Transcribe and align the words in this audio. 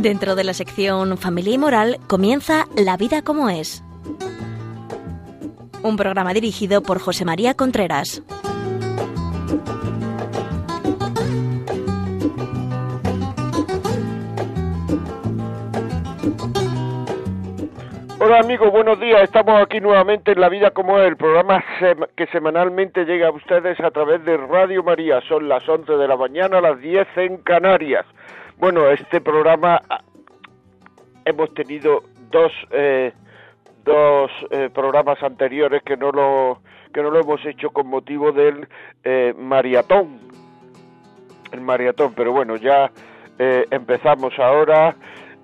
Dentro 0.00 0.34
de 0.34 0.44
la 0.44 0.54
sección 0.54 1.18
Familia 1.18 1.52
y 1.52 1.58
Moral 1.58 1.98
comienza 2.06 2.64
La 2.74 2.96
vida 2.96 3.20
como 3.20 3.50
es. 3.50 3.84
Un 5.82 5.98
programa 5.98 6.32
dirigido 6.32 6.82
por 6.82 6.98
José 7.00 7.26
María 7.26 7.52
Contreras. 7.52 8.22
Hola 18.20 18.38
amigos, 18.38 18.72
buenos 18.72 18.98
días. 19.00 19.22
Estamos 19.22 19.60
aquí 19.60 19.80
nuevamente 19.80 20.32
en 20.32 20.40
La 20.40 20.48
Vida 20.48 20.70
como 20.70 20.98
es, 20.98 21.08
el 21.08 21.18
programa 21.18 21.62
que 22.16 22.26
semanalmente 22.28 23.04
llega 23.04 23.28
a 23.28 23.32
ustedes 23.32 23.78
a 23.80 23.90
través 23.90 24.24
de 24.24 24.38
Radio 24.38 24.82
María. 24.82 25.20
Son 25.28 25.46
las 25.46 25.68
11 25.68 25.92
de 25.92 26.08
la 26.08 26.16
mañana, 26.16 26.62
las 26.62 26.80
10 26.80 27.06
en 27.16 27.36
Canarias. 27.42 28.06
Bueno, 28.60 28.90
este 28.90 29.22
programa 29.22 29.80
ah, 29.88 30.02
hemos 31.24 31.52
tenido 31.54 32.02
dos 32.30 32.52
eh, 32.70 33.10
dos 33.84 34.30
eh, 34.50 34.68
programas 34.72 35.22
anteriores 35.22 35.82
que 35.82 35.96
no 35.96 36.12
lo 36.12 36.60
que 36.92 37.02
no 37.02 37.10
lo 37.10 37.20
hemos 37.20 37.44
hecho 37.46 37.70
con 37.70 37.86
motivo 37.86 38.32
del 38.32 38.68
eh, 39.02 39.34
maratón, 39.38 40.20
el 41.52 41.62
maratón. 41.62 42.12
Pero 42.14 42.32
bueno, 42.32 42.56
ya 42.56 42.90
eh, 43.38 43.64
empezamos 43.70 44.38
ahora. 44.38 44.94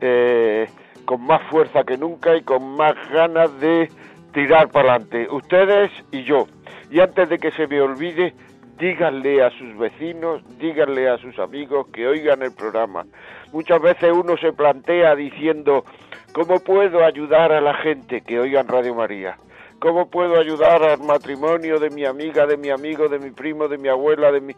Eh, 0.00 0.68
con 1.06 1.22
más 1.22 1.40
fuerza 1.48 1.84
que 1.84 1.96
nunca 1.96 2.36
y 2.36 2.42
con 2.42 2.76
más 2.76 2.94
ganas 3.10 3.58
de 3.60 3.88
tirar 4.32 4.68
para 4.68 4.96
adelante, 4.96 5.28
ustedes 5.30 5.90
y 6.10 6.24
yo. 6.24 6.46
Y 6.90 7.00
antes 7.00 7.28
de 7.30 7.38
que 7.38 7.52
se 7.52 7.66
me 7.66 7.80
olvide, 7.80 8.34
díganle 8.78 9.42
a 9.42 9.50
sus 9.50 9.76
vecinos, 9.76 10.42
díganle 10.58 11.08
a 11.08 11.18
sus 11.18 11.38
amigos 11.38 11.86
que 11.92 12.06
oigan 12.06 12.42
el 12.42 12.52
programa. 12.52 13.04
Muchas 13.52 13.80
veces 13.80 14.12
uno 14.12 14.36
se 14.36 14.52
plantea 14.52 15.14
diciendo, 15.14 15.84
¿cómo 16.32 16.60
puedo 16.60 17.04
ayudar 17.04 17.52
a 17.52 17.60
la 17.60 17.74
gente 17.74 18.20
que 18.20 18.38
oigan 18.38 18.68
Radio 18.68 18.94
María? 18.94 19.38
¿Cómo 19.78 20.08
puedo 20.10 20.38
ayudar 20.38 20.82
al 20.82 21.00
matrimonio 21.00 21.78
de 21.78 21.90
mi 21.90 22.04
amiga, 22.04 22.46
de 22.46 22.56
mi 22.56 22.70
amigo, 22.70 23.08
de 23.08 23.18
mi 23.18 23.30
primo, 23.30 23.68
de 23.68 23.78
mi 23.78 23.88
abuela, 23.88 24.32
de 24.32 24.40
mi... 24.40 24.54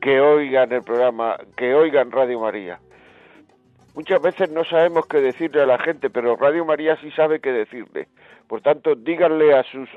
que 0.00 0.20
oigan 0.20 0.72
el 0.72 0.82
programa, 0.82 1.36
que 1.56 1.74
oigan 1.74 2.10
Radio 2.10 2.40
María? 2.40 2.80
Muchas 3.94 4.20
veces 4.20 4.50
no 4.50 4.62
sabemos 4.64 5.06
qué 5.06 5.22
decirle 5.22 5.62
a 5.62 5.66
la 5.66 5.78
gente, 5.78 6.10
pero 6.10 6.36
Radio 6.36 6.66
María 6.66 6.96
sí 7.00 7.10
sabe 7.12 7.40
qué 7.40 7.50
decirle. 7.50 8.08
Por 8.46 8.60
tanto, 8.60 8.94
díganle 8.94 9.54
a 9.54 9.62
sus 9.64 9.88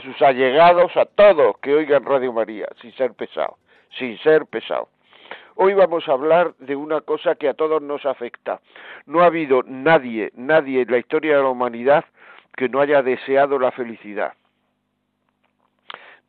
sus 0.00 0.20
allegados, 0.22 0.96
a 0.96 1.06
todos, 1.06 1.58
que 1.58 1.74
oigan 1.74 2.04
Radio 2.04 2.32
María, 2.32 2.66
sin 2.80 2.92
ser 2.92 3.14
pesado, 3.14 3.58
sin 3.98 4.18
ser 4.18 4.46
pesado. 4.46 4.88
Hoy 5.54 5.74
vamos 5.74 6.06
a 6.08 6.12
hablar 6.12 6.54
de 6.58 6.76
una 6.76 7.00
cosa 7.00 7.34
que 7.34 7.48
a 7.48 7.54
todos 7.54 7.80
nos 7.80 8.04
afecta. 8.04 8.60
No 9.06 9.22
ha 9.22 9.26
habido 9.26 9.62
nadie, 9.64 10.30
nadie 10.34 10.82
en 10.82 10.90
la 10.90 10.98
historia 10.98 11.36
de 11.36 11.42
la 11.42 11.48
humanidad 11.48 12.04
que 12.56 12.68
no 12.68 12.80
haya 12.80 13.02
deseado 13.02 13.58
la 13.58 13.72
felicidad. 13.72 14.34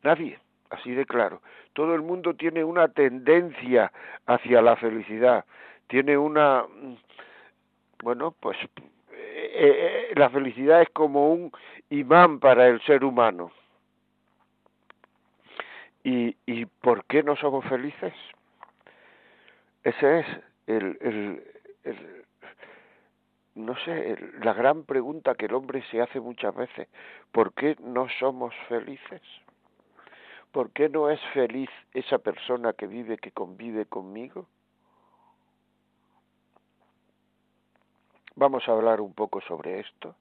Nadie, 0.02 0.38
así 0.70 0.92
de 0.92 1.04
claro. 1.04 1.42
Todo 1.74 1.94
el 1.94 2.02
mundo 2.02 2.34
tiene 2.34 2.64
una 2.64 2.88
tendencia 2.88 3.92
hacia 4.26 4.62
la 4.62 4.76
felicidad 4.76 5.44
tiene 5.88 6.16
una 6.16 6.64
bueno 8.02 8.34
pues 8.38 8.56
eh, 9.58 10.10
eh, 10.10 10.12
la 10.16 10.30
felicidad 10.30 10.82
es 10.82 10.90
como 10.90 11.32
un 11.32 11.52
imán 11.90 12.40
para 12.40 12.66
el 12.68 12.80
ser 12.82 13.04
humano 13.04 13.50
y, 16.04 16.36
y 16.46 16.66
por 16.66 17.04
qué 17.04 17.22
no 17.22 17.36
somos 17.36 17.64
felices 17.66 18.14
ese 19.84 20.20
es 20.20 20.26
el, 20.66 20.98
el, 21.00 21.42
el 21.84 22.24
no 23.58 23.74
sé, 23.84 24.16
la 24.42 24.54
gran 24.54 24.84
pregunta 24.84 25.34
que 25.34 25.46
el 25.46 25.54
hombre 25.54 25.82
se 25.90 26.00
hace 26.00 26.20
muchas 26.20 26.54
veces, 26.54 26.88
¿por 27.32 27.52
qué 27.54 27.76
no 27.80 28.06
somos 28.20 28.54
felices? 28.68 29.20
¿Por 30.52 30.70
qué 30.70 30.88
no 30.88 31.10
es 31.10 31.20
feliz 31.34 31.68
esa 31.92 32.18
persona 32.18 32.72
que 32.72 32.86
vive, 32.86 33.18
que 33.18 33.32
convive 33.32 33.84
conmigo? 33.86 34.46
Vamos 38.38 38.68
a 38.68 38.72
hablar 38.72 39.00
un 39.00 39.14
poco 39.14 39.40
sobre 39.40 39.80
esto. 39.80 40.14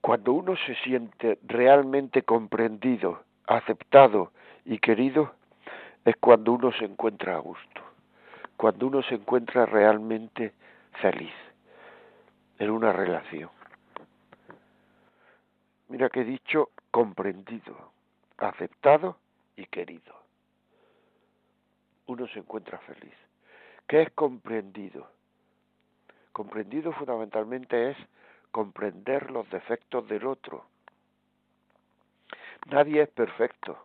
Cuando 0.00 0.32
uno 0.32 0.54
se 0.64 0.76
siente 0.76 1.40
realmente 1.42 2.22
comprendido, 2.22 3.24
aceptado 3.48 4.30
y 4.64 4.78
querido, 4.78 5.34
es 6.04 6.14
cuando 6.20 6.52
uno 6.52 6.70
se 6.70 6.84
encuentra 6.84 7.34
a 7.34 7.40
gusto, 7.40 7.80
cuando 8.56 8.86
uno 8.86 9.02
se 9.02 9.16
encuentra 9.16 9.66
realmente 9.66 10.52
feliz 11.02 11.34
en 12.60 12.70
una 12.70 12.92
relación. 12.92 13.50
Mira 15.88 16.10
que 16.10 16.20
he 16.20 16.24
dicho 16.24 16.70
comprendido, 16.92 17.90
aceptado 18.38 19.16
y 19.56 19.66
querido. 19.66 20.14
Uno 22.06 22.28
se 22.28 22.38
encuentra 22.38 22.78
feliz. 22.78 23.14
¿Qué 23.88 24.02
es 24.02 24.10
comprendido? 24.12 25.13
Comprendido 26.34 26.90
fundamentalmente 26.90 27.90
es 27.90 27.96
comprender 28.50 29.30
los 29.30 29.48
defectos 29.50 30.08
del 30.08 30.26
otro. 30.26 30.64
Nadie 32.66 33.02
es 33.02 33.08
perfecto, 33.10 33.78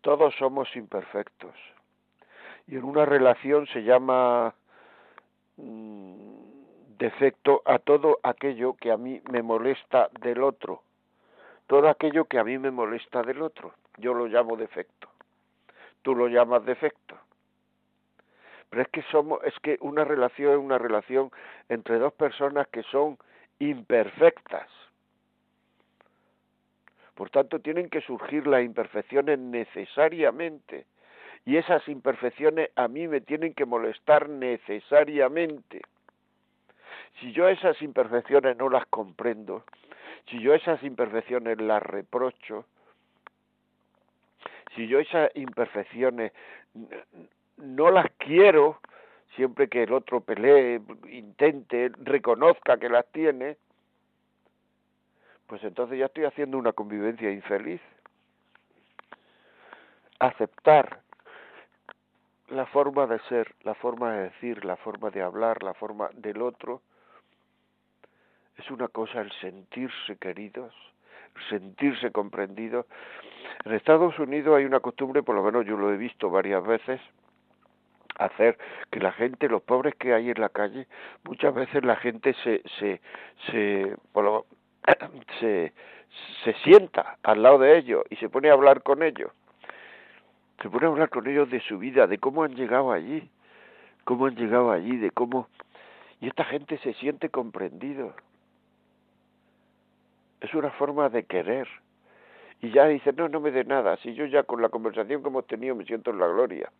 todos 0.00 0.36
somos 0.36 0.68
imperfectos. 0.76 1.56
Y 2.68 2.76
en 2.76 2.84
una 2.84 3.04
relación 3.06 3.66
se 3.66 3.82
llama 3.82 4.54
mm, 5.56 6.96
defecto 6.96 7.62
a 7.64 7.80
todo 7.80 8.20
aquello 8.22 8.74
que 8.74 8.92
a 8.92 8.96
mí 8.96 9.20
me 9.28 9.42
molesta 9.42 10.10
del 10.20 10.44
otro. 10.44 10.82
Todo 11.66 11.88
aquello 11.88 12.26
que 12.26 12.38
a 12.38 12.44
mí 12.44 12.56
me 12.56 12.70
molesta 12.70 13.24
del 13.24 13.42
otro, 13.42 13.74
yo 13.96 14.14
lo 14.14 14.26
llamo 14.26 14.56
defecto. 14.56 15.08
Tú 16.02 16.14
lo 16.14 16.28
llamas 16.28 16.64
defecto. 16.64 17.17
Pero 18.70 18.82
es 18.82 18.88
que 18.88 19.02
somos, 19.10 19.42
es 19.44 19.54
que 19.60 19.78
una 19.80 20.04
relación 20.04 20.52
es 20.52 20.58
una 20.58 20.78
relación 20.78 21.30
entre 21.68 21.98
dos 21.98 22.12
personas 22.12 22.68
que 22.68 22.82
son 22.84 23.18
imperfectas. 23.58 24.68
Por 27.14 27.30
tanto, 27.30 27.58
tienen 27.58 27.88
que 27.88 28.00
surgir 28.02 28.46
las 28.46 28.62
imperfecciones 28.62 29.38
necesariamente. 29.38 30.86
Y 31.44 31.56
esas 31.56 31.86
imperfecciones 31.88 32.70
a 32.76 32.88
mí 32.88 33.08
me 33.08 33.20
tienen 33.20 33.54
que 33.54 33.64
molestar 33.64 34.28
necesariamente. 34.28 35.82
Si 37.18 37.32
yo 37.32 37.48
esas 37.48 37.80
imperfecciones 37.82 38.56
no 38.56 38.68
las 38.68 38.86
comprendo, 38.86 39.64
si 40.30 40.40
yo 40.40 40.54
esas 40.54 40.82
imperfecciones 40.82 41.60
las 41.60 41.82
reprocho, 41.82 42.66
si 44.76 44.86
yo 44.86 45.00
esas 45.00 45.34
imperfecciones 45.34 46.32
no 47.58 47.90
las 47.90 48.06
quiero, 48.18 48.80
siempre 49.36 49.68
que 49.68 49.84
el 49.84 49.92
otro 49.92 50.20
pelee, 50.20 50.80
intente, 51.10 51.90
reconozca 51.98 52.78
que 52.78 52.88
las 52.88 53.06
tiene, 53.12 53.56
pues 55.46 55.62
entonces 55.64 55.98
ya 55.98 56.06
estoy 56.06 56.24
haciendo 56.24 56.58
una 56.58 56.72
convivencia 56.72 57.30
infeliz. 57.30 57.80
Aceptar 60.20 61.00
la 62.48 62.66
forma 62.66 63.06
de 63.06 63.18
ser, 63.28 63.54
la 63.62 63.74
forma 63.74 64.12
de 64.12 64.22
decir, 64.24 64.64
la 64.64 64.76
forma 64.76 65.10
de 65.10 65.22
hablar, 65.22 65.62
la 65.62 65.74
forma 65.74 66.10
del 66.14 66.42
otro, 66.42 66.82
es 68.56 68.70
una 68.70 68.88
cosa 68.88 69.20
el 69.20 69.30
sentirse 69.40 70.16
queridos, 70.16 70.74
sentirse 71.48 72.10
comprendidos. 72.10 72.86
En 73.64 73.72
Estados 73.72 74.18
Unidos 74.18 74.56
hay 74.56 74.64
una 74.64 74.80
costumbre, 74.80 75.22
por 75.22 75.36
lo 75.36 75.42
menos 75.42 75.64
yo 75.64 75.76
lo 75.76 75.92
he 75.92 75.96
visto 75.96 76.30
varias 76.30 76.64
veces, 76.66 77.00
hacer 78.18 78.58
que 78.90 79.00
la 79.00 79.12
gente, 79.12 79.48
los 79.48 79.62
pobres 79.62 79.94
que 79.94 80.12
hay 80.12 80.30
en 80.30 80.40
la 80.40 80.48
calle, 80.48 80.86
muchas 81.24 81.54
veces 81.54 81.84
la 81.84 81.96
gente 81.96 82.34
se 82.44 82.62
se 82.78 83.00
se, 83.50 83.96
se, 85.40 85.72
se 86.44 86.52
sienta 86.64 87.18
al 87.22 87.42
lado 87.42 87.58
de 87.58 87.78
ellos 87.78 88.04
y 88.10 88.16
se 88.16 88.28
pone 88.28 88.50
a 88.50 88.52
hablar 88.52 88.82
con 88.82 89.02
ellos. 89.02 89.32
Se 90.62 90.68
pone 90.68 90.86
a 90.86 90.88
hablar 90.88 91.08
con 91.08 91.26
ellos 91.28 91.48
de 91.50 91.60
su 91.60 91.78
vida, 91.78 92.06
de 92.06 92.18
cómo 92.18 92.42
han 92.42 92.56
llegado 92.56 92.92
allí, 92.92 93.30
cómo 94.04 94.26
han 94.26 94.34
llegado 94.34 94.72
allí, 94.72 94.96
de 94.96 95.10
cómo 95.12 95.48
y 96.20 96.26
esta 96.26 96.44
gente 96.44 96.78
se 96.78 96.94
siente 96.94 97.28
comprendido. 97.28 98.12
Es 100.40 100.52
una 100.54 100.70
forma 100.70 101.08
de 101.08 101.24
querer. 101.24 101.68
Y 102.60 102.70
ya 102.70 102.86
dice, 102.86 103.12
no, 103.12 103.28
no 103.28 103.38
me 103.38 103.52
dé 103.52 103.64
nada, 103.64 103.96
si 103.98 104.14
yo 104.14 104.26
ya 104.26 104.42
con 104.42 104.60
la 104.60 104.68
conversación 104.68 105.22
que 105.22 105.28
hemos 105.28 105.46
tenido 105.46 105.76
me 105.76 105.84
siento 105.84 106.10
en 106.10 106.18
la 106.18 106.26
gloria 106.26 106.72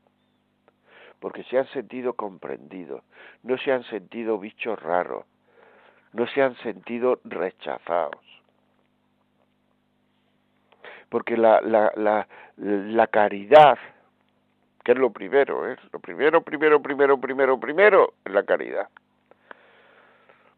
porque 1.21 1.45
se 1.45 1.59
han 1.59 1.67
sentido 1.69 2.15
comprendidos, 2.15 3.03
no 3.43 3.59
se 3.59 3.73
han 3.73 3.85
sentido 3.85 4.39
bichos 4.39 4.81
raros, 4.81 5.25
no 6.13 6.27
se 6.27 6.43
han 6.43 6.57
sentido 6.57 7.21
rechazados. 7.25 8.25
Porque 11.09 11.37
la, 11.37 11.61
la, 11.61 11.93
la, 11.97 12.29
la 12.57 13.07
caridad 13.07 13.79
que 14.89 14.93
es 14.93 14.99
lo 14.99 15.11
primero, 15.11 15.71
¿eh? 15.71 15.77
Lo 15.93 16.01
primero, 16.01 16.41
primero, 16.41 16.81
primero, 16.81 17.21
primero, 17.21 17.61
primero 17.61 18.15
es 18.25 18.33
la 18.33 18.43
caridad. 18.43 18.89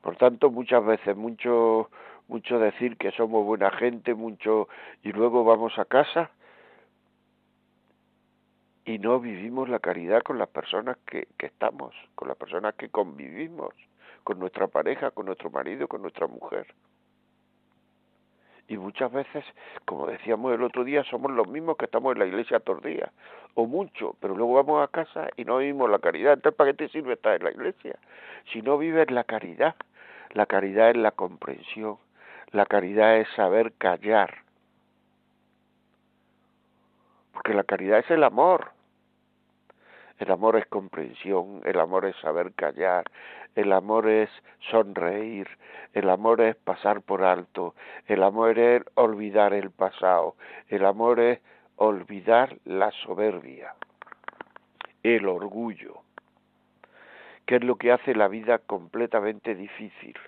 Por 0.02 0.14
tanto, 0.14 0.52
muchas 0.52 0.84
veces, 0.84 1.16
mucho, 1.16 1.90
mucho 2.28 2.60
decir 2.60 2.96
que 2.96 3.10
somos 3.10 3.44
buena 3.44 3.72
gente, 3.72 4.14
mucho, 4.14 4.68
y 5.02 5.10
luego 5.10 5.42
vamos 5.42 5.76
a 5.80 5.84
casa 5.84 6.30
y 8.84 8.98
no 8.98 9.20
vivimos 9.20 9.68
la 9.68 9.78
caridad 9.78 10.22
con 10.22 10.38
las 10.38 10.48
personas 10.48 10.96
que, 11.06 11.28
que 11.38 11.46
estamos, 11.46 11.94
con 12.14 12.28
las 12.28 12.36
personas 12.36 12.74
que 12.74 12.88
convivimos, 12.88 13.74
con 14.24 14.38
nuestra 14.38 14.66
pareja, 14.66 15.10
con 15.10 15.26
nuestro 15.26 15.50
marido, 15.50 15.88
con 15.88 16.02
nuestra 16.02 16.26
mujer. 16.26 16.66
Y 18.70 18.78
muchas 18.78 19.10
veces, 19.10 19.44
como 19.84 20.06
decíamos 20.06 20.54
el 20.54 20.62
otro 20.62 20.84
día, 20.84 21.02
somos 21.02 21.32
los 21.32 21.48
mismos 21.48 21.76
que 21.76 21.86
estamos 21.86 22.12
en 22.12 22.20
la 22.20 22.26
iglesia 22.26 22.60
todos 22.60 22.82
días, 22.84 23.10
o 23.54 23.66
mucho, 23.66 24.14
pero 24.20 24.36
luego 24.36 24.54
vamos 24.54 24.84
a 24.84 24.86
casa 24.86 25.28
y 25.36 25.44
no 25.44 25.58
vivimos 25.58 25.90
la 25.90 25.98
caridad. 25.98 26.34
Entonces, 26.34 26.56
¿para 26.56 26.70
qué 26.70 26.76
te 26.76 26.88
sirve 26.88 27.14
estar 27.14 27.34
en 27.34 27.42
la 27.42 27.50
iglesia? 27.50 27.98
Si 28.52 28.62
no 28.62 28.78
vives 28.78 29.10
la 29.10 29.24
caridad, 29.24 29.74
la 30.30 30.46
caridad 30.46 30.90
es 30.90 30.96
la 30.96 31.10
comprensión, 31.10 31.98
la 32.52 32.64
caridad 32.64 33.16
es 33.16 33.28
saber 33.34 33.72
callar, 33.72 34.44
porque 37.40 37.54
la 37.54 37.64
caridad 37.64 38.00
es 38.00 38.10
el 38.10 38.22
amor. 38.22 38.72
El 40.18 40.30
amor 40.30 40.56
es 40.56 40.66
comprensión, 40.66 41.62
el 41.64 41.80
amor 41.80 42.04
es 42.04 42.14
saber 42.16 42.52
callar, 42.52 43.04
el 43.54 43.72
amor 43.72 44.10
es 44.10 44.28
sonreír, 44.70 45.48
el 45.94 46.10
amor 46.10 46.42
es 46.42 46.54
pasar 46.56 47.00
por 47.00 47.24
alto, 47.24 47.74
el 48.08 48.22
amor 48.22 48.58
es 48.58 48.82
olvidar 48.94 49.54
el 49.54 49.70
pasado, 49.70 50.36
el 50.68 50.84
amor 50.84 51.18
es 51.18 51.40
olvidar 51.76 52.58
la 52.66 52.90
soberbia, 52.90 53.74
el 55.02 55.26
orgullo, 55.26 56.02
que 57.46 57.56
es 57.56 57.64
lo 57.64 57.76
que 57.76 57.90
hace 57.90 58.14
la 58.14 58.28
vida 58.28 58.58
completamente 58.58 59.54
difícil. 59.54 60.18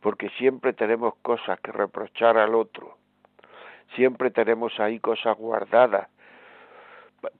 Porque 0.00 0.28
siempre 0.36 0.74
tenemos 0.74 1.14
cosas 1.22 1.58
que 1.60 1.72
reprochar 1.72 2.36
al 2.36 2.54
otro, 2.54 2.98
siempre 3.94 4.30
tenemos 4.30 4.78
ahí 4.80 4.98
cosas 5.00 5.36
guardadas 5.36 6.08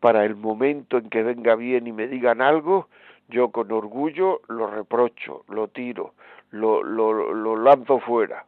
para 0.00 0.24
el 0.24 0.36
momento 0.36 0.98
en 0.98 1.10
que 1.10 1.22
venga 1.22 1.54
bien 1.54 1.86
y 1.86 1.92
me 1.92 2.08
digan 2.08 2.40
algo, 2.40 2.88
yo 3.28 3.50
con 3.50 3.70
orgullo 3.72 4.40
lo 4.48 4.66
reprocho, 4.68 5.44
lo 5.48 5.68
tiro, 5.68 6.14
lo, 6.50 6.82
lo, 6.82 7.34
lo 7.34 7.56
lanzo 7.56 7.98
fuera. 8.00 8.44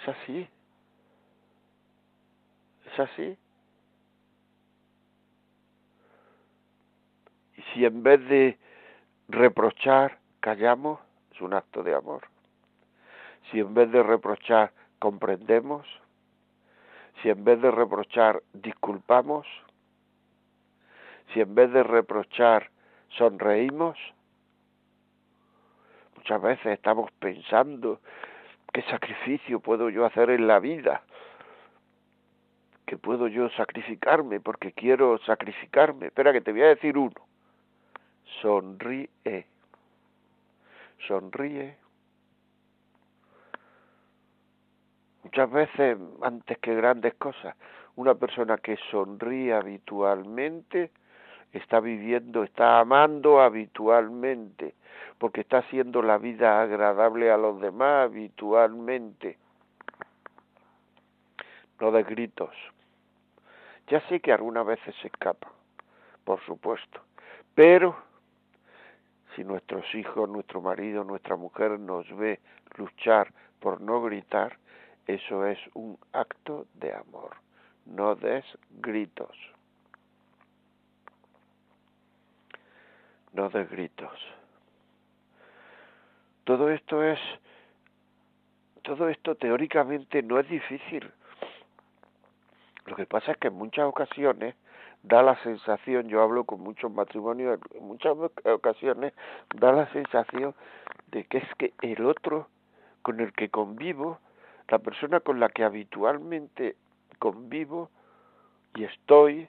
Es 0.00 0.08
así. 0.08 0.48
Es 2.86 3.00
así. 3.00 3.38
Y 7.56 7.62
si 7.72 7.84
en 7.84 8.02
vez 8.02 8.26
de 8.28 8.58
reprochar 9.28 10.18
callamos, 10.40 11.00
es 11.32 11.40
un 11.40 11.54
acto 11.54 11.82
de 11.82 11.94
amor. 11.94 12.28
Si 13.50 13.60
en 13.60 13.74
vez 13.74 13.90
de 13.90 14.02
reprochar 14.02 14.72
comprendemos, 14.98 15.86
si 17.22 17.30
en 17.30 17.44
vez 17.44 17.60
de 17.60 17.70
reprochar 17.70 18.42
disculpamos, 18.52 19.46
si 21.32 21.40
en 21.40 21.54
vez 21.54 21.72
de 21.72 21.82
reprochar 21.82 22.70
sonreímos, 23.10 23.98
muchas 26.16 26.40
veces 26.42 26.66
estamos 26.66 27.10
pensando 27.18 28.00
qué 28.72 28.82
sacrificio 28.82 29.60
puedo 29.60 29.88
yo 29.90 30.04
hacer 30.04 30.30
en 30.30 30.46
la 30.46 30.58
vida, 30.60 31.02
que 32.86 32.96
puedo 32.96 33.26
yo 33.26 33.48
sacrificarme 33.50 34.40
porque 34.40 34.72
quiero 34.72 35.18
sacrificarme. 35.18 36.06
Espera 36.06 36.32
que 36.32 36.40
te 36.40 36.52
voy 36.52 36.62
a 36.62 36.68
decir 36.68 36.96
uno. 36.96 37.26
Sonríe. 38.40 39.46
Sonríe. 41.06 41.76
Muchas 45.26 45.50
veces, 45.50 45.98
antes 46.22 46.56
que 46.58 46.72
grandes 46.76 47.14
cosas, 47.14 47.56
una 47.96 48.14
persona 48.14 48.58
que 48.58 48.76
sonríe 48.92 49.52
habitualmente 49.52 50.92
está 51.52 51.80
viviendo, 51.80 52.44
está 52.44 52.78
amando 52.78 53.40
habitualmente, 53.40 54.76
porque 55.18 55.40
está 55.40 55.58
haciendo 55.58 56.00
la 56.00 56.16
vida 56.16 56.62
agradable 56.62 57.32
a 57.32 57.36
los 57.36 57.60
demás 57.60 58.04
habitualmente. 58.04 59.36
No 61.80 61.90
de 61.90 62.04
gritos. 62.04 62.54
Ya 63.88 64.00
sé 64.08 64.20
que 64.20 64.32
algunas 64.32 64.64
veces 64.64 64.94
se 65.02 65.08
escapa, 65.08 65.50
por 66.22 66.40
supuesto, 66.42 67.00
pero 67.52 67.96
si 69.34 69.42
nuestros 69.42 69.92
hijos, 69.96 70.28
nuestro 70.28 70.60
marido, 70.60 71.02
nuestra 71.02 71.34
mujer 71.34 71.80
nos 71.80 72.06
ve 72.16 72.38
luchar 72.76 73.32
por 73.58 73.80
no 73.80 74.00
gritar, 74.02 74.56
eso 75.06 75.46
es 75.46 75.58
un 75.74 75.98
acto 76.12 76.66
de 76.74 76.92
amor. 76.94 77.36
No 77.84 78.16
des 78.16 78.44
gritos. 78.70 79.36
No 83.32 83.48
des 83.48 83.70
gritos. 83.70 84.18
Todo 86.44 86.70
esto 86.70 87.02
es, 87.02 87.18
todo 88.82 89.08
esto 89.08 89.34
teóricamente 89.34 90.22
no 90.22 90.38
es 90.38 90.48
difícil. 90.48 91.10
Lo 92.86 92.96
que 92.96 93.06
pasa 93.06 93.32
es 93.32 93.38
que 93.38 93.48
en 93.48 93.54
muchas 93.54 93.84
ocasiones 93.86 94.54
da 95.02 95.22
la 95.22 95.40
sensación, 95.42 96.08
yo 96.08 96.22
hablo 96.22 96.44
con 96.44 96.60
muchos 96.60 96.90
matrimonios, 96.90 97.60
en 97.74 97.86
muchas 97.86 98.16
ocasiones 98.44 99.12
da 99.54 99.72
la 99.72 99.92
sensación 99.92 100.54
de 101.08 101.24
que 101.24 101.38
es 101.38 101.54
que 101.58 101.74
el 101.82 102.04
otro 102.04 102.48
con 103.02 103.20
el 103.20 103.32
que 103.32 103.48
convivo 103.48 104.18
la 104.68 104.78
persona 104.78 105.20
con 105.20 105.38
la 105.40 105.48
que 105.48 105.64
habitualmente 105.64 106.76
convivo 107.18 107.90
y 108.74 108.84
estoy, 108.84 109.48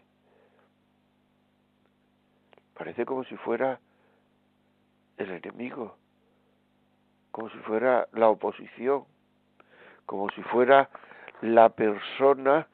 parece 2.74 3.06
como 3.06 3.24
si 3.26 3.36
fuera 3.38 3.80
el 5.18 5.32
enemigo, 5.32 5.98
como 7.32 7.50
si 7.50 7.58
fuera 7.60 8.08
la 8.14 8.30
oposición, 8.30 9.06
como 10.06 10.30
si 10.32 10.42
fuera 10.44 10.90
la 11.42 11.70
persona 11.70 12.68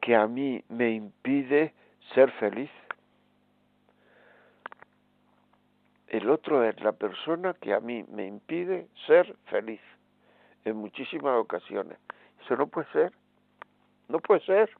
que 0.00 0.16
a 0.16 0.26
mí 0.26 0.64
me 0.68 0.90
impide 0.90 1.74
ser 2.14 2.30
feliz. 2.32 2.70
El 6.08 6.28
otro 6.28 6.64
es 6.64 6.80
la 6.80 6.92
persona 6.92 7.54
que 7.54 7.72
a 7.72 7.80
mí 7.80 8.04
me 8.08 8.26
impide 8.26 8.88
ser 9.06 9.36
feliz 9.44 9.80
en 10.64 10.76
muchísimas 10.76 11.36
ocasiones. 11.38 11.98
Eso 12.44 12.56
no 12.56 12.66
puede 12.66 12.90
ser. 12.92 13.12
No 14.08 14.18
puede 14.18 14.40
ser. 14.40 14.70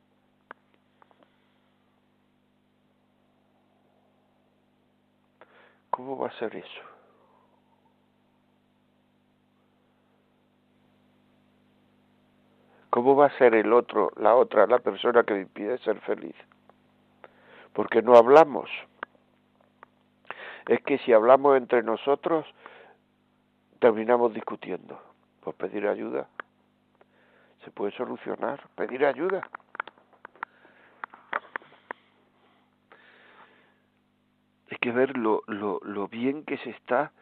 ¿Cómo 5.91 6.17
va 6.17 6.29
a 6.29 6.39
ser 6.39 6.57
eso? 6.57 6.83
¿Cómo 12.91 13.15
va 13.15 13.27
a 13.27 13.39
ser 13.39 13.55
el 13.55 13.73
otro, 13.73 14.11
la 14.17 14.35
otra, 14.35 14.67
la 14.67 14.81
persona 14.81 15.23
que 15.23 15.35
me 15.35 15.41
impide 15.43 15.79
ser 15.79 16.01
feliz? 16.01 16.35
Porque 17.73 18.03
no 18.03 18.17
hablamos. 18.17 18.69
Es 20.67 20.83
que 20.83 20.99
si 20.99 21.13
hablamos 21.13 21.57
entre 21.57 21.83
nosotros, 21.83 22.47
terminamos 23.79 24.35
discutiendo. 24.35 25.10
Pues 25.41 25.57
pedir 25.57 25.87
ayuda. 25.87 26.29
Se 27.65 27.71
puede 27.71 27.93
solucionar. 27.93 28.69
Pedir 28.75 29.05
ayuda. 29.05 29.49
Hay 34.71 34.79
que 34.79 34.93
ver 34.93 35.17
lo, 35.17 35.43
lo, 35.47 35.81
lo 35.83 36.09
bien 36.09 36.45
que 36.45 36.59
se 36.59 36.71
está 36.71 37.13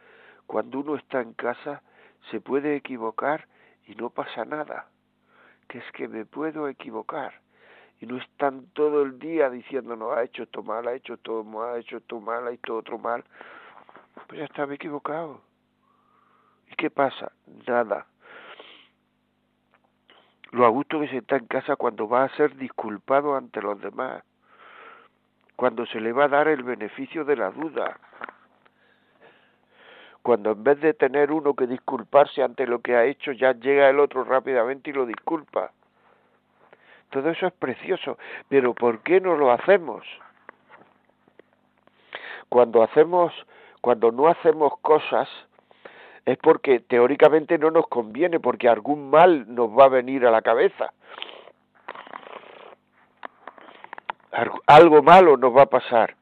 cuando 0.45 0.79
uno 0.79 0.95
está 0.95 1.21
en 1.21 1.33
casa, 1.33 1.83
se 2.31 2.41
puede 2.41 2.75
equivocar 2.75 3.47
y 3.85 3.95
no 3.95 4.09
pasa 4.09 4.45
nada. 4.45 4.87
Que 5.67 5.77
es 5.77 5.91
que 5.93 6.07
me 6.07 6.25
puedo 6.25 6.67
equivocar 6.67 7.33
y 8.01 8.05
no 8.05 8.17
están 8.17 8.67
todo 8.73 9.03
el 9.03 9.19
día 9.19 9.49
diciendo 9.49 9.95
no 9.95 10.13
ha 10.13 10.23
hecho 10.23 10.43
esto 10.43 10.63
mal, 10.63 10.87
ha 10.87 10.93
hecho 10.93 11.15
esto 11.15 11.43
mal, 11.43 11.75
ha 11.75 11.79
hecho 11.79 11.97
esto 11.97 12.19
mal, 12.19 12.47
ha 12.47 12.51
hecho 12.51 12.77
otro 12.77 12.97
mal. 12.97 13.23
Pues 14.27 14.39
ya 14.39 14.45
está, 14.45 14.65
me 14.65 14.73
he 14.73 14.75
equivocado. 14.75 15.41
¿Y 16.79 16.83
qué 16.83 16.89
pasa? 16.89 17.33
Nada. 17.67 18.05
Lo 20.51 20.65
a 20.65 20.69
gusto 20.69 21.01
que 21.01 21.09
se 21.09 21.17
está 21.17 21.35
en 21.35 21.45
casa 21.45 21.75
cuando 21.75 22.07
va 22.07 22.23
a 22.23 22.35
ser 22.37 22.55
disculpado 22.55 23.35
ante 23.35 23.61
los 23.61 23.81
demás, 23.81 24.23
cuando 25.57 25.85
se 25.87 25.99
le 25.99 26.13
va 26.13 26.23
a 26.23 26.29
dar 26.29 26.47
el 26.47 26.63
beneficio 26.63 27.25
de 27.25 27.35
la 27.35 27.51
duda, 27.51 27.99
cuando 30.23 30.51
en 30.51 30.63
vez 30.63 30.79
de 30.79 30.93
tener 30.93 31.33
uno 31.33 31.53
que 31.53 31.67
disculparse 31.67 32.41
ante 32.41 32.65
lo 32.65 32.79
que 32.79 32.95
ha 32.95 33.03
hecho, 33.03 33.33
ya 33.33 33.51
llega 33.51 33.89
el 33.89 33.99
otro 33.99 34.23
rápidamente 34.23 34.91
y 34.91 34.93
lo 34.93 35.05
disculpa. 35.05 35.73
Todo 37.09 37.29
eso 37.29 37.45
es 37.45 37.53
precioso, 37.53 38.17
pero 38.47 38.73
¿por 38.73 39.01
qué 39.01 39.19
no 39.19 39.35
lo 39.35 39.51
hacemos? 39.51 40.05
Cuando 42.47 42.83
hacemos, 42.83 43.33
cuando 43.81 44.13
no 44.13 44.29
hacemos 44.29 44.79
cosas, 44.79 45.27
es 46.31 46.37
porque 46.37 46.79
teóricamente 46.81 47.57
no 47.57 47.71
nos 47.71 47.87
conviene, 47.87 48.39
porque 48.39 48.69
algún 48.69 49.09
mal 49.09 49.53
nos 49.53 49.69
va 49.69 49.85
a 49.85 49.89
venir 49.89 50.27
a 50.27 50.31
la 50.31 50.43
cabeza. 50.43 50.93
Algo 54.67 55.01
malo 55.01 55.37
nos 55.37 55.55
va 55.55 55.63
a 55.63 55.69
pasar. 55.69 56.15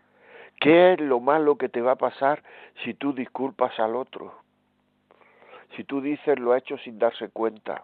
¿Qué 0.62 0.94
es 0.94 1.02
lo 1.02 1.20
malo 1.20 1.58
que 1.58 1.68
te 1.68 1.82
va 1.82 1.92
a 1.92 1.98
pasar 1.98 2.42
si 2.84 2.94
tú 2.94 3.12
disculpas 3.14 3.78
al 3.80 3.96
otro? 3.98 4.34
Si 5.76 5.84
tú 5.84 6.00
dices 6.00 6.40
lo 6.40 6.54
ha 6.54 6.58
hecho 6.58 6.78
sin 6.78 6.98
darse 6.98 7.30
cuenta. 7.30 7.84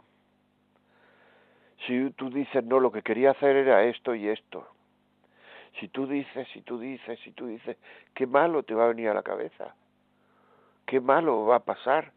Si 1.85 2.09
tú 2.11 2.29
dices 2.29 2.63
no, 2.63 2.79
lo 2.79 2.91
que 2.91 3.01
quería 3.01 3.31
hacer 3.31 3.57
era 3.57 3.83
esto 3.83 4.15
y 4.15 4.29
esto. 4.29 4.65
Si 5.79 5.89
tú 5.89 6.07
dices, 6.07 6.47
si 6.53 6.61
tú 6.61 6.79
dices, 6.79 7.19
si 7.19 7.31
tú 7.33 7.47
dices, 7.47 7.77
qué 8.13 8.25
malo 8.25 8.63
te 8.63 8.73
va 8.73 8.85
a 8.85 8.87
venir 8.87 9.09
a 9.09 9.13
la 9.13 9.23
cabeza. 9.23 9.75
Qué 10.85 10.99
malo 10.99 11.45
va 11.45 11.57
a 11.57 11.63
pasar. 11.63 12.11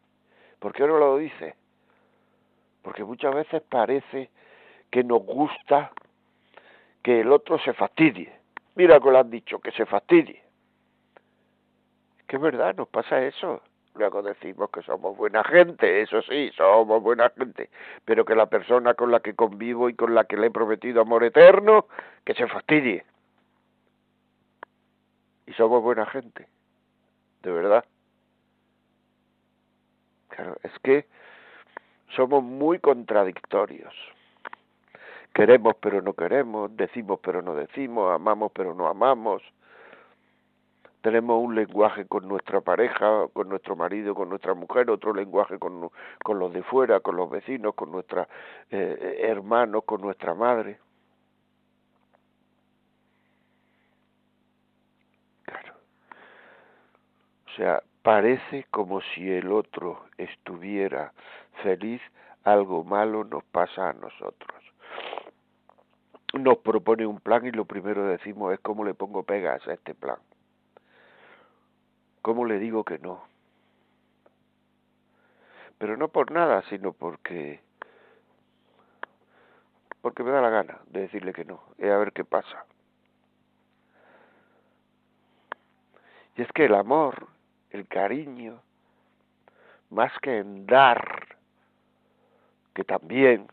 ¿Por 0.59 0.73
qué 0.73 0.85
no 0.87 0.97
lo 0.97 1.17
dices? 1.17 1.55
Porque 2.81 3.03
muchas 3.03 3.33
veces 3.35 3.61
parece 3.61 4.29
que 4.89 5.03
nos 5.03 5.23
gusta 5.23 5.91
que 7.03 7.21
el 7.21 7.31
otro 7.31 7.59
se 7.59 7.73
fastidie. 7.73 8.33
Mira 8.75 8.99
que 8.99 9.11
lo 9.11 9.19
han 9.19 9.29
dicho, 9.29 9.59
que 9.59 9.71
se 9.71 9.85
fastidie. 9.85 10.43
Que 12.27 12.35
es 12.35 12.41
verdad, 12.41 12.75
nos 12.75 12.87
pasa 12.87 13.23
eso. 13.23 13.61
Luego 13.95 14.21
decimos 14.21 14.69
que 14.69 14.83
somos 14.83 15.17
buena 15.17 15.43
gente, 15.43 16.01
eso 16.01 16.21
sí, 16.21 16.51
somos 16.55 17.01
buena 17.01 17.31
gente, 17.31 17.69
pero 18.05 18.25
que 18.25 18.35
la 18.35 18.45
persona 18.45 18.93
con 18.93 19.11
la 19.11 19.21
que 19.21 19.33
convivo 19.33 19.89
y 19.89 19.95
con 19.95 20.13
la 20.13 20.25
que 20.25 20.37
le 20.37 20.47
he 20.47 20.51
prometido 20.51 21.01
amor 21.01 21.23
eterno, 21.23 21.87
que 22.23 22.35
se 22.35 22.47
fastidie. 22.47 23.03
Y 25.47 25.53
somos 25.53 25.81
buena 25.81 26.05
gente, 26.05 26.47
de 27.41 27.51
verdad. 27.51 27.85
Claro, 30.37 30.55
es 30.61 30.71
que 30.83 31.07
somos 32.15 32.43
muy 32.43 32.77
contradictorios. 32.77 33.93
Queremos 35.33 35.75
pero 35.81 35.99
no 36.03 36.13
queremos, 36.13 36.75
decimos 36.77 37.19
pero 37.23 37.41
no 37.41 37.55
decimos, 37.55 38.13
amamos 38.13 38.51
pero 38.53 38.75
no 38.75 38.87
amamos, 38.87 39.41
tenemos 41.01 41.43
un 41.43 41.55
lenguaje 41.55 42.05
con 42.05 42.27
nuestra 42.27 42.61
pareja, 42.61 43.27
con 43.33 43.49
nuestro 43.49 43.75
marido, 43.75 44.13
con 44.13 44.29
nuestra 44.29 44.53
mujer, 44.53 44.91
otro 44.91 45.11
lenguaje 45.11 45.57
con, 45.57 45.89
con 46.23 46.37
los 46.37 46.53
de 46.53 46.61
fuera, 46.61 46.99
con 46.99 47.15
los 47.15 47.31
vecinos, 47.31 47.73
con 47.73 47.91
nuestros 47.91 48.27
eh, 48.69 49.21
hermanos, 49.23 49.85
con 49.85 50.01
nuestra 50.01 50.35
madre. 50.35 50.79
Claro. 55.45 55.73
O 57.47 57.55
sea, 57.55 57.81
parece 58.07 58.65
como 58.71 59.01
si 59.01 59.29
el 59.29 59.51
otro 59.51 60.05
estuviera 60.17 61.11
feliz, 61.61 62.01
algo 62.45 62.85
malo 62.85 63.25
nos 63.25 63.43
pasa 63.43 63.89
a 63.89 63.91
nosotros. 63.91 64.63
Nos 66.31 66.59
propone 66.59 67.05
un 67.05 67.19
plan 67.19 67.45
y 67.45 67.51
lo 67.51 67.65
primero 67.65 68.05
decimos 68.05 68.53
es 68.53 68.61
cómo 68.61 68.85
le 68.85 68.93
pongo 68.93 69.23
pegas 69.23 69.67
a 69.67 69.73
este 69.73 69.93
plan. 69.93 70.15
¿Cómo 72.21 72.45
le 72.45 72.59
digo 72.59 72.85
que 72.85 72.97
no? 72.97 73.25
Pero 75.77 75.97
no 75.97 76.07
por 76.07 76.31
nada, 76.31 76.61
sino 76.69 76.93
porque 76.93 77.59
porque 79.99 80.23
me 80.23 80.31
da 80.31 80.39
la 80.39 80.49
gana 80.49 80.79
de 80.87 81.01
decirle 81.01 81.33
que 81.33 81.43
no, 81.43 81.61
y 81.77 81.89
a 81.89 81.97
ver 81.97 82.13
qué 82.13 82.23
pasa. 82.23 82.63
Y 86.37 86.43
es 86.43 86.47
que 86.53 86.67
el 86.67 86.73
amor, 86.73 87.27
el 87.71 87.87
cariño, 87.87 88.61
más 89.89 90.11
que 90.19 90.37
en 90.37 90.65
dar, 90.65 91.37
que 92.73 92.83
también 92.83 93.47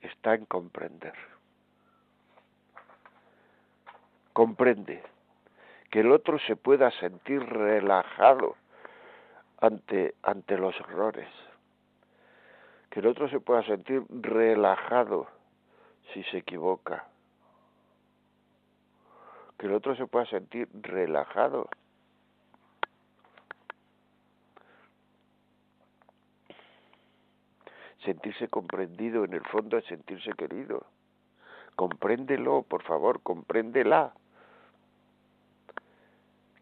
está 0.00 0.34
en 0.34 0.44
comprender. 0.46 1.14
Comprende 4.32 5.02
que 5.90 6.00
el 6.00 6.12
otro 6.12 6.38
se 6.40 6.56
pueda 6.56 6.90
sentir 6.92 7.42
relajado 7.42 8.56
ante, 9.60 10.14
ante 10.22 10.56
los 10.56 10.78
errores, 10.80 11.28
que 12.90 13.00
el 13.00 13.06
otro 13.06 13.28
se 13.28 13.40
pueda 13.40 13.62
sentir 13.64 14.04
relajado 14.10 15.26
si 16.12 16.22
se 16.24 16.38
equivoca, 16.38 17.06
que 19.58 19.66
el 19.66 19.74
otro 19.74 19.96
se 19.96 20.06
pueda 20.06 20.26
sentir 20.26 20.68
relajado. 20.72 21.68
Sentirse 28.04 28.48
comprendido 28.48 29.24
en 29.24 29.34
el 29.34 29.42
fondo 29.42 29.76
es 29.78 29.84
sentirse 29.86 30.32
querido. 30.32 30.86
Compréndelo, 31.76 32.62
por 32.62 32.82
favor, 32.82 33.20
compréndela 33.22 34.12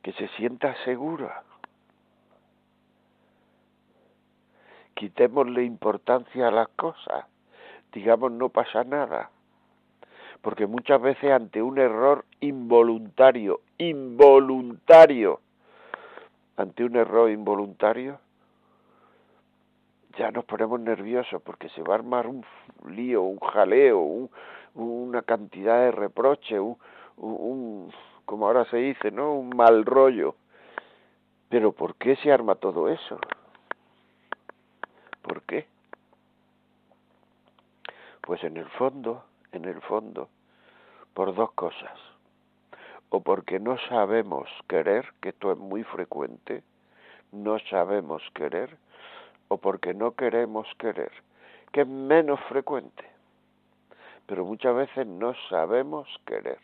que 0.07 0.13
se 0.13 0.29
sienta 0.37 0.73
segura. 0.85 1.43
Quitémosle 4.95 5.65
importancia 5.65 6.47
a 6.47 6.53
las 6.53 6.69
cosas, 6.69 7.27
digamos 7.93 8.31
no 8.31 8.49
pasa 8.51 8.85
nada, 8.85 9.31
porque 10.43 10.67
muchas 10.69 11.03
veces 11.03 11.33
ante 11.33 11.61
un 11.61 11.79
error 11.79 12.25
involuntario, 12.39 13.63
involuntario, 13.79 15.41
ante 16.57 16.85
un 16.85 16.95
error 16.95 17.29
involuntario, 17.29 18.21
ya 20.19 20.31
nos 20.31 20.45
ponemos 20.45 20.81
nerviosos 20.81 21.43
porque 21.43 21.69
se 21.71 21.83
va 21.83 21.95
a 21.95 21.99
armar 21.99 22.27
un 22.27 22.45
lío, 22.89 23.23
un 23.23 23.39
jaleo, 23.39 24.29
una 24.75 25.23
cantidad 25.23 25.81
de 25.81 25.91
reproches, 25.91 26.61
un 27.17 27.93
como 28.27 28.49
ahora 28.49 28.65
se 28.67 28.77
dice, 28.77 29.11
¿no? 29.11 29.33
Un 29.35 29.57
mal 29.57 29.87
rollo. 29.87 30.35
Pero 31.49 31.73
¿por 31.73 31.95
qué 31.95 32.17
se 32.17 32.33
arma 32.33 32.57
todo 32.57 32.89
eso? 32.89 33.19
¿Por 35.23 35.43
qué? 35.43 35.67
Pues 38.21 38.43
en 38.43 38.57
el 38.57 38.69
fondo, 38.71 39.25
en 39.53 39.65
el 39.65 39.81
fondo, 39.83 40.29
por 41.15 41.35
dos 41.35 41.53
cosas. 41.53 41.99
O 43.09 43.21
porque 43.21 43.61
no 43.61 43.79
sabemos 43.89 44.49
querer, 44.69 45.13
que 45.21 45.29
esto 45.29 45.53
es 45.53 45.59
muy 45.59 45.85
frecuente, 45.85 46.65
no 47.31 47.61
sabemos 47.71 48.23
querer, 48.35 48.77
o 49.49 49.59
porque 49.59 49.95
no 49.95 50.13
queremos 50.13 50.67
querer, 50.79 51.13
que 51.73 51.83
es 51.83 51.89
menos 51.89 52.41
frecuente. 52.49 53.05
Pero 54.27 54.45
muchas 54.45 54.75
veces 54.75 55.07
no 55.07 55.35
sabemos 55.49 56.09
querer. 56.27 56.59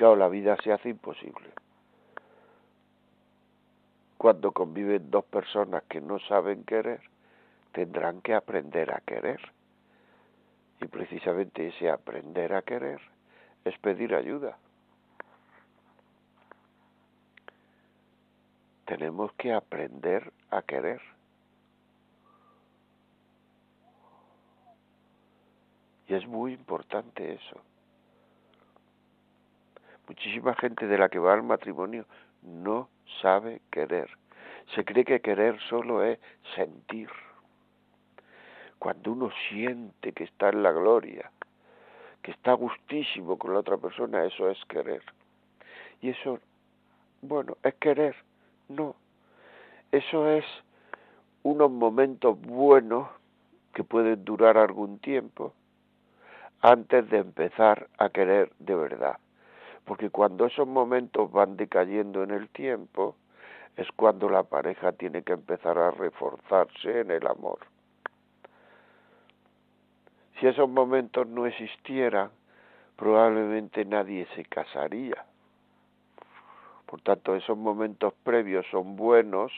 claro, 0.00 0.16
la 0.16 0.30
vida 0.30 0.56
se 0.64 0.72
hace 0.72 0.88
imposible. 0.88 1.50
Cuando 4.16 4.50
conviven 4.52 5.10
dos 5.10 5.26
personas 5.26 5.82
que 5.90 6.00
no 6.00 6.18
saben 6.20 6.64
querer, 6.64 7.02
tendrán 7.72 8.22
que 8.22 8.32
aprender 8.34 8.94
a 8.94 9.00
querer. 9.00 9.40
Y 10.80 10.86
precisamente 10.86 11.68
ese 11.68 11.90
aprender 11.90 12.54
a 12.54 12.62
querer 12.62 12.98
es 13.66 13.78
pedir 13.78 14.14
ayuda. 14.14 14.56
Tenemos 18.90 19.32
que 19.34 19.52
aprender 19.52 20.32
a 20.50 20.62
querer. 20.62 21.00
Y 26.08 26.14
es 26.14 26.26
muy 26.26 26.54
importante 26.54 27.34
eso. 27.34 27.60
Muchísima 30.08 30.56
gente 30.56 30.88
de 30.88 30.98
la 30.98 31.08
que 31.08 31.20
va 31.20 31.34
al 31.34 31.44
matrimonio 31.44 32.04
no 32.42 32.88
sabe 33.22 33.60
querer. 33.70 34.10
Se 34.74 34.84
cree 34.84 35.04
que 35.04 35.20
querer 35.20 35.60
solo 35.68 36.02
es 36.02 36.18
sentir. 36.56 37.10
Cuando 38.80 39.12
uno 39.12 39.30
siente 39.50 40.12
que 40.12 40.24
está 40.24 40.48
en 40.48 40.64
la 40.64 40.72
gloria, 40.72 41.30
que 42.22 42.32
está 42.32 42.54
gustísimo 42.54 43.38
con 43.38 43.52
la 43.52 43.60
otra 43.60 43.76
persona, 43.76 44.24
eso 44.24 44.50
es 44.50 44.58
querer. 44.64 45.04
Y 46.00 46.08
eso, 46.08 46.40
bueno, 47.22 47.56
es 47.62 47.74
querer. 47.74 48.16
No. 48.70 48.96
Eso 49.92 50.30
es 50.30 50.44
unos 51.42 51.70
momentos 51.70 52.40
buenos 52.40 53.08
que 53.74 53.84
pueden 53.84 54.24
durar 54.24 54.56
algún 54.56 54.98
tiempo 54.98 55.52
antes 56.62 57.08
de 57.10 57.18
empezar 57.18 57.88
a 57.98 58.08
querer 58.08 58.50
de 58.58 58.74
verdad 58.74 59.18
porque 59.90 60.08
cuando 60.08 60.46
esos 60.46 60.68
momentos 60.68 61.32
van 61.32 61.56
decayendo 61.56 62.22
en 62.22 62.30
el 62.30 62.48
tiempo, 62.50 63.16
es 63.76 63.88
cuando 63.96 64.28
la 64.28 64.44
pareja 64.44 64.92
tiene 64.92 65.22
que 65.22 65.32
empezar 65.32 65.78
a 65.78 65.90
reforzarse 65.90 67.00
en 67.00 67.10
el 67.10 67.26
amor. 67.26 67.58
Si 70.38 70.46
esos 70.46 70.68
momentos 70.68 71.26
no 71.26 71.44
existieran, 71.44 72.30
probablemente 72.94 73.84
nadie 73.84 74.28
se 74.36 74.44
casaría. 74.44 75.24
Por 76.90 77.00
tanto, 77.02 77.36
esos 77.36 77.56
momentos 77.56 78.12
previos 78.24 78.66
son 78.72 78.96
buenos 78.96 79.52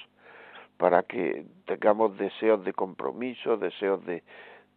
para 0.77 1.03
que 1.03 1.47
tengamos 1.65 2.19
deseos 2.19 2.63
de 2.63 2.75
compromiso, 2.75 3.57
deseos 3.57 4.05
de, 4.05 4.23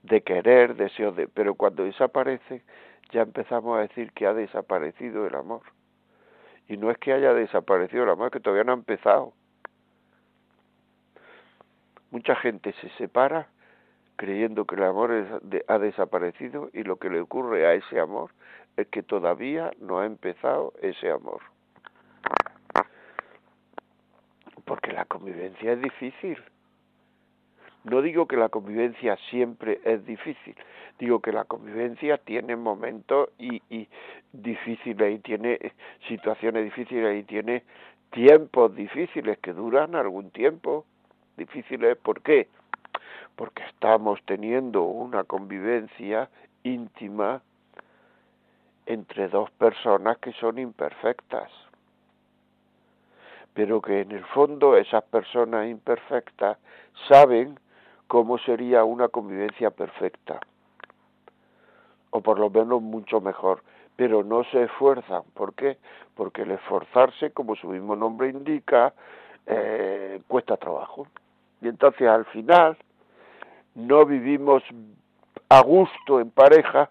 de 0.03 0.21
querer, 0.21 0.75
deseos 0.75 1.17
de... 1.17 1.27
Pero 1.27 1.55
cuando 1.55 1.83
desaparece, 1.83 2.61
ya 3.11 3.23
empezamos 3.23 3.77
a 3.77 3.81
decir 3.81 4.13
que 4.13 4.25
ha 4.25 4.33
desaparecido 4.33 5.27
el 5.27 5.35
amor. 5.35 5.63
Y 6.69 6.77
no 6.77 6.91
es 6.91 6.97
que 6.97 7.11
haya 7.11 7.33
desaparecido 7.33 8.05
el 8.05 8.11
amor, 8.11 8.27
es 8.27 8.31
que 8.31 8.39
todavía 8.39 8.63
no 8.63 8.71
ha 8.71 8.75
empezado. 8.75 9.33
Mucha 12.09 12.37
gente 12.37 12.73
se 12.79 12.87
separa 12.91 13.49
creyendo 14.15 14.63
que 14.63 14.75
el 14.75 14.83
amor 14.83 15.41
ha 15.67 15.79
desaparecido 15.79 16.69
y 16.71 16.83
lo 16.83 16.95
que 16.95 17.09
le 17.09 17.19
ocurre 17.19 17.67
a 17.67 17.73
ese 17.73 17.99
amor 17.99 18.31
es 18.77 18.87
que 18.87 19.03
todavía 19.03 19.71
no 19.81 19.99
ha 19.99 20.05
empezado 20.05 20.71
ese 20.81 21.11
amor. 21.11 21.41
Porque 24.65 24.91
la 24.91 25.05
convivencia 25.05 25.73
es 25.73 25.81
difícil. 25.81 26.37
No 27.83 28.01
digo 28.01 28.27
que 28.27 28.35
la 28.35 28.49
convivencia 28.49 29.15
siempre 29.29 29.79
es 29.83 30.03
difícil, 30.07 30.55
digo 30.97 31.19
que 31.19 31.31
la 31.31 31.45
convivencia 31.45 32.17
tiene 32.17 32.55
momentos 32.55 33.29
y, 33.37 33.61
y 33.69 33.87
difíciles 34.33 35.15
y 35.15 35.19
tiene 35.19 35.71
situaciones 36.07 36.63
difíciles 36.63 37.19
y 37.19 37.23
tiene 37.23 37.63
tiempos 38.09 38.75
difíciles 38.75 39.37
que 39.37 39.53
duran 39.53 39.93
algún 39.93 40.31
tiempo 40.31 40.85
difíciles. 41.37 41.95
¿Por 41.97 42.21
qué? 42.23 42.47
Porque 43.35 43.63
estamos 43.65 44.19
teniendo 44.25 44.81
una 44.81 45.23
convivencia 45.23 46.29
íntima 46.63 47.43
entre 48.85 49.27
dos 49.27 49.51
personas 49.51 50.17
que 50.19 50.31
son 50.33 50.59
imperfectas, 50.59 51.51
pero 53.55 53.81
que 53.81 54.01
en 54.01 54.11
el 54.11 54.23
fondo 54.25 54.77
esas 54.77 55.03
personas 55.05 55.67
imperfectas 55.67 56.57
saben 57.07 57.57
cómo 58.07 58.37
sería 58.37 58.83
una 58.83 59.07
convivencia 59.07 59.71
perfecta, 59.71 60.39
o 62.11 62.21
por 62.21 62.37
lo 62.37 62.49
menos 62.51 62.81
mucho 62.81 63.21
mejor, 63.21 63.63
pero 63.95 64.23
no 64.23 64.43
se 64.51 64.63
esfuerzan. 64.63 65.23
¿Por 65.33 65.53
qué? 65.55 65.77
Porque 66.15 66.43
el 66.43 66.51
esforzarse, 66.51 67.31
como 67.31 67.55
su 67.55 67.67
mismo 67.67 67.95
nombre 67.95 68.29
indica, 68.29 68.93
eh, 69.47 70.21
cuesta 70.27 70.57
trabajo. 70.57 71.07
Y 71.61 71.69
entonces 71.69 72.07
al 72.07 72.25
final 72.25 72.77
no 73.73 74.05
vivimos 74.05 74.63
a 75.49 75.61
gusto 75.61 76.19
en 76.19 76.29
pareja 76.29 76.89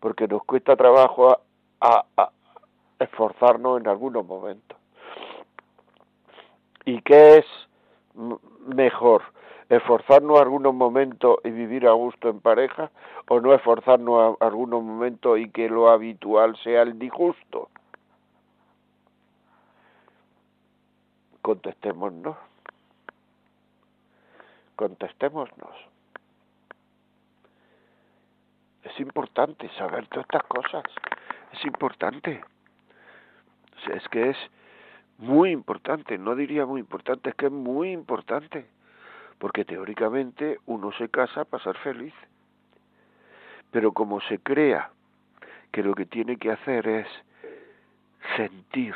porque 0.00 0.26
nos 0.26 0.42
cuesta 0.44 0.74
trabajo 0.76 1.38
a, 1.80 2.30
esforzarnos 2.98 3.80
en 3.80 3.88
algunos 3.88 4.26
momentos. 4.26 4.77
¿Y 6.88 7.02
qué 7.02 7.36
es 7.36 7.46
mejor? 8.74 9.22
¿Esforzarnos 9.68 10.40
algunos 10.40 10.72
momentos 10.72 11.36
y 11.44 11.50
vivir 11.50 11.86
a 11.86 11.92
gusto 11.92 12.30
en 12.30 12.40
pareja 12.40 12.90
o 13.28 13.40
no 13.40 13.52
esforzarnos 13.52 14.38
a 14.40 14.46
algunos 14.46 14.82
momentos 14.82 15.38
y 15.38 15.50
que 15.50 15.68
lo 15.68 15.90
habitual 15.90 16.56
sea 16.64 16.80
el 16.80 16.98
disgusto? 16.98 17.68
Contestémonos 21.42 22.36
contestémonos. 24.76 25.76
Es 28.84 28.98
importante 28.98 29.68
saber 29.76 30.06
todas 30.06 30.24
estas 30.24 30.44
cosas. 30.44 30.84
Es 31.52 31.64
importante. 31.66 32.42
Es 33.92 34.08
que 34.08 34.30
es 34.30 34.36
muy 35.18 35.50
importante. 35.50 36.16
No 36.16 36.34
diría 36.34 36.64
muy 36.64 36.80
importante, 36.80 37.30
es 37.30 37.36
que 37.36 37.46
es 37.46 37.52
muy 37.52 37.92
importante. 37.92 38.66
Porque 39.38 39.64
teóricamente 39.64 40.58
uno 40.66 40.90
se 40.92 41.08
casa 41.08 41.44
para 41.44 41.62
ser 41.62 41.76
feliz. 41.78 42.14
Pero 43.70 43.92
como 43.92 44.20
se 44.22 44.38
crea 44.38 44.90
que 45.70 45.82
lo 45.82 45.94
que 45.94 46.06
tiene 46.06 46.38
que 46.38 46.50
hacer 46.50 46.88
es 46.88 47.06
sentir 48.36 48.94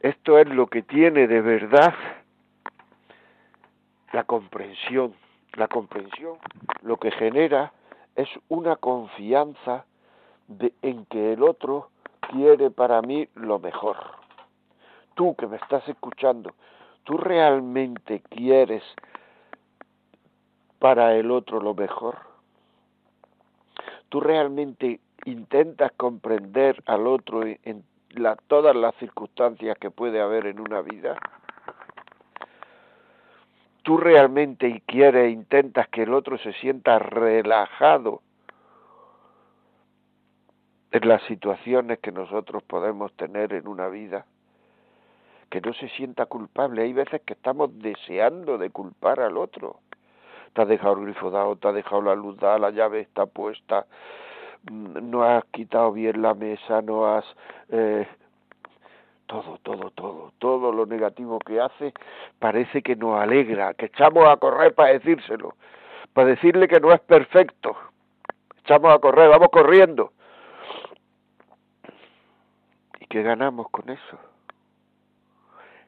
Esto 0.00 0.38
es 0.38 0.48
lo 0.48 0.66
que 0.66 0.82
tiene 0.82 1.26
de 1.26 1.40
verdad 1.40 1.94
la 4.14 4.24
comprensión. 4.24 5.14
La 5.54 5.68
comprensión 5.68 6.38
lo 6.82 6.96
que 6.96 7.10
genera 7.12 7.72
es 8.16 8.28
una 8.48 8.76
confianza 8.76 9.84
de, 10.48 10.72
en 10.82 11.04
que 11.06 11.34
el 11.34 11.42
otro 11.42 11.90
quiere 12.32 12.70
para 12.70 13.00
mí 13.02 13.28
lo 13.34 13.58
mejor 13.60 13.96
tú 15.14 15.34
que 15.36 15.46
me 15.46 15.56
estás 15.56 15.86
escuchando, 15.88 16.54
tú 17.04 17.16
realmente 17.16 18.22
quieres 18.28 18.82
para 20.78 21.14
el 21.16 21.30
otro 21.30 21.60
lo 21.60 21.74
mejor. 21.74 22.18
Tú 24.08 24.20
realmente 24.20 25.00
intentas 25.24 25.92
comprender 25.96 26.82
al 26.86 27.06
otro 27.06 27.42
en 27.44 27.84
todas 28.46 28.76
las 28.76 28.94
circunstancias 28.96 29.76
que 29.78 29.90
puede 29.90 30.20
haber 30.20 30.46
en 30.46 30.60
una 30.60 30.82
vida. 30.82 31.16
Tú 33.84 33.98
realmente 33.98 34.82
quieres, 34.86 35.30
intentas 35.30 35.88
que 35.88 36.04
el 36.04 36.14
otro 36.14 36.38
se 36.38 36.54
sienta 36.54 36.98
relajado 36.98 38.22
en 40.90 41.06
las 41.06 41.22
situaciones 41.24 41.98
que 41.98 42.10
nosotros 42.10 42.62
podemos 42.62 43.12
tener 43.12 43.52
en 43.52 43.68
una 43.68 43.88
vida 43.88 44.24
que 45.50 45.60
no 45.60 45.74
se 45.74 45.88
sienta 45.90 46.24
culpable. 46.24 46.82
Hay 46.82 46.94
veces 46.94 47.20
que 47.26 47.34
estamos 47.34 47.78
deseando 47.78 48.56
de 48.56 48.70
culpar 48.70 49.20
al 49.20 49.36
otro. 49.36 49.80
Te 50.54 50.62
has 50.62 50.68
dejado 50.68 50.94
el 50.94 51.04
grifo 51.04 51.30
dado, 51.30 51.54
te 51.56 51.68
has 51.68 51.74
dejado 51.74 52.00
la 52.00 52.14
luz 52.14 52.38
dada, 52.38 52.58
la 52.58 52.70
llave 52.70 53.00
está 53.00 53.26
puesta, 53.26 53.86
mm, 54.70 55.10
no 55.10 55.24
has 55.24 55.44
quitado 55.52 55.92
bien 55.92 56.22
la 56.22 56.32
mesa, 56.32 56.80
no 56.80 57.06
has... 57.06 57.24
Eh, 57.68 58.08
todo, 59.26 59.58
todo, 59.62 59.90
todo, 59.90 60.32
todo 60.38 60.72
lo 60.72 60.86
negativo 60.86 61.38
que 61.38 61.60
hace 61.60 61.92
parece 62.38 62.82
que 62.82 62.96
nos 62.96 63.20
alegra, 63.20 63.74
que 63.74 63.86
echamos 63.86 64.24
a 64.28 64.36
correr 64.36 64.74
para 64.74 64.92
decírselo, 64.92 65.54
para 66.12 66.28
decirle 66.28 66.68
que 66.68 66.80
no 66.80 66.92
es 66.92 67.00
perfecto. 67.00 67.76
Echamos 68.60 68.94
a 68.94 68.98
correr, 68.98 69.28
vamos 69.28 69.48
corriendo. 69.50 70.12
¿Y 73.00 73.06
qué 73.06 73.22
ganamos 73.22 73.68
con 73.70 73.90
eso? 73.90 74.18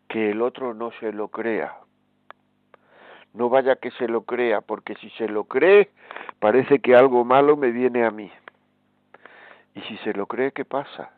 Que 0.09 0.31
el 0.31 0.42
otro 0.42 0.75
no 0.75 0.90
se 1.01 1.12
lo 1.12 1.29
crea. 1.29 1.77
No 3.33 3.51
vaya 3.51 3.77
que 3.77 3.90
se 3.92 4.09
lo 4.09 4.22
crea, 4.22 4.62
porque 4.62 4.94
si 4.96 5.11
se 5.11 5.29
lo 5.29 5.44
cree, 5.44 5.90
parece 6.38 6.79
que 6.79 6.96
algo 6.96 7.25
malo 7.25 7.57
me 7.57 7.70
viene 7.70 8.05
a 8.05 8.11
mí. 8.11 8.31
Y 9.75 9.83
si 9.83 9.99
se 9.99 10.14
lo 10.14 10.27
cree, 10.27 10.53
¿qué 10.53 10.64
pasa? 10.64 11.15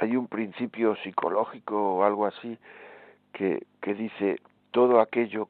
Hay 0.00 0.16
un 0.16 0.28
principio 0.28 0.96
psicológico 0.96 1.96
o 1.96 2.04
algo 2.04 2.26
así 2.26 2.58
que, 3.32 3.66
que 3.80 3.94
dice 3.94 4.40
todo 4.70 5.00
aquello 5.00 5.48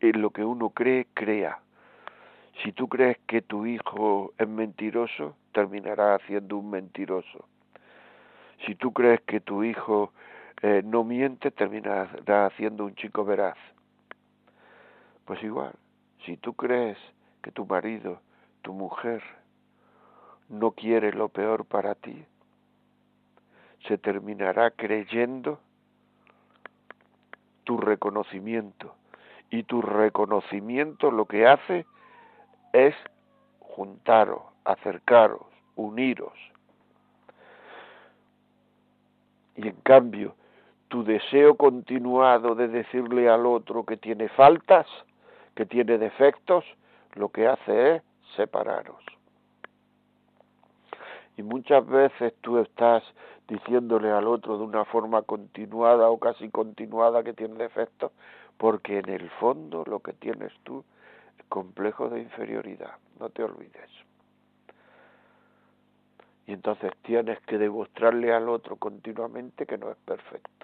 en 0.00 0.22
lo 0.22 0.30
que 0.30 0.44
uno 0.44 0.70
cree, 0.70 1.06
crea. 1.14 1.58
Si 2.62 2.72
tú 2.72 2.88
crees 2.88 3.18
que 3.26 3.42
tu 3.42 3.66
hijo 3.66 4.32
es 4.38 4.48
mentiroso, 4.48 5.36
terminará 5.52 6.18
siendo 6.26 6.56
un 6.56 6.70
mentiroso. 6.70 7.46
Si 8.66 8.74
tú 8.74 8.92
crees 8.92 9.20
que 9.22 9.40
tu 9.40 9.64
hijo 9.64 10.12
eh, 10.62 10.82
no 10.84 11.04
miente, 11.04 11.50
terminará 11.50 12.50
siendo 12.56 12.84
un 12.84 12.94
chico 12.96 13.24
veraz. 13.24 13.56
Pues 15.24 15.42
igual, 15.42 15.74
si 16.24 16.36
tú 16.36 16.54
crees 16.54 16.98
que 17.42 17.52
tu 17.52 17.66
marido, 17.66 18.20
tu 18.62 18.72
mujer, 18.72 19.22
no 20.48 20.72
quiere 20.72 21.12
lo 21.12 21.28
peor 21.28 21.64
para 21.64 21.94
ti, 21.94 22.24
se 23.86 23.98
terminará 23.98 24.70
creyendo 24.70 25.60
tu 27.64 27.76
reconocimiento. 27.76 28.94
Y 29.50 29.62
tu 29.62 29.80
reconocimiento 29.82 31.10
lo 31.10 31.26
que 31.26 31.46
hace 31.46 31.86
es 32.72 32.94
juntaros, 33.60 34.42
acercaros, 34.64 35.46
uniros. 35.76 36.32
Y 39.56 39.68
en 39.68 39.76
cambio, 39.82 40.34
tu 40.88 41.04
deseo 41.04 41.56
continuado 41.56 42.54
de 42.54 42.68
decirle 42.68 43.28
al 43.28 43.46
otro 43.46 43.84
que 43.84 43.96
tiene 43.96 44.28
faltas, 44.30 44.86
que 45.54 45.66
tiene 45.66 45.98
defectos, 45.98 46.64
lo 47.14 47.28
que 47.30 47.46
hace 47.46 47.96
es 47.96 48.02
separaros. 48.36 49.04
Y 51.36 51.42
muchas 51.42 51.86
veces 51.86 52.34
tú 52.40 52.58
estás 52.58 53.02
diciéndole 53.48 54.10
al 54.10 54.28
otro 54.28 54.58
de 54.58 54.64
una 54.64 54.84
forma 54.84 55.22
continuada 55.22 56.08
o 56.10 56.18
casi 56.18 56.50
continuada 56.50 57.24
que 57.24 57.32
tiene 57.32 57.54
defectos, 57.54 58.12
porque 58.56 58.98
en 58.98 59.08
el 59.08 59.30
fondo 59.30 59.84
lo 59.86 60.00
que 60.00 60.12
tienes 60.12 60.52
tú 60.64 60.84
es 61.38 61.44
complejo 61.46 62.08
de 62.08 62.20
inferioridad, 62.20 62.96
no 63.18 63.30
te 63.30 63.42
olvides. 63.42 63.90
Y 66.46 66.52
entonces 66.52 66.92
tienes 67.02 67.40
que 67.40 67.58
demostrarle 67.58 68.32
al 68.32 68.48
otro 68.48 68.76
continuamente 68.76 69.66
que 69.66 69.78
no 69.78 69.90
es 69.90 69.96
perfecto. 69.98 70.58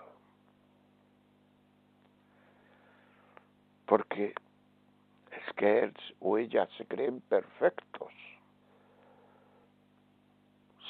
porque 3.87 4.35
es 5.31 5.55
que 5.57 5.81
él 5.81 5.95
o 6.21 6.39
ella 6.39 6.69
se 6.77 6.87
creen 6.87 7.21
perfectos, 7.21 8.13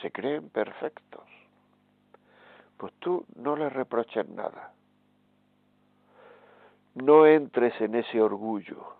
se 0.00 0.10
creen 0.10 0.48
perfectos. 0.50 1.33
Pues 2.76 2.92
tú 2.98 3.24
no 3.36 3.56
le 3.56 3.68
reproches 3.70 4.28
nada, 4.28 4.72
no 6.94 7.26
entres 7.26 7.80
en 7.80 7.94
ese 7.94 8.20
orgullo, 8.20 8.94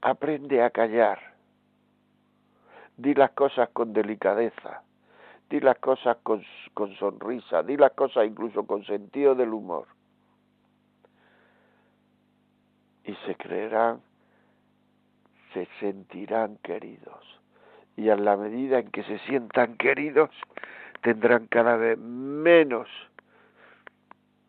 aprende 0.00 0.62
a 0.62 0.70
callar, 0.70 1.34
di 2.96 3.14
las 3.14 3.30
cosas 3.32 3.68
con 3.70 3.92
delicadeza, 3.92 4.82
di 5.48 5.60
las 5.60 5.78
cosas 5.78 6.18
con, 6.22 6.42
con 6.74 6.94
sonrisa, 6.96 7.62
di 7.62 7.76
las 7.76 7.92
cosas 7.92 8.26
incluso 8.26 8.66
con 8.66 8.84
sentido 8.84 9.34
del 9.34 9.52
humor. 9.52 9.86
Y 13.04 13.14
se 13.26 13.34
creerán, 13.36 14.00
se 15.52 15.68
sentirán 15.80 16.56
queridos. 16.58 17.43
Y 17.96 18.08
a 18.08 18.16
la 18.16 18.36
medida 18.36 18.78
en 18.78 18.90
que 18.90 19.04
se 19.04 19.18
sientan 19.20 19.76
queridos, 19.76 20.30
tendrán 21.02 21.46
cada 21.46 21.76
vez 21.76 21.98
menos 21.98 22.88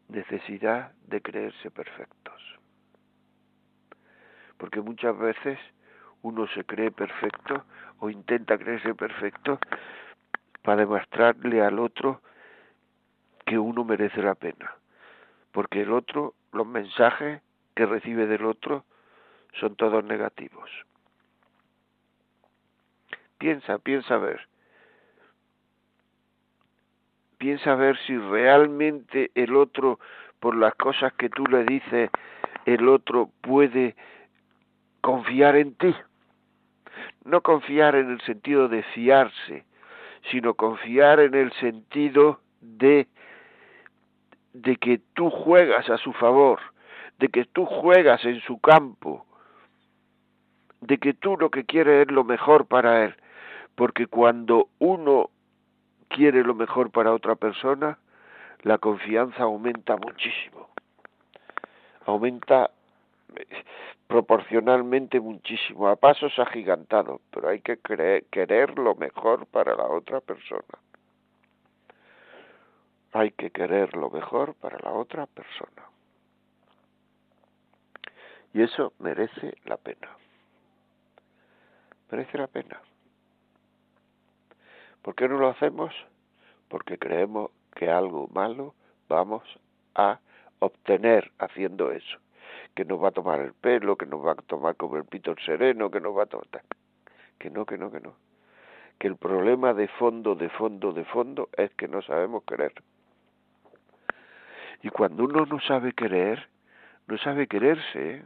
necesidad 0.08 0.92
de 1.08 1.22
creerse 1.22 1.70
perfectos. 1.72 2.42
Porque 4.58 4.82
muchas 4.82 5.18
veces 5.18 5.60
uno 6.22 6.48
se 6.48 6.64
cree 6.64 6.92
perfecto 6.92 7.66
o 8.00 8.10
intenta 8.10 8.58
creerse 8.58 8.96
perfecto 8.96 9.60
para 10.62 10.78
demostrarle 10.78 11.62
al 11.62 11.80
otro 11.80 12.22
que 13.46 13.60
uno 13.60 13.84
merece 13.84 14.22
la 14.22 14.36
pena. 14.36 14.74
Porque 15.52 15.82
el 15.82 15.94
otro, 15.94 16.34
los 16.52 16.66
mensajes 16.66 17.42
que 17.76 17.86
recibe 17.86 18.26
del 18.26 18.46
otro 18.46 18.86
son 19.60 19.76
todos 19.76 20.04
negativos. 20.04 20.70
Piensa, 23.46 23.78
piensa 23.78 24.16
a 24.16 24.18
ver. 24.18 24.42
Piensa 27.38 27.74
a 27.74 27.76
ver 27.76 27.96
si 28.08 28.18
realmente 28.18 29.30
el 29.36 29.56
otro, 29.56 30.00
por 30.40 30.58
las 30.58 30.74
cosas 30.74 31.14
que 31.14 31.30
tú 31.30 31.46
le 31.46 31.64
dices, 31.64 32.10
el 32.66 32.90
otro 32.90 33.30
puede 33.42 33.96
confiar 35.02 35.58
en 35.58 35.76
ti. 35.76 35.94
No 37.24 37.42
confiar 37.42 37.94
en 37.94 38.10
el 38.10 38.22
sentido 38.22 38.68
de 38.68 38.82
fiarse, 38.82 39.64
sino 40.32 40.56
confiar 40.56 41.20
en 41.20 41.36
el 41.36 41.54
sentido 41.60 42.40
de, 42.62 43.06
de 44.54 44.76
que 44.78 45.02
tú 45.14 45.30
juegas 45.30 45.88
a 45.92 46.00
su 46.00 46.14
favor, 46.14 46.60
de 47.20 47.28
que 47.28 47.46
tú 47.46 47.68
juegas 47.68 48.26
en 48.26 48.42
su 48.42 48.60
campo, 48.60 49.24
de 50.82 50.98
que 50.98 51.14
tú 51.14 51.38
lo 51.38 51.52
que 51.52 51.64
quieres 51.64 52.08
es 52.08 52.12
lo 52.12 52.24
mejor 52.24 52.66
para 52.66 53.06
él, 53.06 53.16
porque 53.76 54.08
cuando 54.08 54.70
uno 54.80 55.30
quiere 56.08 56.44
lo 56.44 56.56
mejor 56.56 56.92
para 56.92 57.14
otra 57.14 57.36
persona, 57.36 57.98
la 58.62 58.78
confianza 58.78 59.44
aumenta 59.44 59.98
muchísimo, 59.98 60.70
aumenta 62.06 62.72
eh, 63.36 63.46
proporcionalmente 64.08 65.20
muchísimo, 65.20 65.88
a 65.88 65.96
pasos 65.96 66.38
agigantados, 66.40 67.22
pero 67.32 67.50
hay 67.50 67.62
que 67.62 67.78
querer 68.32 68.80
lo 68.80 68.96
mejor 68.96 69.46
para 69.48 69.76
la 69.76 69.86
otra 69.86 70.22
persona. 70.22 70.80
Hay 73.14 73.32
que 73.32 73.50
querer 73.50 73.96
lo 73.96 74.10
mejor 74.10 74.54
para 74.56 74.78
la 74.80 74.92
otra 74.92 75.26
persona. 75.26 75.84
Y 78.54 78.62
eso 78.62 78.94
merece 79.00 79.58
la 79.66 79.78
pena. 79.78 80.10
Merece 82.12 82.38
la 82.38 82.48
pena. 82.48 82.80
¿Por 85.06 85.14
qué 85.14 85.30
no 85.30 85.38
lo 85.38 85.50
hacemos? 85.50 85.94
Porque 86.68 86.98
creemos 86.98 87.52
que 87.76 87.92
algo 87.92 88.28
malo 88.34 88.74
vamos 89.08 89.44
a 89.94 90.20
obtener 90.58 91.32
haciendo 91.38 91.92
eso. 91.92 92.18
Que 92.74 92.86
nos 92.86 93.04
va 93.04 93.10
a 93.10 93.12
tomar 93.12 93.40
el 93.40 93.54
pelo, 93.54 93.98
que 93.98 94.08
nos 94.08 94.26
va 94.26 94.32
a 94.32 94.36
tomar 94.36 94.76
como 94.78 94.98
el 94.98 95.06
pito 95.06 95.36
sereno, 95.46 95.92
que 95.92 96.02
nos 96.02 96.18
va 96.18 96.24
a 96.24 96.26
tomar... 96.26 96.48
Que 97.38 97.52
no, 97.52 97.68
que 97.68 97.78
no, 97.78 97.92
que 97.92 98.00
no. 98.00 98.16
Que 98.98 99.06
el 99.06 99.16
problema 99.16 99.76
de 99.76 99.88
fondo, 99.90 100.34
de 100.34 100.50
fondo, 100.50 100.92
de 100.92 101.06
fondo 101.06 101.50
es 101.56 101.70
que 101.76 101.88
no 101.88 102.02
sabemos 102.02 102.44
querer. 102.44 102.74
Y 104.82 104.90
cuando 104.90 105.26
uno 105.26 105.46
no 105.46 105.60
sabe 105.60 105.94
querer, 105.94 106.50
no 107.06 107.20
sabe 107.20 107.46
quererse, 107.46 108.16
¿eh? 108.16 108.26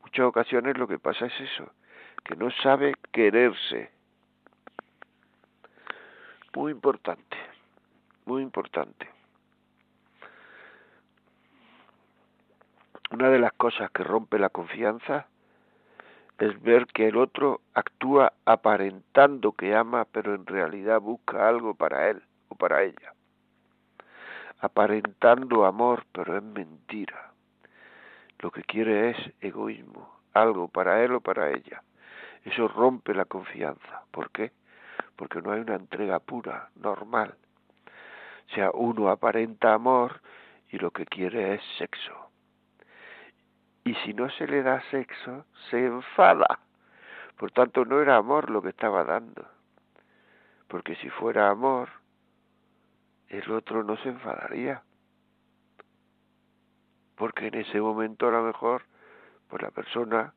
muchas 0.00 0.24
ocasiones 0.24 0.78
lo 0.78 0.88
que 0.88 0.98
pasa 0.98 1.26
es 1.26 1.40
eso, 1.42 1.70
que 2.24 2.36
no 2.36 2.50
sabe 2.62 2.94
quererse. 3.12 3.95
Muy 6.56 6.72
importante, 6.72 7.36
muy 8.24 8.40
importante. 8.40 9.06
Una 13.10 13.28
de 13.28 13.38
las 13.38 13.52
cosas 13.52 13.90
que 13.90 14.02
rompe 14.02 14.38
la 14.38 14.48
confianza 14.48 15.26
es 16.38 16.58
ver 16.62 16.86
que 16.86 17.08
el 17.08 17.18
otro 17.18 17.60
actúa 17.74 18.32
aparentando 18.46 19.52
que 19.52 19.76
ama, 19.76 20.06
pero 20.06 20.34
en 20.34 20.46
realidad 20.46 20.98
busca 20.98 21.46
algo 21.46 21.74
para 21.74 22.08
él 22.08 22.22
o 22.48 22.54
para 22.54 22.84
ella. 22.84 23.12
Aparentando 24.60 25.66
amor, 25.66 26.06
pero 26.10 26.38
es 26.38 26.42
mentira 26.42 27.32
lo 28.38 28.50
que 28.50 28.62
quiere 28.62 29.10
es 29.10 29.16
egoísmo, 29.42 30.10
algo 30.32 30.68
para 30.68 31.04
él 31.04 31.12
o 31.12 31.20
para 31.20 31.50
ella. 31.50 31.82
Eso 32.46 32.66
rompe 32.66 33.12
la 33.12 33.26
confianza. 33.26 34.04
¿Por 34.10 34.30
qué? 34.30 34.52
Porque 35.16 35.40
no 35.40 35.52
hay 35.52 35.60
una 35.60 35.76
entrega 35.76 36.20
pura, 36.20 36.70
normal. 36.76 37.34
O 38.50 38.54
sea, 38.54 38.70
uno 38.72 39.08
aparenta 39.08 39.74
amor 39.74 40.20
y 40.70 40.78
lo 40.78 40.90
que 40.90 41.06
quiere 41.06 41.54
es 41.54 41.62
sexo. 41.78 42.30
Y 43.84 43.94
si 43.96 44.14
no 44.14 44.28
se 44.30 44.46
le 44.46 44.62
da 44.62 44.80
sexo, 44.90 45.46
se 45.70 45.86
enfada. 45.86 46.60
Por 47.36 47.50
tanto, 47.52 47.84
no 47.84 48.00
era 48.00 48.16
amor 48.16 48.50
lo 48.50 48.62
que 48.62 48.70
estaba 48.70 49.04
dando. 49.04 49.46
Porque 50.68 50.96
si 50.96 51.08
fuera 51.10 51.50
amor, 51.50 51.88
el 53.28 53.50
otro 53.50 53.84
no 53.84 53.96
se 53.98 54.08
enfadaría. 54.08 54.82
Porque 57.16 57.46
en 57.48 57.54
ese 57.54 57.80
momento 57.80 58.28
a 58.28 58.32
lo 58.32 58.42
mejor, 58.42 58.82
pues 59.48 59.62
la 59.62 59.70
persona 59.70 60.34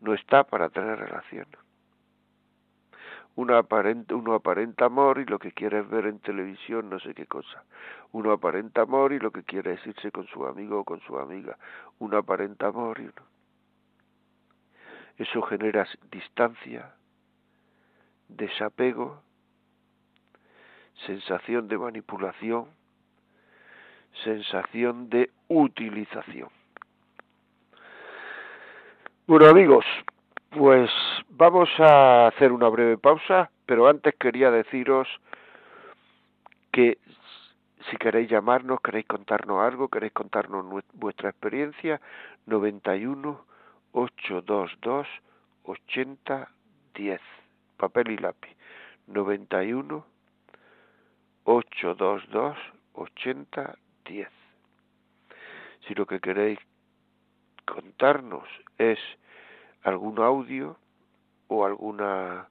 no 0.00 0.14
está 0.14 0.44
para 0.44 0.68
tener 0.68 0.98
relación. 0.98 1.46
Uno 3.34 3.56
aparenta, 3.56 4.14
uno 4.14 4.34
aparenta 4.34 4.86
amor 4.86 5.18
y 5.18 5.24
lo 5.24 5.38
que 5.38 5.52
quiere 5.52 5.80
es 5.80 5.88
ver 5.88 6.06
en 6.06 6.18
televisión 6.18 6.90
no 6.90 6.98
sé 7.00 7.14
qué 7.14 7.26
cosa. 7.26 7.64
Uno 8.12 8.32
aparenta 8.32 8.82
amor 8.82 9.12
y 9.12 9.18
lo 9.18 9.30
que 9.30 9.42
quiere 9.42 9.74
es 9.74 9.86
irse 9.86 10.10
con 10.10 10.26
su 10.26 10.46
amigo 10.46 10.80
o 10.80 10.84
con 10.84 11.00
su 11.00 11.18
amiga. 11.18 11.56
Uno 11.98 12.18
aparenta 12.18 12.66
amor 12.66 12.98
y 13.00 13.04
uno. 13.04 13.26
Eso 15.16 15.42
genera 15.42 15.86
distancia, 16.10 16.94
desapego, 18.28 19.22
sensación 21.06 21.68
de 21.68 21.78
manipulación, 21.78 22.66
sensación 24.24 25.08
de 25.08 25.30
utilización. 25.48 26.48
Bueno 29.26 29.46
amigos, 29.46 29.84
pues 30.56 30.90
vamos 31.30 31.68
a 31.78 32.26
hacer 32.26 32.52
una 32.52 32.68
breve 32.68 32.98
pausa, 32.98 33.50
pero 33.66 33.88
antes 33.88 34.14
quería 34.16 34.50
deciros 34.50 35.08
que 36.70 36.98
si 37.90 37.96
queréis 37.96 38.30
llamarnos, 38.30 38.80
queréis 38.80 39.06
contarnos 39.06 39.60
algo, 39.62 39.88
queréis 39.88 40.12
contarnos 40.12 40.64
vuestra 40.92 41.30
experiencia, 41.30 42.00
91 42.46 43.44
822 43.92 45.06
80 45.64 46.48
10, 46.94 47.20
papel 47.76 48.10
y 48.10 48.16
lápiz, 48.18 48.54
91 49.06 50.04
822 51.44 52.56
80 52.92 53.78
10. 54.04 54.28
Si 55.86 55.94
lo 55.94 56.06
que 56.06 56.20
queréis 56.20 56.58
contarnos 57.64 58.48
es 58.78 58.98
algún 59.82 60.20
audio 60.20 60.76
o 61.48 61.64
alguna 61.64 62.46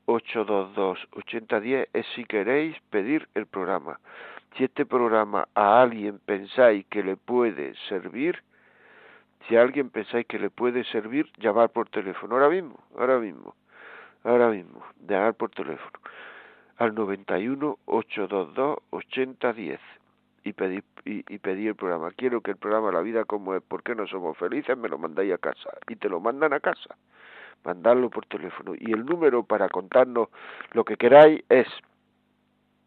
822 0.05 1.07
8010, 1.11 1.89
es 1.93 2.05
si 2.15 2.23
queréis 2.25 2.79
pedir 2.91 3.27
el 3.33 3.47
programa. 3.47 3.99
Si 4.55 4.65
este 4.65 4.85
programa 4.85 5.47
a 5.55 5.81
alguien 5.81 6.19
pensáis 6.19 6.85
que 6.87 7.03
le 7.03 7.15
puede 7.15 7.73
servir, 7.87 8.43
si 9.47 9.55
a 9.55 9.61
alguien 9.61 9.89
pensáis 9.89 10.25
que 10.27 10.39
le 10.39 10.49
puede 10.49 10.83
servir, 10.85 11.31
llamar 11.37 11.69
por 11.69 11.89
teléfono. 11.89 12.35
Ahora 12.35 12.49
mismo, 12.49 12.79
ahora 12.97 13.19
mismo, 13.19 13.55
ahora 14.23 14.49
mismo, 14.49 14.83
llamar 15.07 15.33
por 15.35 15.51
teléfono 15.51 15.99
al 16.77 16.95
91 16.95 17.77
822 17.85 18.79
8010 18.89 19.79
y 20.43 20.53
pedir 20.53 20.83
y, 21.05 21.23
y 21.33 21.37
pedir 21.37 21.69
el 21.69 21.75
programa. 21.75 22.11
Quiero 22.11 22.41
que 22.41 22.51
el 22.51 22.57
programa 22.57 22.91
La 22.91 23.01
vida 23.01 23.23
como 23.25 23.55
es, 23.55 23.61
¿por 23.61 23.83
qué 23.83 23.95
no 23.95 24.07
somos 24.07 24.37
felices? 24.37 24.77
Me 24.77 24.89
lo 24.89 24.97
mandáis 24.97 25.33
a 25.33 25.37
casa 25.37 25.69
y 25.87 25.95
te 25.95 26.09
lo 26.09 26.19
mandan 26.19 26.53
a 26.53 26.59
casa. 26.59 26.95
Mandarlo 27.63 28.09
por 28.09 28.25
teléfono 28.25 28.73
y 28.75 28.91
el 28.91 29.05
número 29.05 29.43
para 29.43 29.69
contarnos 29.69 30.29
lo 30.73 30.83
que 30.83 30.97
queráis 30.97 31.43
es 31.49 31.67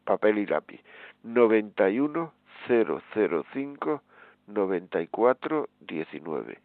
papel 0.04 0.38
y 0.38 0.46
lápiz 0.46 0.80
91 1.24 2.32
005 2.68 4.02
94 4.46 5.68
19 5.80 6.58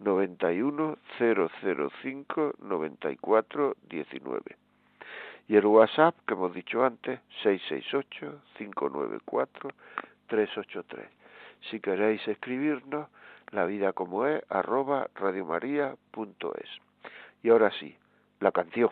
91 0.00 0.96
005 1.18 2.52
94 2.58 3.76
19 3.88 4.56
y 5.48 5.56
el 5.56 5.66
WhatsApp 5.66 6.16
que 6.26 6.34
hemos 6.34 6.52
dicho 6.54 6.84
antes 6.84 7.20
668 7.42 8.42
594 8.58 9.70
383 10.26 11.08
si 11.70 11.80
queréis 11.80 12.26
escribirnos 12.26 13.08
la 13.52 13.64
vida 13.64 13.92
como 13.92 14.26
es 14.26 14.42
arroba 14.48 15.08
radiomaria.es 15.14 16.68
y 17.42 17.50
ahora 17.50 17.70
sí 17.78 17.96
la 18.40 18.50
canción 18.50 18.90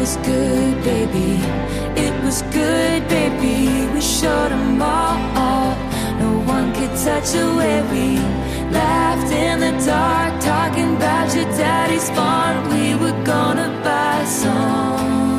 was 0.00 0.16
good, 0.24 0.82
baby. 0.82 1.32
It 1.94 2.24
was 2.24 2.40
good, 2.58 3.06
baby. 3.08 3.86
We 3.92 4.00
showed 4.00 4.50
them 4.50 4.80
all. 4.80 5.76
No 6.18 6.32
one 6.46 6.72
could 6.72 6.94
touch 7.04 7.34
you 7.34 7.46
where 7.56 7.84
we 7.92 8.16
laughed 8.72 9.30
in 9.30 9.60
the 9.60 9.72
dark, 9.84 10.40
talking 10.40 10.96
about 10.96 11.34
your 11.36 11.44
daddy's 11.60 12.08
farm. 12.10 12.70
We 12.70 12.94
were 12.94 13.24
gonna 13.24 13.68
buy 13.84 14.24
some. 14.24 15.29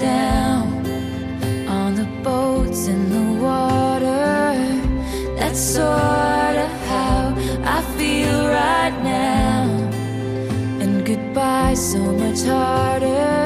down 0.00 0.66
on 1.68 1.94
the 1.94 2.08
boats 2.24 2.86
in 2.86 3.10
the 3.10 3.42
water. 3.42 4.54
That's 5.36 5.60
sort 5.60 6.56
of 6.66 6.72
how 6.88 7.34
I 7.64 7.82
feel 7.98 8.48
right 8.48 8.96
now. 9.04 9.64
And 10.80 11.04
goodbye 11.04 11.74
so 11.74 11.98
much 11.98 12.42
harder. 12.44 13.39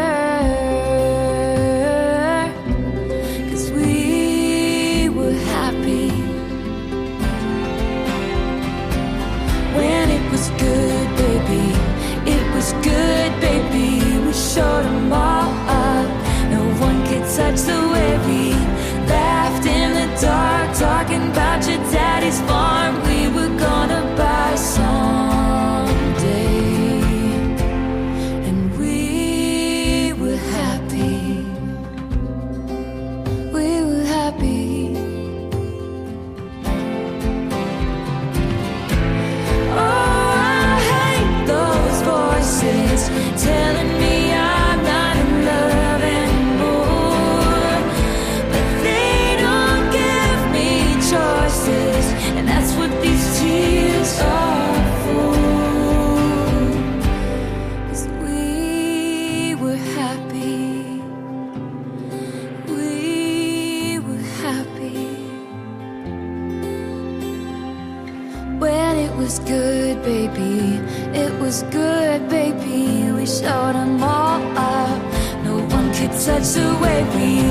Touch 76.24 76.54
the 76.54 76.64
way 76.80 77.04
we 77.14 77.42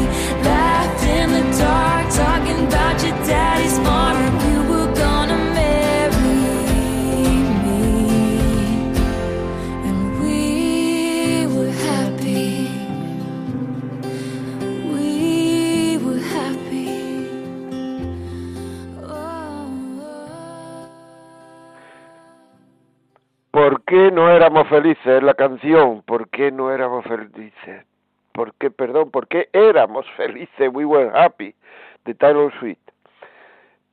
laughed 0.43 1.03
in 1.05 1.29
the 1.29 1.43
dark, 1.59 2.09
talking 2.09 2.65
about 2.65 3.03
your 3.03 3.15
daddy's 3.27 3.77
farm. 3.85 4.17
You 4.49 4.59
were 4.71 4.91
gonna 4.95 5.37
marry 5.53 6.15
me, 7.63 7.79
and 9.87 9.99
we 10.21 11.45
were 11.55 11.73
happy. 11.87 12.67
We 14.91 15.97
were 16.03 16.23
happy. 16.37 16.89
Oh. 19.03 19.69
¿Por 23.51 23.83
qué 23.83 24.09
no 24.11 24.31
éramos 24.31 24.67
felices? 24.67 25.21
La 25.21 25.35
canción, 25.35 26.01
¿por 26.01 26.27
qué 26.29 26.51
no 26.51 26.71
éramos 26.71 27.05
felices? 27.05 27.85
¿Por 28.33 28.53
qué, 28.55 28.71
perdón, 28.71 29.11
por 29.11 29.27
qué 29.27 29.49
éramos 29.53 30.09
felices? 30.17 30.69
We 30.73 30.85
were 30.85 31.11
happy, 31.13 31.53
de 32.05 32.15
Taylor 32.15 32.51
Swift. 32.59 32.79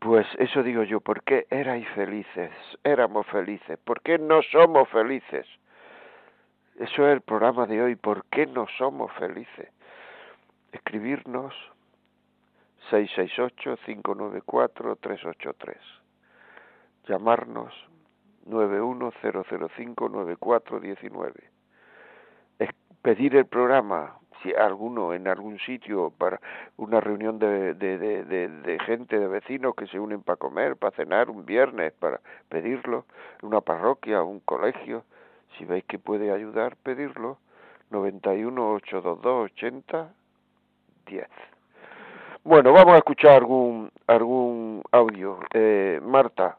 Pues 0.00 0.26
eso 0.38 0.62
digo 0.62 0.83
yo, 0.83 1.00
¿por 1.00 1.22
qué 1.22 1.46
erais 1.50 1.87
felices? 1.90 2.50
Éramos 2.85 3.26
felices. 3.26 3.79
¿Por 3.85 4.00
qué 4.00 4.18
no 4.18 4.40
somos 4.50 4.88
felices? 4.88 5.46
Eso 6.76 7.07
es 7.07 7.12
el 7.12 7.20
programa 7.20 7.66
de 7.66 7.83
hoy, 7.83 7.96
¿por 7.96 8.24
qué 8.31 8.46
no 8.46 8.66
somos 8.79 9.12
felices? 9.12 9.68
Escribirnos 10.72 11.53
668-594-383. 12.90 15.76
Llamarnos 17.07 17.74
910059419. 18.46 21.35
Es 22.59 22.70
pedir 23.03 23.37
el 23.37 23.44
programa, 23.44 24.18
si 24.42 24.53
alguno 24.55 25.12
en 25.12 25.29
algún 25.29 25.59
sitio 25.59 26.12
para 26.16 26.40
una 26.76 27.00
reunión 27.00 27.38
de, 27.38 27.74
de, 27.74 27.98
de, 27.98 28.24
de, 28.24 28.79
gente, 28.81 29.18
de 29.18 29.29
vecinos 29.29 29.74
que 29.74 29.87
se 29.87 29.98
unen 29.98 30.22
para 30.22 30.37
comer, 30.37 30.76
para 30.76 30.96
cenar 30.96 31.31
un 31.31 31.44
viernes, 31.44 31.92
para 31.92 32.20
pedirlo, 32.48 33.05
una 33.42 33.61
parroquia, 33.61 34.22
un 34.22 34.40
colegio, 34.40 35.05
si 35.59 35.64
veis 35.64 35.85
que 35.85 35.98
puede 35.98 36.33
ayudar, 36.33 36.76
pedirlo, 36.76 37.38
91 37.90 38.72
822 38.74 39.53
80 39.53 40.12
10. 41.07 41.26
Bueno, 42.44 42.72
vamos 42.72 42.94
a 42.94 42.98
escuchar 42.98 43.33
algún 43.33 43.90
algún 44.07 44.83
audio. 44.92 45.40
Eh, 45.53 46.00
Marta. 46.03 46.57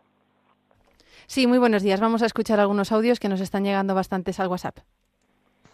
Sí, 1.25 1.47
muy 1.47 1.57
buenos 1.57 1.81
días. 1.81 1.99
Vamos 1.99 2.21
a 2.21 2.25
escuchar 2.25 2.59
algunos 2.59 2.91
audios 2.91 3.19
que 3.19 3.29
nos 3.29 3.41
están 3.41 3.63
llegando 3.63 3.95
bastantes 3.95 4.39
al 4.39 4.49
WhatsApp. 4.49 4.77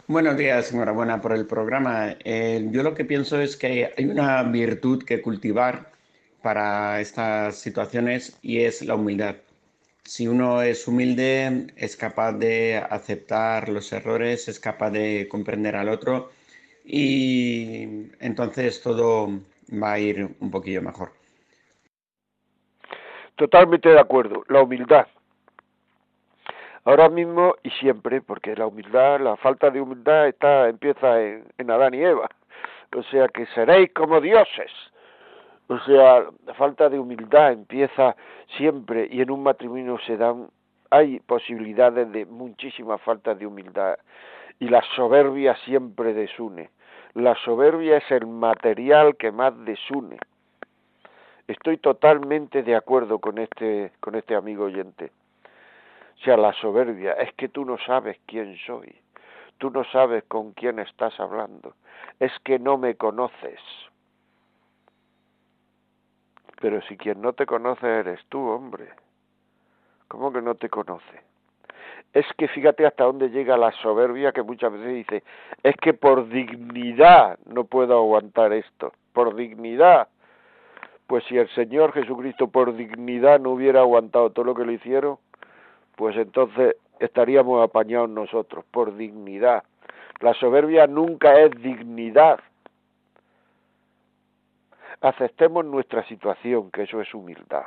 Buenos 0.09 0.37
días, 0.37 0.71
enhorabuena 0.71 1.19
por 1.19 1.33
el 1.33 1.45
programa. 1.45 2.15
Eh, 2.23 2.65
yo 2.71 2.81
lo 2.81 2.93
que 2.93 3.03
pienso 3.03 3.41
es 3.41 3.57
que 3.57 3.93
hay 3.97 4.05
una 4.05 4.41
virtud 4.43 5.03
que 5.03 5.21
cultivar 5.21 5.91
para 6.41 7.01
estas 7.01 7.57
situaciones 7.57 8.39
y 8.41 8.61
es 8.61 8.81
la 8.83 8.95
humildad. 8.95 9.35
Si 10.05 10.25
uno 10.25 10.61
es 10.61 10.87
humilde, 10.87 11.73
es 11.75 11.97
capaz 11.97 12.31
de 12.31 12.77
aceptar 12.77 13.67
los 13.67 13.91
errores, 13.91 14.47
es 14.47 14.61
capaz 14.61 14.91
de 14.91 15.27
comprender 15.29 15.75
al 15.75 15.89
otro 15.89 16.31
y 16.85 18.09
entonces 18.21 18.81
todo 18.81 19.41
va 19.73 19.91
a 19.91 19.99
ir 19.99 20.29
un 20.39 20.51
poquillo 20.51 20.81
mejor. 20.81 21.11
Totalmente 23.35 23.89
de 23.89 23.99
acuerdo. 23.99 24.45
La 24.47 24.61
humildad. 24.61 25.07
Ahora 26.87 27.09
mismo 27.09 27.55
y 27.63 27.69
siempre, 27.71 28.21
porque 28.21 28.55
la 28.55 28.65
humildad, 28.65 29.19
la 29.19 29.35
falta 29.35 29.69
de 29.69 29.81
humildad 29.81 30.29
está 30.29 30.69
empieza 30.69 31.21
en, 31.21 31.43
en 31.57 31.69
Adán 31.69 31.93
y 31.93 32.01
Eva. 32.01 32.29
O 32.95 33.03
sea 33.03 33.27
que 33.27 33.45
seréis 33.47 33.91
como 33.91 34.21
dioses. 34.21 34.71
O 35.67 35.77
sea, 35.79 36.23
la 36.45 36.53
falta 36.53 36.87
de 36.87 36.97
humildad 36.97 37.51
empieza 37.51 38.15
siempre 38.55 39.05
y 39.11 39.19
en 39.19 39.31
un 39.31 39.43
matrimonio 39.43 39.99
se 40.07 40.15
dan 40.15 40.47
hay 40.89 41.19
posibilidades 41.19 42.09
de 42.13 42.25
muchísima 42.25 42.97
falta 42.99 43.35
de 43.35 43.45
humildad 43.45 43.97
y 44.57 44.69
la 44.69 44.81
soberbia 44.95 45.57
siempre 45.65 46.13
desune. 46.13 46.69
La 47.15 47.35
soberbia 47.43 47.97
es 47.97 48.09
el 48.11 48.27
material 48.27 49.17
que 49.17 49.33
más 49.33 49.53
desune. 49.65 50.19
Estoy 51.49 51.79
totalmente 51.79 52.63
de 52.63 52.77
acuerdo 52.77 53.19
con 53.19 53.39
este 53.39 53.91
con 53.99 54.15
este 54.15 54.35
amigo 54.35 54.63
oyente. 54.63 55.11
Sea, 56.23 56.37
la 56.37 56.53
soberbia 56.53 57.13
es 57.13 57.33
que 57.33 57.49
tú 57.49 57.63
no 57.65 57.77
sabes 57.79 58.17
quién 58.25 58.57
soy. 58.65 58.95
Tú 59.57 59.69
no 59.69 59.83
sabes 59.85 60.23
con 60.25 60.53
quién 60.53 60.79
estás 60.79 61.19
hablando. 61.19 61.73
Es 62.19 62.31
que 62.43 62.59
no 62.59 62.77
me 62.77 62.95
conoces. 62.95 63.59
Pero 66.59 66.81
si 66.83 66.97
quien 66.97 67.21
no 67.21 67.33
te 67.33 67.45
conoce 67.45 67.87
eres 67.87 68.19
tú, 68.29 68.39
hombre. 68.39 68.89
¿Cómo 70.07 70.31
que 70.31 70.41
no 70.41 70.55
te 70.55 70.69
conoce? 70.69 71.21
Es 72.13 72.25
que 72.37 72.47
fíjate 72.47 72.85
hasta 72.85 73.03
dónde 73.03 73.29
llega 73.29 73.57
la 73.57 73.71
soberbia 73.73 74.31
que 74.31 74.41
muchas 74.41 74.71
veces 74.71 74.87
dice, 74.87 75.23
es 75.61 75.75
que 75.77 75.93
por 75.93 76.29
dignidad 76.29 77.37
no 77.45 77.65
puedo 77.65 77.95
aguantar 77.97 78.53
esto, 78.53 78.93
por 79.13 79.35
dignidad. 79.35 80.07
Pues 81.05 81.23
si 81.25 81.37
el 81.37 81.49
Señor 81.49 81.93
Jesucristo 81.93 82.47
por 82.47 82.75
dignidad 82.75 83.39
no 83.39 83.51
hubiera 83.51 83.81
aguantado 83.81 84.31
todo 84.31 84.45
lo 84.45 84.55
que 84.55 84.65
le 84.65 84.73
hicieron, 84.73 85.17
pues 85.97 86.15
entonces 86.15 86.77
estaríamos 86.99 87.61
apañados 87.63 88.09
nosotros, 88.09 88.63
por 88.71 88.95
dignidad. 88.95 89.63
La 90.19 90.33
soberbia 90.35 90.85
nunca 90.85 91.39
es 91.39 91.51
dignidad. 91.61 92.39
Aceptemos 95.01 95.65
nuestra 95.65 96.07
situación, 96.07 96.69
que 96.69 96.83
eso 96.83 97.01
es 97.01 97.11
humildad. 97.13 97.65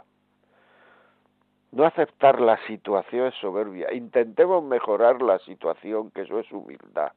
No 1.73 1.85
aceptar 1.85 2.41
la 2.41 2.57
situación 2.67 3.27
es 3.27 3.35
soberbia. 3.35 3.93
Intentemos 3.93 4.63
mejorar 4.63 5.21
la 5.23 5.39
situación, 5.41 6.11
que 6.13 6.23
eso 6.23 6.39
es 6.39 6.51
humildad. 6.53 7.13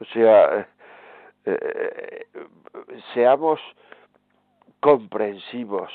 O 0.00 0.04
sea, 0.06 0.60
eh, 0.60 0.66
eh, 1.44 2.26
seamos 3.12 3.60
comprensivos. 4.80 5.92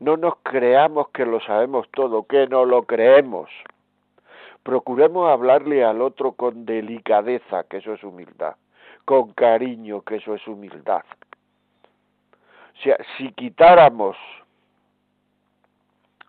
No 0.00 0.16
nos 0.16 0.36
creamos 0.42 1.08
que 1.08 1.24
lo 1.26 1.40
sabemos 1.40 1.88
todo, 1.90 2.24
que 2.24 2.46
no 2.46 2.64
lo 2.64 2.82
creemos. 2.84 3.50
Procuremos 4.62 5.30
hablarle 5.30 5.84
al 5.84 6.02
otro 6.02 6.32
con 6.32 6.64
delicadeza, 6.66 7.64
que 7.64 7.78
eso 7.78 7.94
es 7.94 8.04
humildad, 8.04 8.56
con 9.04 9.32
cariño, 9.32 10.02
que 10.02 10.16
eso 10.16 10.34
es 10.34 10.46
humildad. 10.46 11.02
O 12.78 12.82
sea, 12.82 12.96
si 13.16 13.32
quitáramos 13.32 14.16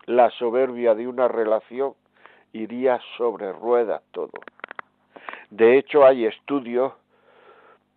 la 0.06 0.30
soberbia 0.30 0.94
de 0.94 1.06
una 1.06 1.28
relación, 1.28 1.94
iría 2.52 3.00
sobre 3.16 3.52
ruedas 3.52 4.02
todo. 4.10 4.32
De 5.50 5.78
hecho, 5.78 6.04
hay 6.04 6.26
estudios, 6.26 6.92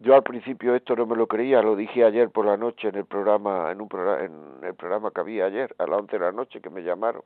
yo 0.04 0.16
al 0.16 0.24
principio 0.24 0.76
esto 0.76 0.96
no 0.96 1.06
me 1.06 1.16
lo 1.16 1.28
creía, 1.28 1.62
lo 1.62 1.76
dije 1.76 2.04
ayer 2.04 2.30
por 2.30 2.46
la 2.46 2.58
noche 2.58 2.90
en 2.90 2.96
el 2.96 3.06
programa, 3.06 3.72
en 3.72 3.82
un 3.82 3.88
programa, 3.88 4.24
en 4.24 4.64
el 4.64 4.76
programa 4.76 5.12
que 5.12 5.22
había 5.22 5.46
ayer, 5.46 5.74
a 5.80 5.88
las 5.88 6.00
11 6.00 6.20
de 6.20 6.26
la 6.26 6.32
noche 6.32 6.62
que 6.62 6.70
me 6.70 6.84
llamaron. 6.84 7.24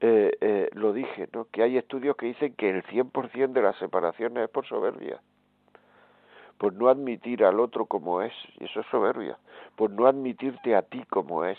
Eh, 0.00 0.36
eh, 0.40 0.70
lo 0.74 0.92
dije, 0.92 1.28
¿no? 1.32 1.46
Que 1.50 1.62
hay 1.62 1.76
estudios 1.76 2.16
que 2.16 2.26
dicen 2.26 2.54
que 2.54 2.70
el 2.70 2.84
100% 2.84 3.52
de 3.52 3.62
las 3.62 3.76
separaciones 3.78 4.44
es 4.44 4.50
por 4.50 4.66
soberbia. 4.66 5.20
Por 6.58 6.74
no 6.74 6.88
admitir 6.88 7.44
al 7.44 7.58
otro 7.58 7.86
como 7.86 8.22
es, 8.22 8.32
y 8.60 8.64
eso 8.64 8.80
es 8.80 8.86
soberbia. 8.86 9.38
Por 9.74 9.90
no 9.90 10.06
admitirte 10.06 10.76
a 10.76 10.82
ti 10.82 11.02
como 11.08 11.44
es 11.44 11.58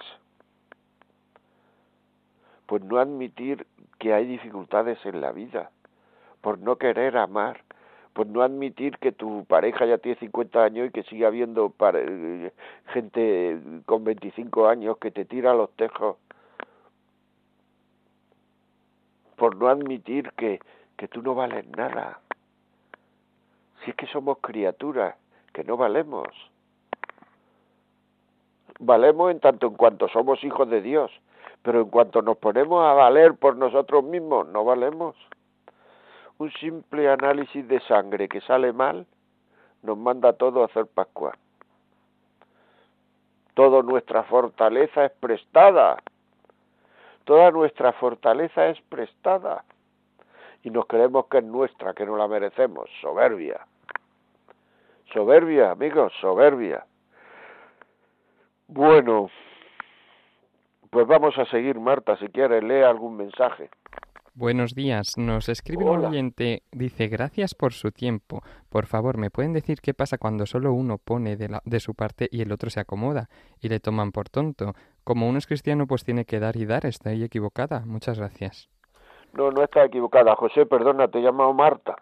por 2.70 2.86
no 2.86 3.00
admitir 3.00 3.66
que 3.98 4.14
hay 4.14 4.28
dificultades 4.28 5.04
en 5.04 5.22
la 5.22 5.32
vida, 5.32 5.72
por 6.42 6.60
no 6.60 6.76
querer 6.76 7.18
amar, 7.18 7.64
por 8.20 8.28
no 8.28 8.42
admitir 8.42 8.98
que 8.98 9.14
tu 9.14 9.46
pareja 9.46 9.86
ya 9.86 9.98
tiene 9.98 10.20
50 10.20 10.62
años 10.62 10.90
y 10.90 10.92
que 10.92 11.04
sigue 11.04 11.26
habiendo 11.26 11.74
gente 12.88 13.62
con 13.86 14.04
25 14.04 14.68
años 14.68 14.98
que 14.98 15.10
te 15.10 15.24
tira 15.24 15.54
los 15.54 15.70
tejos, 15.78 16.18
por 19.38 19.56
no 19.56 19.70
admitir 19.70 20.34
que, 20.34 20.60
que 20.98 21.08
tú 21.08 21.22
no 21.22 21.34
vales 21.34 21.66
nada. 21.70 22.20
Si 23.86 23.92
es 23.92 23.96
que 23.96 24.08
somos 24.08 24.40
criaturas, 24.40 25.16
que 25.54 25.64
no 25.64 25.78
valemos. 25.78 26.28
Valemos 28.82 29.32
en 29.32 29.40
tanto 29.40 29.68
en 29.68 29.76
cuanto 29.76 30.10
somos 30.10 30.44
hijos 30.44 30.70
de 30.70 30.82
Dios, 30.82 31.10
pero 31.62 31.80
en 31.80 31.90
cuanto 31.90 32.22
nos 32.22 32.38
ponemos 32.38 32.84
a 32.84 32.92
valer 32.92 33.36
por 33.36 33.56
nosotros 33.56 34.04
mismos, 34.04 34.46
no 34.50 34.66
valemos. 34.66 35.16
Un 36.40 36.52
simple 36.54 37.10
análisis 37.10 37.68
de 37.68 37.82
sangre 37.82 38.30
que 38.30 38.40
sale 38.40 38.72
mal 38.72 39.06
nos 39.84 39.98
manda 39.98 40.30
a 40.30 40.32
a 40.32 40.66
hacer 40.66 40.88
Pascua. 40.88 41.38
Toda 43.56 43.84
nuestra 43.84 44.24
fortaleza 44.24 45.04
es 45.04 45.12
prestada. 45.20 46.02
Toda 47.26 47.52
nuestra 47.52 47.92
fortaleza 47.92 48.68
es 48.68 48.80
prestada 48.84 49.66
y 50.64 50.70
nos 50.70 50.86
creemos 50.86 51.28
que 51.28 51.40
es 51.40 51.44
nuestra, 51.44 51.94
que 51.94 52.06
no 52.06 52.16
la 52.16 52.30
merecemos. 52.30 52.90
Soberbia. 53.02 53.60
Soberbia, 55.14 55.72
amigos, 55.72 56.14
soberbia. 56.22 56.86
Bueno, 58.68 59.30
pues 60.90 61.06
vamos 61.06 61.38
a 61.38 61.46
seguir, 61.48 61.80
Marta, 61.82 62.16
si 62.16 62.30
quieres, 62.30 62.64
lee 62.64 62.82
algún 62.82 63.18
mensaje. 63.18 63.70
Buenos 64.40 64.74
días, 64.74 65.18
nos 65.18 65.50
escribe 65.50 65.84
un 65.84 66.06
oyente, 66.06 66.64
dice, 66.72 67.10
gracias 67.10 67.54
por 67.54 67.74
su 67.74 67.92
tiempo. 67.92 68.42
Por 68.70 68.86
favor, 68.86 69.18
¿me 69.18 69.30
pueden 69.30 69.52
decir 69.52 69.80
qué 69.82 69.94
pasa 69.94 70.18
cuando 70.18 70.46
solo 70.46 70.72
uno 70.72 70.98
pone 70.98 71.36
de, 71.36 71.50
la, 71.50 71.62
de 71.66 71.82
su 71.82 71.94
parte 71.94 72.30
y 72.32 72.42
el 72.42 72.54
otro 72.54 72.70
se 72.70 72.80
acomoda 72.80 73.28
y 73.60 73.68
le 73.68 73.82
toman 73.82 74.14
por 74.14 74.30
tonto? 74.30 74.76
Como 75.04 75.28
uno 75.28 75.40
es 75.40 75.46
cristiano, 75.46 75.88
pues 75.88 76.06
tiene 76.06 76.24
que 76.24 76.40
dar 76.40 76.56
y 76.56 76.66
dar. 76.66 76.86
Estoy 76.86 77.22
equivocada. 77.22 77.84
Muchas 77.86 78.18
gracias. 78.18 78.70
No, 79.34 79.52
no 79.52 79.62
está 79.62 79.84
equivocada. 79.84 80.34
José, 80.38 80.66
perdona, 80.66 81.10
te 81.10 81.20
he 81.20 81.22
llamado 81.22 81.54
Marta. 81.54 81.98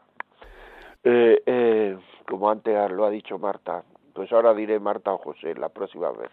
Eh, 1.04 1.42
eh, 1.44 1.98
como 2.28 2.52
antes 2.52 2.92
lo 2.92 3.06
ha 3.06 3.10
dicho 3.10 3.40
Marta, 3.40 3.84
pues 4.14 4.32
ahora 4.32 4.54
diré 4.54 4.80
Marta 4.80 5.12
o 5.12 5.18
José 5.18 5.56
la 5.56 5.70
próxima 5.70 6.12
vez. 6.12 6.30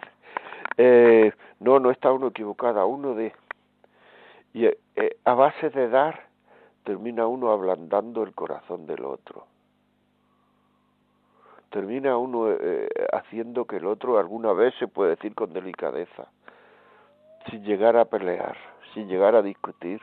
Eh, 0.77 1.33
no, 1.61 1.79
no 1.79 1.91
está 1.91 2.13
uno 2.13 2.27
equivocada. 2.27 2.85
Uno 2.85 3.15
de 3.15 3.33
y 4.55 4.67
eh, 4.67 4.79
eh, 4.95 5.17
a 5.25 5.35
base 5.35 5.69
de 5.69 5.89
dar, 5.89 6.29
termina 6.85 7.27
uno 7.27 7.51
ablandando 7.51 8.23
el 8.23 8.33
corazón 8.35 8.87
del 8.87 9.05
otro. 9.05 9.47
Termina 11.71 12.17
uno 12.17 12.53
eh, 12.53 12.89
haciendo 13.13 13.65
que 13.65 13.77
el 13.77 13.87
otro 13.87 14.17
alguna 14.17 14.53
vez 14.53 14.73
se 14.79 14.87
puede 14.87 15.17
decir 15.17 15.35
con 15.35 15.53
delicadeza, 15.53 16.29
sin 17.51 17.65
llegar 17.65 17.97
a 17.97 18.05
pelear, 18.05 18.57
sin 18.95 19.09
llegar 19.09 19.35
a 19.35 19.43
discutir, 19.43 20.01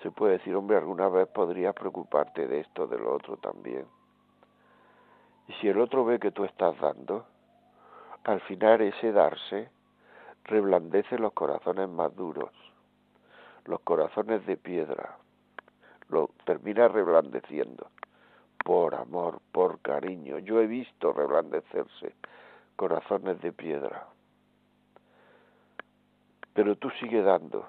se 0.00 0.12
puede 0.12 0.34
decir, 0.34 0.54
hombre, 0.54 0.76
alguna 0.76 1.08
vez 1.08 1.26
podrías 1.28 1.74
preocuparte 1.74 2.46
de 2.46 2.60
esto, 2.60 2.86
de 2.86 2.98
lo 2.98 3.14
otro 3.14 3.36
también. 3.36 3.84
Y 5.48 5.52
si 5.54 5.68
el 5.68 5.80
otro 5.80 6.04
ve 6.04 6.20
que 6.20 6.30
tú 6.30 6.44
estás 6.44 6.78
dando, 6.78 7.26
al 8.22 8.40
final 8.42 8.80
ese 8.80 9.10
darse 9.10 9.70
reblandece 10.44 11.18
los 11.18 11.32
corazones 11.32 11.88
más 11.88 12.14
duros 12.14 12.50
los 13.66 13.80
corazones 13.80 14.44
de 14.46 14.56
piedra, 14.56 15.16
lo 16.08 16.30
termina 16.44 16.88
reblandeciendo 16.88 17.88
por 18.64 18.94
amor, 18.94 19.40
por 19.52 19.80
cariño. 19.80 20.38
Yo 20.38 20.60
he 20.60 20.66
visto 20.66 21.12
reblandecerse 21.12 22.14
corazones 22.76 23.40
de 23.40 23.52
piedra. 23.52 24.06
Pero 26.54 26.76
tú 26.76 26.90
sigue 27.00 27.22
dando, 27.22 27.66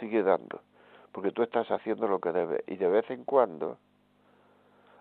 sigue 0.00 0.22
dando, 0.22 0.60
porque 1.12 1.30
tú 1.30 1.42
estás 1.42 1.70
haciendo 1.70 2.08
lo 2.08 2.20
que 2.20 2.32
debes. 2.32 2.64
Y 2.66 2.76
de 2.76 2.88
vez 2.88 3.08
en 3.10 3.24
cuando, 3.24 3.78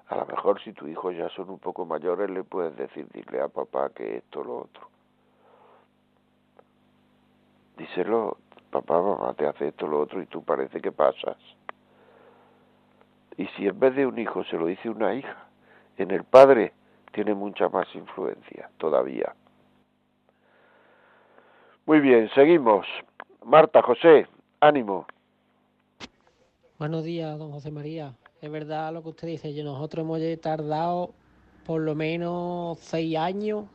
a 0.07 0.15
lo 0.17 0.25
mejor 0.25 0.61
si 0.61 0.73
tus 0.73 0.89
hijos 0.89 1.15
ya 1.15 1.29
son 1.29 1.49
un 1.49 1.59
poco 1.59 1.85
mayores, 1.85 2.29
le 2.29 2.43
puedes 2.43 2.75
decir, 2.75 3.07
dile 3.11 3.41
a 3.41 3.47
papá 3.47 3.89
que 3.89 4.17
esto, 4.17 4.43
lo 4.43 4.57
otro. 4.59 4.89
Díselo, 7.77 8.37
papá, 8.81 9.01
mamá 9.01 9.33
te 9.33 9.47
hace 9.47 9.69
esto, 9.69 9.87
lo 9.87 10.01
otro, 10.01 10.21
y 10.21 10.25
tú 10.25 10.43
parece 10.43 10.81
que 10.81 10.91
pasas. 10.91 11.37
Y 13.37 13.47
si 13.47 13.67
en 13.67 13.79
vez 13.79 13.95
de 13.95 14.05
un 14.05 14.17
hijo 14.17 14.43
se 14.45 14.57
lo 14.57 14.67
dice 14.67 14.89
una 14.89 15.13
hija, 15.13 15.47
en 15.97 16.11
el 16.11 16.23
padre 16.23 16.73
tiene 17.13 17.33
mucha 17.33 17.69
más 17.69 17.87
influencia 17.95 18.69
todavía. 18.77 19.33
Muy 21.85 21.99
bien, 21.99 22.29
seguimos. 22.33 22.85
Marta, 23.45 23.81
José, 23.81 24.27
ánimo. 24.59 25.05
Buenos 26.77 27.03
días, 27.03 27.37
don 27.37 27.51
José 27.51 27.71
María. 27.71 28.13
Es 28.41 28.51
verdad 28.51 28.91
lo 28.91 29.03
que 29.03 29.09
usted 29.09 29.27
dice. 29.27 29.63
Nosotros 29.63 30.03
hemos 30.03 30.41
tardado 30.41 31.11
por 31.65 31.81
lo 31.81 31.95
menos 31.95 32.79
seis 32.79 33.17
años 33.17 33.65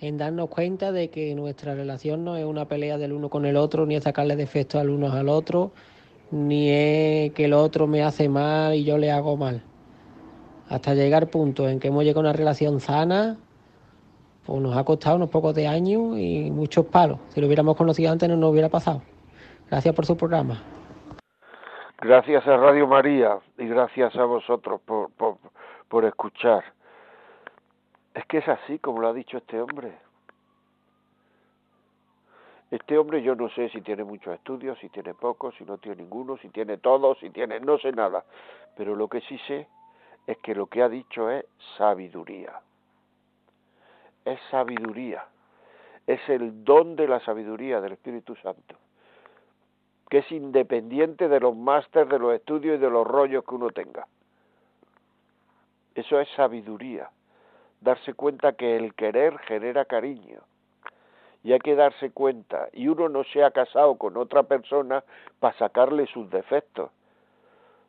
en 0.00 0.18
darnos 0.18 0.48
cuenta 0.48 0.92
de 0.92 1.08
que 1.08 1.34
nuestra 1.34 1.74
relación 1.74 2.24
no 2.24 2.36
es 2.36 2.44
una 2.44 2.66
pelea 2.66 2.98
del 2.98 3.12
uno 3.12 3.28
con 3.30 3.46
el 3.46 3.56
otro, 3.56 3.86
ni 3.86 3.96
es 3.96 4.04
sacarle 4.04 4.36
defectos 4.36 4.80
al 4.80 4.90
uno 4.90 5.10
al 5.12 5.28
otro, 5.28 5.72
ni 6.30 6.68
es 6.70 7.32
que 7.32 7.46
el 7.46 7.54
otro 7.54 7.86
me 7.86 8.02
hace 8.02 8.28
mal 8.28 8.74
y 8.74 8.84
yo 8.84 8.98
le 8.98 9.10
hago 9.10 9.36
mal. 9.36 9.62
Hasta 10.68 10.94
llegar 10.94 11.24
al 11.24 11.28
punto 11.28 11.68
en 11.68 11.78
que 11.80 11.88
hemos 11.88 12.04
llegado 12.04 12.20
a 12.20 12.30
una 12.30 12.32
relación 12.32 12.80
sana, 12.80 13.38
pues 14.44 14.60
nos 14.60 14.76
ha 14.76 14.84
costado 14.84 15.16
unos 15.16 15.30
pocos 15.30 15.54
de 15.54 15.66
años 15.66 16.18
y 16.18 16.50
muchos 16.50 16.86
palos. 16.86 17.18
Si 17.28 17.40
lo 17.40 17.46
hubiéramos 17.46 17.76
conocido 17.76 18.12
antes 18.12 18.28
no 18.28 18.36
nos 18.36 18.50
hubiera 18.50 18.68
pasado. 18.68 19.02
Gracias 19.70 19.94
por 19.94 20.04
su 20.06 20.16
programa. 20.16 20.62
Gracias 22.00 22.46
a 22.46 22.56
Radio 22.56 22.86
María 22.86 23.38
y 23.58 23.66
gracias 23.66 24.14
a 24.16 24.24
vosotros 24.24 24.80
por, 24.84 25.10
por, 25.12 25.38
por 25.88 26.04
escuchar. 26.04 26.62
Es 28.16 28.24
que 28.24 28.38
es 28.38 28.48
así 28.48 28.78
como 28.78 29.02
lo 29.02 29.08
ha 29.08 29.12
dicho 29.12 29.36
este 29.36 29.60
hombre. 29.60 29.92
Este 32.70 32.96
hombre 32.96 33.22
yo 33.22 33.34
no 33.34 33.50
sé 33.50 33.68
si 33.68 33.82
tiene 33.82 34.04
muchos 34.04 34.34
estudios, 34.34 34.78
si 34.78 34.88
tiene 34.88 35.12
pocos, 35.12 35.54
si 35.56 35.64
no 35.64 35.76
tiene 35.76 36.02
ninguno, 36.02 36.38
si 36.38 36.48
tiene 36.48 36.78
todos, 36.78 37.18
si 37.18 37.28
tiene 37.28 37.60
no 37.60 37.76
sé 37.76 37.92
nada. 37.92 38.24
Pero 38.74 38.96
lo 38.96 39.06
que 39.06 39.20
sí 39.20 39.38
sé 39.46 39.68
es 40.26 40.38
que 40.38 40.54
lo 40.54 40.66
que 40.66 40.82
ha 40.82 40.88
dicho 40.88 41.30
es 41.30 41.44
sabiduría. 41.76 42.58
Es 44.24 44.40
sabiduría. 44.50 45.26
Es 46.06 46.26
el 46.30 46.64
don 46.64 46.96
de 46.96 47.08
la 47.08 47.20
sabiduría 47.20 47.82
del 47.82 47.92
Espíritu 47.92 48.34
Santo. 48.36 48.76
Que 50.08 50.18
es 50.18 50.32
independiente 50.32 51.28
de 51.28 51.38
los 51.38 51.54
másteres, 51.54 52.08
de 52.08 52.18
los 52.18 52.32
estudios 52.32 52.78
y 52.78 52.80
de 52.80 52.88
los 52.88 53.06
rollos 53.06 53.44
que 53.44 53.54
uno 53.54 53.68
tenga. 53.72 54.06
Eso 55.94 56.18
es 56.18 56.30
sabiduría 56.30 57.10
darse 57.80 58.14
cuenta 58.14 58.52
que 58.52 58.76
el 58.76 58.94
querer 58.94 59.38
genera 59.40 59.84
cariño. 59.84 60.40
Y 61.42 61.52
hay 61.52 61.60
que 61.60 61.76
darse 61.76 62.10
cuenta, 62.10 62.68
y 62.72 62.88
uno 62.88 63.08
no 63.08 63.22
se 63.24 63.44
ha 63.44 63.52
casado 63.52 63.96
con 63.96 64.16
otra 64.16 64.42
persona 64.42 65.04
para 65.38 65.56
sacarle 65.58 66.06
sus 66.08 66.28
defectos. 66.30 66.90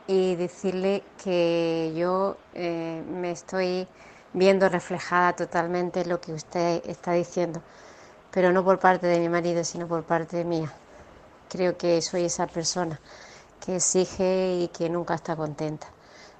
y 0.06 0.34
decirle 0.36 1.02
que 1.22 1.92
yo 1.96 2.36
eh, 2.54 3.02
me 3.08 3.30
estoy 3.30 3.88
viendo 4.32 4.68
reflejada 4.68 5.34
totalmente 5.34 6.02
en 6.02 6.08
lo 6.08 6.20
que 6.20 6.32
usted 6.32 6.82
está 6.86 7.12
diciendo, 7.12 7.62
pero 8.30 8.52
no 8.52 8.64
por 8.64 8.78
parte 8.78 9.06
de 9.06 9.18
mi 9.20 9.28
marido, 9.28 9.64
sino 9.64 9.86
por 9.86 10.04
parte 10.04 10.44
mía. 10.44 10.72
Creo 11.48 11.76
que 11.76 12.02
soy 12.02 12.24
esa 12.24 12.46
persona 12.46 13.00
que 13.64 13.76
exige 13.76 14.58
y 14.60 14.68
que 14.68 14.90
nunca 14.90 15.14
está 15.14 15.36
contenta. 15.36 15.86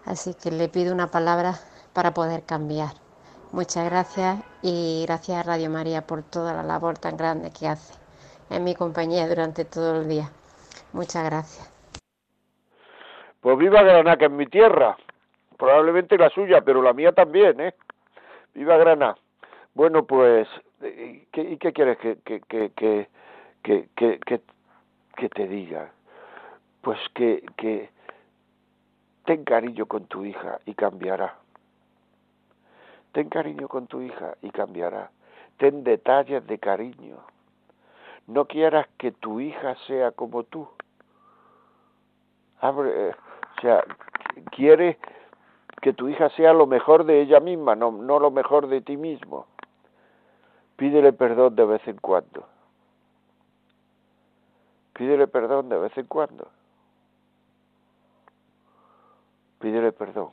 Así 0.05 0.35
que 0.35 0.51
le 0.51 0.69
pido 0.69 0.93
una 0.93 1.11
palabra 1.11 1.59
para 1.93 2.13
poder 2.13 2.43
cambiar. 2.43 2.93
Muchas 3.53 3.85
gracias 3.85 4.41
y 4.63 5.05
gracias 5.07 5.39
a 5.39 5.43
Radio 5.45 5.71
María 5.71 6.07
por 6.07 6.23
toda 6.23 6.53
la 6.53 6.63
labor 6.63 6.99
tan 6.99 7.17
grande 7.17 7.51
que 7.51 7.69
hace 7.69 7.95
en 8.51 8.65
mi 8.65 8.75
compañía 8.75 9.29
durante 9.29 9.65
todo 9.65 10.01
el 10.01 10.09
día. 10.09 10.31
Muchas 10.93 11.25
gracias. 11.25 11.74
Pues 13.45 13.59
viva 13.59 13.83
Granada, 13.83 14.17
que 14.17 14.25
es 14.25 14.31
mi 14.31 14.47
tierra. 14.47 14.97
Probablemente 15.59 16.17
la 16.17 16.31
suya, 16.31 16.63
pero 16.63 16.81
la 16.81 16.95
mía 16.95 17.13
también, 17.13 17.61
¿eh? 17.61 17.75
Viva 18.55 18.79
Granada. 18.79 19.19
Bueno, 19.75 20.07
pues, 20.07 20.49
¿y 20.81 21.27
qué, 21.31 21.43
y 21.43 21.59
qué 21.59 21.75
quieres 21.75 21.99
que, 21.99 22.17
que, 22.25 22.41
que, 22.41 22.71
que, 22.71 23.09
que, 23.63 24.19
que, 24.21 24.41
que 25.15 25.29
te 25.29 25.47
diga? 25.47 25.93
Pues 26.81 26.99
que, 27.13 27.45
que 27.59 27.91
ten 29.27 29.45
cariño 29.45 29.85
con 29.85 30.07
tu 30.07 30.25
hija 30.25 30.59
y 30.65 30.73
cambiará. 30.73 31.37
Ten 33.13 33.29
cariño 33.29 33.69
con 33.69 33.87
tu 33.89 34.01
hija 34.01 34.39
y 34.41 34.49
cambiará. 34.53 35.11
Ten 35.59 35.85
detalles 35.85 36.47
de 36.47 36.59
cariño. 36.59 37.19
No 38.27 38.47
quieras 38.47 38.87
que 38.97 39.13
tu 39.13 39.39
hija 39.39 39.77
sea 39.87 40.13
como 40.13 40.45
tú. 40.45 40.67
Abre, 42.63 43.15
o 43.57 43.61
sea, 43.61 43.85
quiere 44.51 44.99
que 45.81 45.93
tu 45.93 46.09
hija 46.09 46.29
sea 46.31 46.53
lo 46.53 46.67
mejor 46.67 47.05
de 47.05 47.21
ella 47.21 47.41
misma, 47.41 47.75
no, 47.75 47.93
no 47.93 48.19
lo 48.19 48.31
mejor 48.31 48.69
de 48.69 48.81
ti 48.81 48.97
mismo. 48.97 49.47
Pídele 50.77 51.13
perdón 51.13 51.55
de 51.57 51.65
vez 51.65 51.87
en 51.87 51.97
cuando. 51.99 52.49
Pídele 54.93 55.27
perdón 55.29 55.69
de 55.69 55.79
vez 55.79 55.97
en 55.97 56.07
cuando. 56.07 56.49
Pídele 59.61 59.93
perdón 59.93 60.31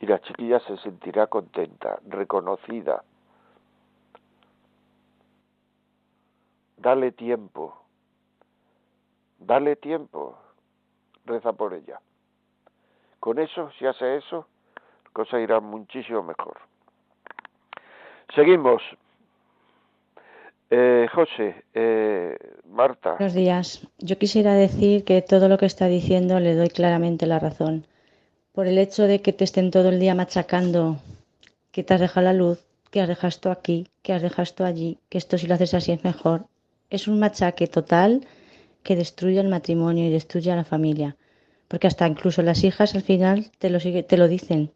y 0.00 0.06
la 0.06 0.20
chiquilla 0.20 0.60
se 0.60 0.76
sentirá 0.78 1.26
contenta, 1.26 1.98
reconocida. 2.06 3.02
Dale 6.76 7.10
tiempo, 7.10 7.82
dale 9.38 9.74
tiempo, 9.76 10.38
reza 11.24 11.52
por 11.52 11.74
ella. 11.74 12.00
Con 13.28 13.38
eso, 13.40 13.70
si 13.78 13.84
hace 13.84 14.16
eso, 14.16 14.46
la 15.04 15.10
cosa 15.12 15.38
irá 15.38 15.60
muchísimo 15.60 16.22
mejor. 16.22 16.56
Seguimos. 18.34 18.80
Eh, 20.70 21.06
José, 21.12 21.62
eh, 21.74 22.38
Marta. 22.70 23.16
Buenos 23.18 23.34
días. 23.34 23.86
Yo 23.98 24.16
quisiera 24.16 24.54
decir 24.54 25.04
que 25.04 25.20
todo 25.20 25.50
lo 25.50 25.58
que 25.58 25.66
está 25.66 25.88
diciendo 25.88 26.40
le 26.40 26.54
doy 26.54 26.70
claramente 26.70 27.26
la 27.26 27.38
razón 27.38 27.86
por 28.52 28.66
el 28.66 28.78
hecho 28.78 29.02
de 29.02 29.20
que 29.20 29.34
te 29.34 29.44
estén 29.44 29.70
todo 29.70 29.90
el 29.90 30.00
día 30.00 30.14
machacando, 30.14 30.96
que 31.70 31.84
te 31.84 31.92
has 31.92 32.00
dejado 32.00 32.24
la 32.24 32.32
luz, 32.32 32.64
que 32.90 33.02
has 33.02 33.08
dejado 33.08 33.50
aquí, 33.50 33.88
que 34.00 34.14
has 34.14 34.22
dejado 34.22 34.64
allí, 34.64 34.96
que 35.10 35.18
esto 35.18 35.36
si 35.36 35.46
lo 35.46 35.52
haces 35.52 35.74
así 35.74 35.92
es 35.92 36.02
mejor. 36.02 36.46
Es 36.88 37.06
un 37.06 37.18
machaque 37.18 37.66
total 37.66 38.26
que 38.82 38.96
destruye 38.96 39.38
el 39.38 39.48
matrimonio 39.48 40.06
y 40.06 40.10
destruye 40.10 40.50
a 40.50 40.56
la 40.56 40.64
familia. 40.64 41.17
Porque 41.68 41.86
hasta 41.86 42.08
incluso 42.08 42.42
las 42.42 42.64
hijas 42.64 42.94
al 42.94 43.02
final 43.02 43.50
te 43.58 43.70
lo, 43.70 43.78
te 43.78 44.16
lo 44.16 44.28
dicen. 44.28 44.72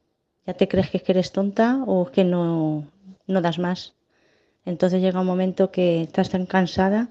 ¿Ya 0.47 0.55
te 0.55 0.69
crees 0.69 0.91
que 0.91 1.03
eres 1.07 1.33
tonta 1.33 1.83
o 1.87 2.11
que 2.11 2.25
no, 2.25 2.85
no 3.27 3.41
das 3.41 3.59
más? 3.59 3.95
Entonces 4.65 5.01
llega 5.01 5.21
un 5.21 5.27
momento 5.27 5.71
que 5.71 6.03
estás 6.03 6.31
tan 6.31 6.47
cansada 6.47 7.09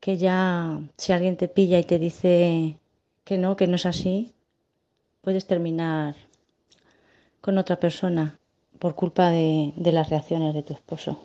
que 0.00 0.16
ya 0.16 0.78
si 0.96 1.12
alguien 1.12 1.36
te 1.36 1.48
pilla 1.48 1.78
y 1.78 1.84
te 1.84 1.98
dice 1.98 2.78
que 3.24 3.38
no, 3.38 3.56
que 3.56 3.66
no 3.66 3.76
es 3.76 3.86
así, 3.86 4.34
puedes 5.22 5.46
terminar 5.46 6.14
con 7.40 7.58
otra 7.58 7.76
persona 7.76 8.38
por 8.78 8.94
culpa 8.94 9.30
de, 9.30 9.72
las 9.76 10.10
reacciones 10.10 10.54
de 10.54 10.62
tu 10.62 10.74
esposo. 10.74 11.22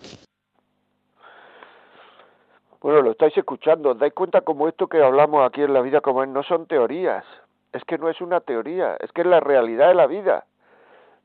Bueno, 2.82 3.02
lo 3.02 3.12
estáis 3.12 3.36
escuchando. 3.38 3.94
¿Dais 3.94 4.14
cuenta 4.14 4.42
como 4.42 4.70
esto 4.70 4.88
que 4.88 5.04
hablamos 5.04 5.46
aquí 5.46 5.62
en 5.62 5.74
la 5.74 5.82
vida 5.82 6.00
como 6.00 6.26
no 6.26 6.44
son 6.44 6.66
teorías? 6.66 7.26
Es 7.74 7.84
que 7.86 7.98
no 7.98 8.10
es 8.10 8.20
una 8.22 8.40
teoría, 8.40 8.96
es 9.00 9.12
que 9.12 9.22
es 9.22 9.28
la 9.28 9.40
realidad 9.40 9.90
de 9.90 9.96
la 9.96 10.08
vida. 10.08 10.46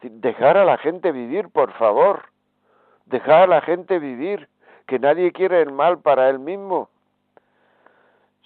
Dejar 0.02 0.58
a 0.58 0.64
la 0.64 0.76
gente 0.76 1.12
vivir, 1.12 1.48
por 1.48 1.72
favor. 1.72 2.24
Dejar 3.06 3.42
a 3.42 3.46
la 3.46 3.60
gente 3.62 3.98
vivir, 3.98 4.48
que 4.86 4.98
nadie 4.98 5.32
quiere 5.32 5.62
el 5.62 5.72
mal 5.72 5.98
para 5.98 6.28
él 6.28 6.38
mismo. 6.38 6.90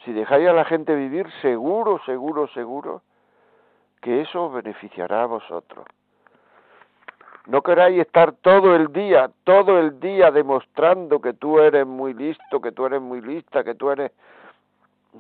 Si 0.05 0.13
dejáis 0.13 0.49
a 0.49 0.53
la 0.53 0.65
gente 0.65 0.95
vivir, 0.95 1.29
seguro, 1.43 2.01
seguro, 2.07 2.47
seguro, 2.49 3.03
que 4.01 4.21
eso 4.21 4.47
os 4.47 4.53
beneficiará 4.53 5.25
a 5.25 5.27
vosotros. 5.27 5.85
No 7.47 7.63
queráis 7.63 7.99
estar 8.01 8.33
todo 8.33 8.77
el 8.77 8.93
día, 8.93 9.31
todo 9.45 9.79
el 9.79 9.99
día 10.01 10.31
demostrando 10.31 11.21
que 11.21 11.33
tú 11.33 11.59
eres 11.59 11.87
muy 11.87 12.13
listo, 12.13 12.61
que 12.61 12.73
tú 12.73 12.87
eres 12.87 13.01
muy 13.01 13.21
lista, 13.21 13.65
que 13.65 13.75
tú 13.75 13.91
eres... 13.91 14.13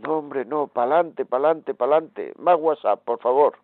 No, 0.02 0.18
hombre, 0.18 0.44
no, 0.44 0.66
pa'lante, 0.68 1.24
pa'lante, 1.24 1.74
pa'lante. 1.74 2.32
Más 2.38 2.58
WhatsApp, 2.58 3.02
por 3.04 3.18
favor. 3.20 3.56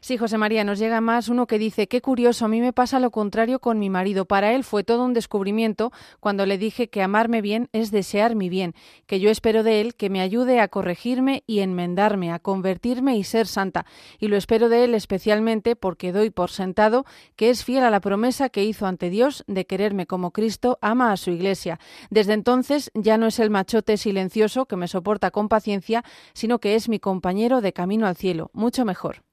Sí, 0.00 0.16
José 0.16 0.38
María, 0.38 0.64
nos 0.64 0.78
llega 0.78 1.00
más 1.00 1.28
uno 1.28 1.46
que 1.46 1.58
dice, 1.58 1.88
qué 1.88 2.00
curioso, 2.00 2.44
a 2.44 2.48
mí 2.48 2.60
me 2.60 2.72
pasa 2.72 3.00
lo 3.00 3.10
contrario 3.10 3.58
con 3.58 3.78
mi 3.78 3.90
marido. 3.90 4.26
Para 4.26 4.52
él 4.52 4.64
fue 4.64 4.84
todo 4.84 5.04
un 5.04 5.12
descubrimiento 5.12 5.92
cuando 6.20 6.46
le 6.46 6.58
dije 6.58 6.88
que 6.88 7.02
amarme 7.02 7.42
bien 7.42 7.68
es 7.72 7.90
desear 7.90 8.34
mi 8.34 8.48
bien, 8.48 8.74
que 9.06 9.20
yo 9.20 9.30
espero 9.30 9.62
de 9.62 9.80
él 9.80 9.94
que 9.94 10.10
me 10.10 10.20
ayude 10.20 10.60
a 10.60 10.68
corregirme 10.68 11.42
y 11.46 11.60
enmendarme, 11.60 12.32
a 12.32 12.38
convertirme 12.38 13.16
y 13.16 13.24
ser 13.24 13.46
santa. 13.46 13.86
Y 14.18 14.28
lo 14.28 14.36
espero 14.36 14.68
de 14.68 14.84
él 14.84 14.94
especialmente 14.94 15.76
porque 15.76 16.12
doy 16.12 16.30
por 16.30 16.50
sentado 16.50 17.04
que 17.36 17.50
es 17.50 17.64
fiel 17.64 17.84
a 17.84 17.90
la 17.90 18.00
promesa 18.00 18.48
que 18.48 18.64
hizo 18.64 18.86
ante 18.86 19.10
Dios 19.10 19.44
de 19.46 19.66
quererme 19.66 20.06
como 20.06 20.30
Cristo 20.30 20.78
ama 20.80 21.12
a 21.12 21.16
su 21.16 21.30
iglesia. 21.30 21.80
Desde 22.10 22.32
entonces 22.32 22.90
ya 22.94 23.18
no 23.18 23.26
es 23.26 23.38
el 23.38 23.50
machote 23.50 23.96
silencioso 23.96 24.66
que 24.66 24.76
me 24.76 24.88
soporta 24.88 25.30
con 25.30 25.48
paciencia, 25.48 26.04
sino 26.32 26.58
que 26.60 26.74
es 26.74 26.88
mi 26.88 27.00
compañero 27.00 27.60
de 27.60 27.72
camino 27.72 28.06
al 28.06 28.16
cielo, 28.16 28.50
mucho 28.52 28.84
mejor. 28.84 29.27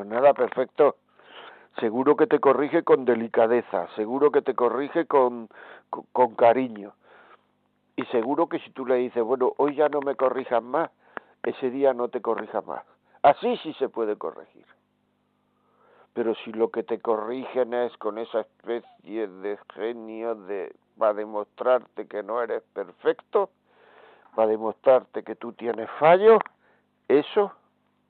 Pues 0.00 0.08
nada, 0.08 0.32
perfecto. 0.32 0.96
Seguro 1.78 2.16
que 2.16 2.26
te 2.26 2.40
corrige 2.40 2.84
con 2.84 3.04
delicadeza, 3.04 3.86
seguro 3.96 4.30
que 4.30 4.40
te 4.40 4.54
corrige 4.54 5.04
con, 5.04 5.50
con, 5.90 6.34
cariño. 6.36 6.94
Y 7.96 8.06
seguro 8.06 8.48
que 8.48 8.60
si 8.60 8.70
tú 8.70 8.86
le 8.86 8.94
dices, 8.94 9.22
bueno, 9.22 9.52
hoy 9.58 9.74
ya 9.74 9.90
no 9.90 10.00
me 10.00 10.16
corrijas 10.16 10.62
más, 10.62 10.90
ese 11.42 11.68
día 11.68 11.92
no 11.92 12.08
te 12.08 12.22
corrija 12.22 12.62
más. 12.62 12.82
Así 13.20 13.58
sí 13.58 13.74
se 13.74 13.90
puede 13.90 14.16
corregir. 14.16 14.64
Pero 16.14 16.34
si 16.34 16.52
lo 16.52 16.70
que 16.70 16.82
te 16.82 16.98
corrigen 16.98 17.74
es 17.74 17.94
con 17.98 18.16
esa 18.16 18.40
especie 18.40 19.28
de 19.28 19.58
genio 19.74 20.34
de 20.34 20.74
va 20.98 21.08
a 21.08 21.12
demostrarte 21.12 22.08
que 22.08 22.22
no 22.22 22.40
eres 22.40 22.62
perfecto, 22.72 23.50
va 24.38 24.44
a 24.44 24.46
demostrarte 24.46 25.22
que 25.22 25.34
tú 25.34 25.52
tienes 25.52 25.90
fallos, 25.98 26.40
eso, 27.06 27.52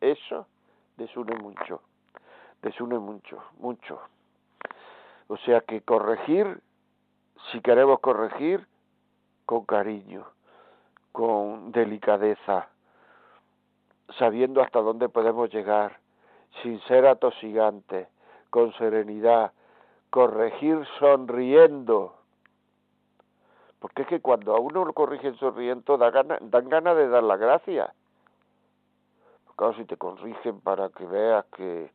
eso 0.01 0.47
desune 1.01 1.35
mucho, 1.37 1.81
desune 2.61 2.99
mucho, 2.99 3.43
mucho. 3.59 4.01
O 5.29 5.37
sea 5.39 5.63
que 5.63 5.81
corregir, 5.81 6.61
si 7.51 7.61
queremos 7.63 8.01
corregir, 8.01 8.67
con 9.47 9.65
cariño, 9.65 10.27
con 11.11 11.73
delicadeza, 11.73 12.69
sabiendo 14.19 14.61
hasta 14.61 14.81
dónde 14.81 15.09
podemos 15.09 15.51
llegar, 15.51 15.99
sin 16.63 16.79
ser 16.83 17.07
atosigantes, 17.07 18.09
con 18.51 18.73
serenidad, 18.75 19.53
corregir 20.11 20.87
sonriendo. 20.99 22.17
Porque 23.79 24.03
es 24.03 24.09
que 24.09 24.21
cuando 24.21 24.55
a 24.55 24.61
uno 24.61 24.85
lo 24.85 24.93
corrigen 24.93 25.35
sonriendo 25.37 25.97
da 25.97 26.11
dan 26.11 26.69
ganas 26.69 26.97
de 26.97 27.09
dar 27.09 27.23
las 27.23 27.41
gracias 27.41 27.91
si 29.77 29.85
te 29.85 29.97
corrigen 29.97 30.61
para 30.61 30.89
que 30.89 31.05
veas 31.05 31.45
que 31.57 31.91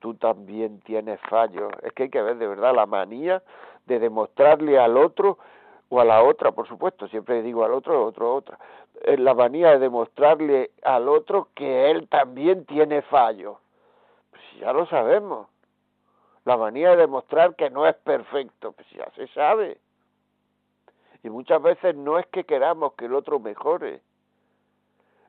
tú 0.00 0.14
también 0.14 0.80
tienes 0.80 1.20
fallos, 1.28 1.70
es 1.82 1.92
que 1.92 2.04
hay 2.04 2.10
que 2.10 2.22
ver 2.22 2.36
de 2.36 2.46
verdad 2.46 2.74
la 2.74 2.86
manía 2.86 3.42
de 3.86 3.98
demostrarle 3.98 4.78
al 4.78 4.96
otro 4.96 5.38
o 5.90 6.00
a 6.00 6.04
la 6.04 6.22
otra, 6.22 6.52
por 6.52 6.66
supuesto, 6.66 7.06
siempre 7.08 7.42
digo 7.42 7.64
al 7.64 7.74
otro, 7.74 8.04
otro, 8.04 8.34
otra, 8.34 8.58
es 9.04 9.20
la 9.20 9.34
manía 9.34 9.72
de 9.72 9.78
demostrarle 9.78 10.70
al 10.82 11.08
otro 11.08 11.48
que 11.54 11.90
él 11.90 12.08
también 12.08 12.64
tiene 12.64 13.02
fallos. 13.02 13.58
Pues 14.30 14.42
ya 14.58 14.72
lo 14.72 14.86
sabemos. 14.86 15.48
La 16.44 16.56
manía 16.56 16.90
de 16.90 16.96
demostrar 16.96 17.54
que 17.54 17.70
no 17.70 17.86
es 17.86 17.94
perfecto, 17.96 18.72
pues 18.72 18.88
ya 18.90 19.08
se 19.14 19.28
sabe. 19.28 19.78
Y 21.22 21.30
muchas 21.30 21.62
veces 21.62 21.94
no 21.94 22.18
es 22.18 22.26
que 22.28 22.44
queramos 22.44 22.94
que 22.94 23.04
el 23.04 23.14
otro 23.14 23.38
mejore, 23.38 24.00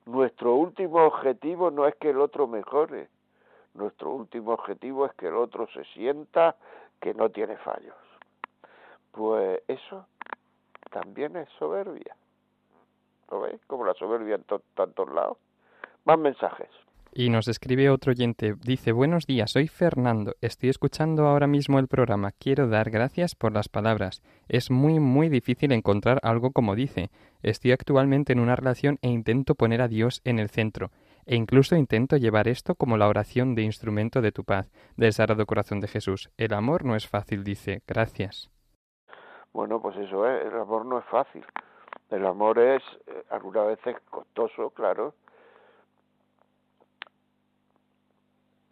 nuestro 0.06 0.56
último 0.56 1.06
objetivo 1.06 1.72
no 1.72 1.88
es 1.88 1.95
que 1.95 2.10
el 2.10 2.20
otro 2.20 2.47
mejore, 2.47 3.10
nuestro 3.74 4.12
último 4.12 4.54
objetivo 4.54 5.06
es 5.06 5.14
que 5.14 5.28
el 5.28 5.36
otro 5.36 5.68
se 5.68 5.84
sienta 5.86 6.56
que 7.01 7.14
no 7.14 7.30
tiene 7.30 7.58
fallos. 7.58 7.95
Pues 9.12 9.62
eso 9.68 10.06
también 10.91 11.36
es 11.36 11.49
soberbia. 11.60 12.16
¿Lo 13.32 13.41
veis? 13.41 13.62
Como 13.68 13.86
la 13.86 13.93
soberbia 13.93 14.36
en 14.36 14.45
tantos 14.76 15.12
lados. 15.12 15.38
Más 16.06 16.20
mensajes. 16.20 16.70
Y 17.16 17.30
nos 17.30 17.47
escribe 17.47 17.91
otro 17.91 18.09
oyente, 18.09 18.55
dice, 18.66 18.91
buenos 18.91 19.28
días, 19.28 19.51
soy 19.51 19.68
Fernando, 19.68 20.34
estoy 20.41 20.70
escuchando 20.70 21.28
ahora 21.28 21.45
mismo 21.45 21.78
el 21.78 21.88
programa, 21.88 22.32
quiero 22.32 22.68
dar 22.68 22.89
gracias 22.89 23.36
por 23.36 23.51
las 23.53 23.70
palabras. 23.70 24.24
Es 24.47 24.72
muy, 24.72 24.99
muy 24.99 25.30
difícil 25.30 25.74
encontrar 25.74 26.20
algo 26.24 26.49
como 26.49 26.74
dice. 26.74 27.11
Estoy 27.43 27.72
actualmente 27.72 28.34
en 28.34 28.39
una 28.39 28.55
relación 28.55 28.97
e 29.03 29.09
intento 29.09 29.53
poner 29.53 29.84
a 29.84 29.88
Dios 29.88 30.22
en 30.24 30.39
el 30.39 30.49
centro. 30.49 30.89
e 31.28 31.36
incluso 31.36 31.76
intento 31.76 32.18
llevar 32.18 32.47
esto 32.47 32.74
como 32.74 32.97
la 32.97 33.07
oración 33.07 33.53
de 33.53 33.61
instrumento 33.61 34.20
de 34.20 34.32
tu 34.32 34.43
paz, 34.43 34.72
del 34.97 35.14
Sagrado 35.14 35.45
Corazón 35.45 35.82
de 35.82 35.88
Jesús. 35.88 36.32
El 36.36 36.53
amor 36.53 36.84
no 36.84 36.95
es 36.95 37.07
fácil, 37.07 37.43
dice. 37.43 37.84
Gracias. 37.88 38.49
Bueno, 39.53 39.80
pues 39.80 39.95
eso 39.97 40.28
es, 40.28 40.47
el 40.47 40.59
amor 40.59 40.84
no 40.86 40.97
es 40.97 41.05
fácil. 41.05 41.45
El 42.09 42.26
amor 42.26 42.57
es 42.57 42.82
eh, 43.05 43.24
algunas 43.30 43.68
veces 43.68 43.95
costoso, 44.09 44.72
claro. 44.72 45.14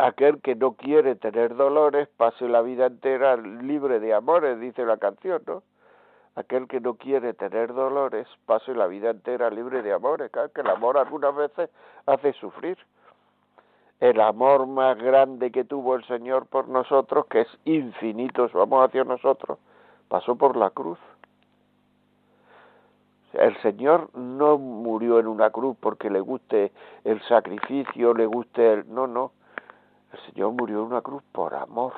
Aquel 0.01 0.41
que 0.41 0.55
no 0.55 0.73
quiere 0.73 1.15
tener 1.15 1.55
dolores 1.55 2.07
pase 2.17 2.47
la 2.47 2.63
vida 2.63 2.87
entera 2.87 3.37
libre 3.37 3.99
de 3.99 4.15
amores, 4.15 4.59
dice 4.59 4.83
la 4.83 4.97
canción, 4.97 5.43
¿no? 5.45 5.61
Aquel 6.35 6.67
que 6.67 6.79
no 6.79 6.95
quiere 6.95 7.35
tener 7.35 7.71
dolores 7.71 8.27
pase 8.47 8.73
la 8.73 8.87
vida 8.87 9.11
entera 9.11 9.51
libre 9.51 9.83
de 9.83 9.93
amores. 9.93 10.31
Que 10.31 10.61
el 10.61 10.69
amor 10.69 10.97
algunas 10.97 11.35
veces 11.35 11.69
hace 12.07 12.33
sufrir. 12.33 12.79
El 13.99 14.19
amor 14.21 14.65
más 14.65 14.97
grande 14.97 15.51
que 15.51 15.65
tuvo 15.65 15.93
el 15.93 16.03
Señor 16.05 16.47
por 16.47 16.67
nosotros, 16.67 17.27
que 17.27 17.41
es 17.41 17.59
infinito 17.65 18.49
su 18.49 18.59
amor 18.59 18.87
hacia 18.87 19.03
nosotros, 19.03 19.59
pasó 20.07 20.35
por 20.35 20.57
la 20.57 20.71
cruz. 20.71 20.97
El 23.33 23.55
Señor 23.61 24.09
no 24.15 24.57
murió 24.57 25.19
en 25.19 25.27
una 25.27 25.51
cruz 25.51 25.77
porque 25.79 26.09
le 26.09 26.21
guste 26.21 26.71
el 27.03 27.21
sacrificio, 27.27 28.15
le 28.15 28.25
guste 28.25 28.73
el... 28.73 28.91
No, 28.91 29.05
no. 29.05 29.31
El 30.11 30.19
Señor 30.25 30.51
murió 30.51 30.79
en 30.79 30.85
una 30.87 31.01
cruz 31.01 31.23
por 31.31 31.53
amor. 31.53 31.93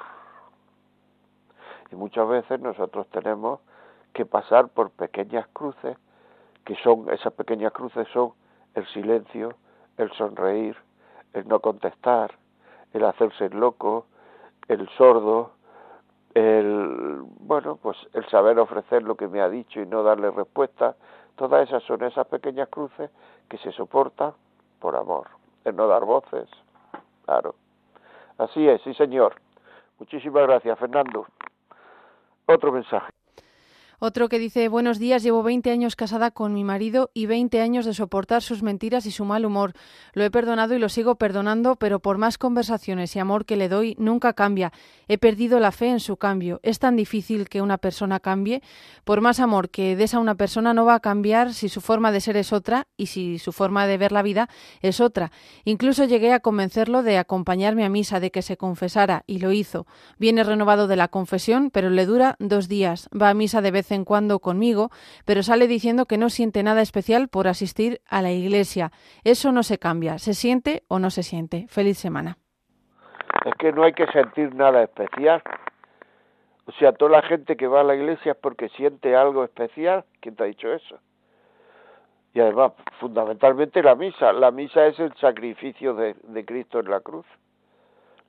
Y 1.91 1.95
muchas 1.95 2.27
veces 2.27 2.59
nosotros 2.59 3.07
tenemos 3.09 3.59
que 4.13 4.25
pasar 4.25 4.69
por 4.69 4.91
pequeñas 4.91 5.47
cruces, 5.53 5.97
que 6.65 6.75
son, 6.77 7.09
esas 7.11 7.33
pequeñas 7.33 7.73
cruces 7.73 8.07
son 8.13 8.33
el 8.75 8.85
silencio, 8.87 9.55
el 9.97 10.11
sonreír, 10.13 10.77
el 11.33 11.47
no 11.47 11.59
contestar, 11.59 12.37
el 12.93 13.03
hacerse 13.05 13.49
loco, 13.49 14.05
el 14.67 14.87
sordo, 14.89 15.51
el 16.35 17.23
bueno 17.39 17.75
pues 17.77 17.97
el 18.13 18.25
saber 18.27 18.57
ofrecer 18.59 19.03
lo 19.03 19.15
que 19.15 19.27
me 19.27 19.41
ha 19.41 19.49
dicho 19.49 19.81
y 19.81 19.85
no 19.85 20.03
darle 20.03 20.31
respuesta. 20.31 20.95
Todas 21.35 21.67
esas 21.67 21.83
son 21.83 22.03
esas 22.03 22.27
pequeñas 22.27 22.69
cruces 22.69 23.09
que 23.49 23.57
se 23.57 23.71
soportan 23.71 24.33
por 24.79 24.95
amor. 24.95 25.29
El 25.65 25.75
no 25.75 25.87
dar 25.87 26.05
voces 26.05 26.47
claro 27.25 27.55
así 28.37 28.67
es 28.67 28.81
sí 28.81 28.93
señor. 28.93 29.35
Muchísimas 29.99 30.47
gracias 30.47 30.77
Fernando. 30.79 31.25
Otro 32.45 32.71
mensaje 32.71 33.11
otro 34.05 34.27
que 34.27 34.37
dice, 34.37 34.67
buenos 34.67 34.99
días, 34.99 35.23
llevo 35.23 35.43
20 35.43 35.71
años 35.71 35.95
casada 35.95 36.29
con 36.31 36.53
mi 36.53 36.65
marido 36.65 37.09
y 37.13 37.25
20 37.25 37.61
años 37.61 37.85
de 37.85 37.93
soportar 37.93 38.41
sus 38.41 38.61
mentiras 38.61 39.05
y 39.05 39.11
su 39.11 39.23
mal 39.23 39.45
humor. 39.45 39.71
Lo 40.11 40.25
he 40.25 40.29
perdonado 40.29 40.75
y 40.75 40.79
lo 40.79 40.89
sigo 40.89 41.15
perdonando, 41.15 41.77
pero 41.77 42.01
por 42.01 42.17
más 42.17 42.37
conversaciones 42.37 43.15
y 43.15 43.19
amor 43.19 43.45
que 43.45 43.55
le 43.55 43.69
doy, 43.69 43.95
nunca 43.97 44.33
cambia. 44.33 44.73
He 45.07 45.17
perdido 45.17 45.61
la 45.61 45.71
fe 45.71 45.87
en 45.87 46.01
su 46.01 46.17
cambio. 46.17 46.59
Es 46.63 46.79
tan 46.79 46.97
difícil 46.97 47.47
que 47.47 47.61
una 47.61 47.77
persona 47.77 48.19
cambie. 48.19 48.61
Por 49.05 49.21
más 49.21 49.39
amor 49.39 49.69
que 49.69 49.95
des 49.95 50.13
a 50.13 50.19
una 50.19 50.35
persona, 50.35 50.73
no 50.73 50.83
va 50.83 50.95
a 50.95 50.99
cambiar 50.99 51.53
si 51.53 51.69
su 51.69 51.79
forma 51.79 52.11
de 52.11 52.19
ser 52.19 52.35
es 52.35 52.51
otra 52.51 52.87
y 52.97 53.05
si 53.05 53.39
su 53.39 53.53
forma 53.53 53.87
de 53.87 53.97
ver 53.97 54.11
la 54.11 54.21
vida 54.21 54.49
es 54.81 54.99
otra. 54.99 55.31
Incluso 55.63 56.03
llegué 56.03 56.33
a 56.33 56.41
convencerlo 56.41 57.03
de 57.03 57.17
acompañarme 57.17 57.85
a 57.85 57.89
misa, 57.89 58.19
de 58.19 58.31
que 58.31 58.41
se 58.41 58.57
confesara, 58.57 59.23
y 59.27 59.39
lo 59.39 59.53
hizo. 59.53 59.87
Viene 60.17 60.43
renovado 60.43 60.87
de 60.87 60.97
la 60.97 61.07
confesión, 61.07 61.69
pero 61.71 61.89
le 61.89 62.05
dura 62.05 62.35
dos 62.39 62.67
días. 62.67 63.07
Va 63.17 63.29
a 63.29 63.33
misa 63.33 63.61
de 63.61 63.71
vez 63.71 63.92
cuando 64.03 64.39
conmigo, 64.39 64.89
pero 65.25 65.43
sale 65.43 65.67
diciendo 65.67 66.05
que 66.05 66.17
no 66.17 66.29
siente 66.29 66.63
nada 66.63 66.81
especial 66.81 67.29
por 67.29 67.47
asistir 67.47 68.01
a 68.09 68.21
la 68.23 68.31
iglesia. 68.31 68.91
Eso 69.23 69.51
no 69.51 69.61
se 69.61 69.77
cambia, 69.77 70.17
se 70.17 70.33
siente 70.33 70.83
o 70.87 70.97
no 70.97 71.11
se 71.11 71.21
siente. 71.21 71.67
Feliz 71.69 71.99
semana. 71.99 72.37
Es 73.45 73.53
que 73.59 73.71
no 73.71 73.83
hay 73.83 73.93
que 73.93 74.07
sentir 74.07 74.55
nada 74.55 74.83
especial. 74.83 75.43
O 76.65 76.71
sea, 76.73 76.93
toda 76.93 77.11
la 77.11 77.21
gente 77.21 77.55
que 77.55 77.67
va 77.67 77.81
a 77.81 77.83
la 77.83 77.95
iglesia 77.95 78.31
es 78.31 78.37
porque 78.37 78.69
siente 78.69 79.15
algo 79.15 79.43
especial. 79.43 80.05
¿Quién 80.19 80.35
te 80.35 80.43
ha 80.43 80.47
dicho 80.47 80.73
eso? 80.73 80.97
Y 82.33 82.39
además, 82.39 82.71
fundamentalmente 82.99 83.83
la 83.83 83.95
misa. 83.95 84.33
La 84.33 84.49
misa 84.49 84.87
es 84.87 84.99
el 84.99 85.13
sacrificio 85.17 85.93
de, 85.93 86.15
de 86.23 86.45
Cristo 86.45 86.79
en 86.79 86.89
la 86.89 87.01
cruz 87.01 87.25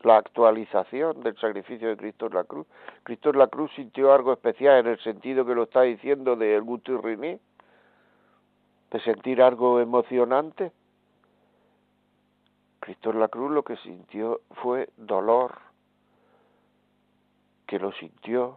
la 0.04 0.18
actualización 0.18 1.22
del 1.22 1.36
sacrificio 1.38 1.88
de 1.88 1.96
Cristo 1.96 2.26
en 2.26 2.34
la 2.34 2.44
cruz. 2.44 2.66
Cristo 3.02 3.30
en 3.30 3.38
la 3.38 3.46
cruz 3.46 3.70
sintió 3.74 4.12
algo 4.12 4.32
especial 4.32 4.78
en 4.80 4.86
el 4.86 4.98
sentido 5.00 5.44
que 5.44 5.54
lo 5.54 5.64
está 5.64 5.82
diciendo 5.82 6.36
de 6.36 6.56
el 6.56 6.62
y 6.62 7.40
de 8.90 9.00
sentir 9.00 9.42
algo 9.42 9.80
emocionante. 9.80 10.72
Cristo 12.80 13.10
en 13.10 13.20
la 13.20 13.28
cruz 13.28 13.50
lo 13.50 13.62
que 13.62 13.76
sintió 13.78 14.42
fue 14.62 14.90
dolor, 14.96 15.54
que 17.66 17.78
lo 17.78 17.92
sintió 17.92 18.56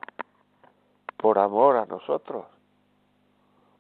por 1.16 1.40
amor 1.40 1.78
a 1.78 1.86
nosotros. 1.86 2.46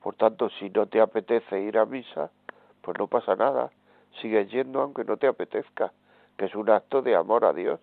Por 0.01 0.15
tanto, 0.15 0.49
si 0.51 0.69
no 0.69 0.85
te 0.85 1.01
apetece 1.01 1.59
ir 1.59 1.77
a 1.77 1.85
misa, 1.85 2.31
pues 2.81 2.97
no 2.97 3.07
pasa 3.07 3.35
nada, 3.35 3.69
sigue 4.21 4.45
yendo 4.47 4.81
aunque 4.81 5.03
no 5.03 5.17
te 5.17 5.27
apetezca 5.27 5.91
que 6.37 6.45
es 6.45 6.55
un 6.55 6.69
acto 6.69 7.01
de 7.01 7.15
amor 7.15 7.45
a 7.45 7.53
Dios. 7.53 7.79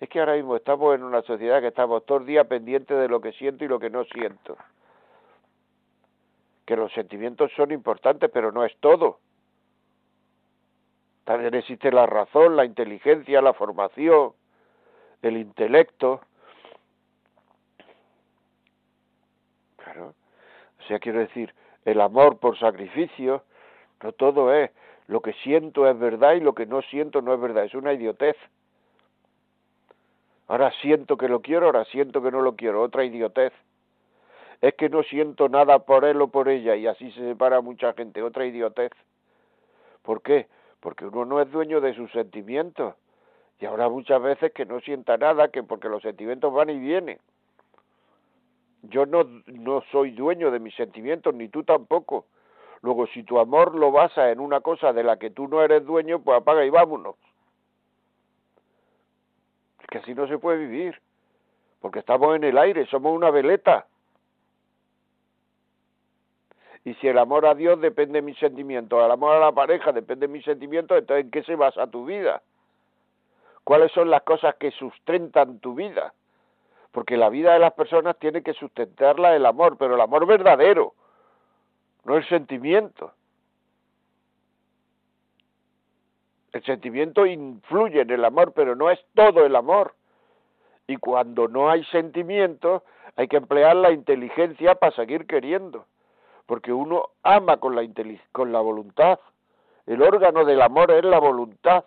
Es 0.00 0.08
que 0.08 0.20
ahora 0.20 0.34
mismo 0.34 0.56
estamos 0.56 0.94
en 0.94 1.02
una 1.02 1.22
sociedad 1.22 1.60
que 1.60 1.68
estamos 1.68 2.04
todo 2.06 2.18
el 2.18 2.26
día 2.26 2.44
pendientes 2.44 2.98
de 2.98 3.08
lo 3.08 3.20
que 3.20 3.32
siento 3.32 3.64
y 3.64 3.68
lo 3.68 3.78
que 3.78 3.90
no 3.90 4.04
siento. 4.04 4.56
Que 6.66 6.76
los 6.76 6.92
sentimientos 6.92 7.50
son 7.56 7.72
importantes, 7.72 8.30
pero 8.32 8.52
no 8.52 8.64
es 8.64 8.76
todo. 8.78 9.18
También 11.24 11.54
existe 11.54 11.90
la 11.90 12.06
razón, 12.06 12.56
la 12.56 12.64
inteligencia, 12.64 13.42
la 13.42 13.52
formación, 13.52 14.32
el 15.22 15.36
intelecto. 15.36 16.20
Claro. 19.76 20.14
O 20.78 20.82
sea, 20.84 20.98
quiero 20.98 21.18
decir, 21.18 21.54
el 21.84 22.00
amor 22.00 22.38
por 22.38 22.58
sacrificio, 22.58 23.42
no 24.02 24.12
todo 24.12 24.54
es 24.54 24.70
lo 25.08 25.22
que 25.22 25.32
siento 25.42 25.88
es 25.88 25.98
verdad 25.98 26.34
y 26.34 26.40
lo 26.40 26.54
que 26.54 26.66
no 26.66 26.82
siento 26.82 27.22
no 27.22 27.32
es 27.34 27.40
verdad. 27.40 27.64
Es 27.64 27.74
una 27.74 27.94
idiotez. 27.94 28.36
Ahora 30.46 30.70
siento 30.82 31.16
que 31.16 31.28
lo 31.28 31.40
quiero, 31.40 31.66
ahora 31.66 31.86
siento 31.86 32.22
que 32.22 32.30
no 32.30 32.42
lo 32.42 32.56
quiero. 32.56 32.82
Otra 32.82 33.04
idiotez. 33.04 33.52
Es 34.60 34.74
que 34.74 34.90
no 34.90 35.02
siento 35.02 35.48
nada 35.48 35.78
por 35.78 36.04
él 36.04 36.20
o 36.20 36.28
por 36.28 36.48
ella 36.48 36.76
y 36.76 36.86
así 36.86 37.10
se 37.12 37.20
separa 37.20 37.62
mucha 37.62 37.94
gente. 37.94 38.22
Otra 38.22 38.44
idiotez. 38.44 38.92
¿Por 40.02 40.20
qué? 40.20 40.46
Porque 40.80 41.06
uno 41.06 41.24
no 41.24 41.40
es 41.40 41.50
dueño 41.50 41.80
de 41.80 41.94
sus 41.94 42.10
sentimientos. 42.12 42.94
Y 43.60 43.66
habrá 43.66 43.88
muchas 43.88 44.22
veces 44.22 44.52
que 44.52 44.66
no 44.66 44.80
sienta 44.80 45.16
nada, 45.16 45.48
que 45.48 45.62
porque 45.62 45.88
los 45.88 46.02
sentimientos 46.02 46.52
van 46.52 46.68
y 46.68 46.78
vienen. 46.78 47.18
Yo 48.82 49.06
no, 49.06 49.24
no 49.46 49.82
soy 49.90 50.10
dueño 50.10 50.50
de 50.50 50.60
mis 50.60 50.74
sentimientos, 50.74 51.34
ni 51.34 51.48
tú 51.48 51.64
tampoco. 51.64 52.26
Luego, 52.82 53.06
si 53.08 53.22
tu 53.24 53.38
amor 53.38 53.74
lo 53.74 53.90
basa 53.90 54.30
en 54.30 54.40
una 54.40 54.60
cosa 54.60 54.92
de 54.92 55.02
la 55.02 55.16
que 55.18 55.30
tú 55.30 55.48
no 55.48 55.62
eres 55.62 55.84
dueño, 55.84 56.20
pues 56.20 56.38
apaga 56.38 56.64
y 56.64 56.70
vámonos. 56.70 57.16
Es 59.80 59.86
que 59.88 59.98
así 59.98 60.14
no 60.14 60.28
se 60.28 60.38
puede 60.38 60.58
vivir, 60.58 61.00
porque 61.80 61.98
estamos 62.00 62.36
en 62.36 62.44
el 62.44 62.56
aire, 62.58 62.86
somos 62.86 63.14
una 63.14 63.30
veleta. 63.30 63.86
Y 66.84 66.94
si 66.94 67.08
el 67.08 67.18
amor 67.18 67.46
a 67.46 67.54
Dios 67.54 67.80
depende 67.80 68.14
de 68.14 68.22
mis 68.22 68.38
sentimientos, 68.38 69.04
el 69.04 69.10
amor 69.10 69.36
a 69.36 69.40
la 69.40 69.52
pareja 69.52 69.92
depende 69.92 70.26
de 70.26 70.32
mis 70.32 70.44
sentimientos, 70.44 70.96
entonces 70.96 71.24
¿en 71.24 71.30
qué 71.30 71.42
se 71.42 71.56
basa 71.56 71.86
tu 71.88 72.06
vida? 72.06 72.42
¿Cuáles 73.64 73.92
son 73.92 74.08
las 74.08 74.22
cosas 74.22 74.54
que 74.54 74.70
sustentan 74.70 75.58
tu 75.58 75.74
vida? 75.74 76.14
Porque 76.92 77.16
la 77.16 77.28
vida 77.28 77.52
de 77.52 77.58
las 77.58 77.74
personas 77.74 78.16
tiene 78.18 78.42
que 78.42 78.54
sustentarla 78.54 79.36
el 79.36 79.44
amor, 79.44 79.76
pero 79.76 79.96
el 79.96 80.00
amor 80.00 80.26
verdadero, 80.26 80.94
no 82.08 82.16
el 82.16 82.26
sentimiento. 82.26 83.12
El 86.52 86.64
sentimiento 86.64 87.26
influye 87.26 88.00
en 88.00 88.10
el 88.10 88.24
amor, 88.24 88.52
pero 88.54 88.74
no 88.74 88.90
es 88.90 88.98
todo 89.14 89.44
el 89.44 89.54
amor. 89.54 89.94
Y 90.86 90.96
cuando 90.96 91.48
no 91.48 91.68
hay 91.68 91.84
sentimiento, 91.84 92.82
hay 93.14 93.28
que 93.28 93.36
emplear 93.36 93.76
la 93.76 93.92
inteligencia 93.92 94.74
para 94.76 94.96
seguir 94.96 95.26
queriendo, 95.26 95.84
porque 96.46 96.72
uno 96.72 97.10
ama 97.22 97.58
con 97.58 97.76
la, 97.76 97.86
con 98.32 98.52
la 98.52 98.60
voluntad. 98.60 99.20
El 99.84 100.00
órgano 100.00 100.46
del 100.46 100.62
amor 100.62 100.90
es 100.92 101.04
la 101.04 101.18
voluntad. 101.18 101.84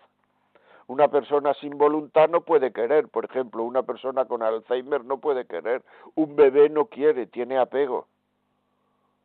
Una 0.86 1.08
persona 1.08 1.56
sin 1.56 1.80
voluntad 1.80 2.30
no 2.30 2.42
puede 2.42 2.72
querer, 2.72 3.08
por 3.08 3.26
ejemplo, 3.26 3.64
una 3.64 3.82
persona 3.82 4.26
con 4.26 4.44
Alzheimer 4.44 5.04
no 5.04 5.18
puede 5.18 5.46
querer, 5.46 5.82
un 6.14 6.36
bebé 6.36 6.70
no 6.70 6.86
quiere, 6.86 7.26
tiene 7.26 7.58
apego 7.58 8.08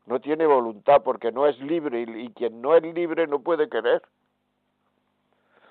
no 0.06 0.20
tiene 0.20 0.46
voluntad 0.46 1.02
porque 1.02 1.32
no 1.32 1.46
es 1.46 1.58
libre 1.60 2.06
y, 2.08 2.30
quien 2.30 2.62
no 2.62 2.74
es 2.76 2.82
libre 2.82 3.26
no 3.26 3.40
puede 3.40 3.68
querer. 3.68 4.02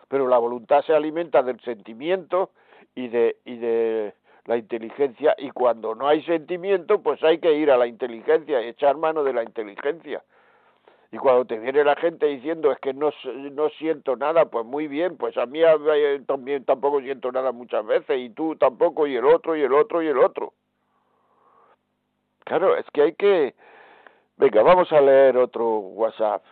Pero 0.08 0.28
la 0.28 0.38
voluntad 0.38 0.84
se 0.84 0.94
alimenta 0.94 1.42
del 1.42 1.60
sentimiento 1.62 2.52
y 2.94 3.08
de, 3.08 3.38
y 3.46 3.58
de 3.58 4.14
la 4.46 4.58
inteligencia 4.58 5.36
y 5.38 5.50
cuando 5.52 5.96
no 5.96 6.08
hay 6.08 6.22
sentimiento 6.24 7.02
pues 7.02 7.24
hay 7.24 7.40
que 7.40 7.54
ir 7.54 7.72
a 7.72 7.78
la 7.78 7.88
inteligencia 7.88 8.62
y 8.62 8.68
echar 8.68 8.98
mano 8.98 9.24
de 9.24 9.34
la 9.34 9.44
inteligencia. 9.44 10.24
Y 11.12 11.18
cuando 11.18 11.46
te 11.46 11.58
viene 11.58 11.84
la 11.84 11.96
gente 11.96 12.26
diciendo 12.26 12.74
es 12.74 12.80
que 12.80 12.94
no, 12.94 13.12
no 13.54 13.70
siento 13.70 14.18
nada, 14.18 14.46
pues 14.46 14.66
muy 14.66 14.88
bien, 14.88 15.16
pues 15.16 15.38
a 15.38 15.46
mí 15.46 15.62
también 16.26 16.66
tampoco 16.66 17.00
siento 17.00 17.32
nada 17.32 17.54
muchas 17.54 17.86
veces, 17.86 18.20
y 18.20 18.30
tú 18.32 18.58
tampoco, 18.58 19.08
y 19.08 19.16
el 19.16 19.26
otro, 19.26 19.56
y 19.56 19.62
el 19.62 19.74
otro, 19.74 20.02
y 20.02 20.08
el 20.08 20.18
otro. 20.18 20.54
Claro, 22.44 22.76
es 22.76 22.86
que 22.92 23.02
hay 23.02 23.14
que... 23.14 23.56
Venga, 24.38 24.64
vamos 24.64 24.92
a 24.92 25.00
leer 25.00 25.38
otro 25.38 25.80
WhatsApp. 25.80 26.44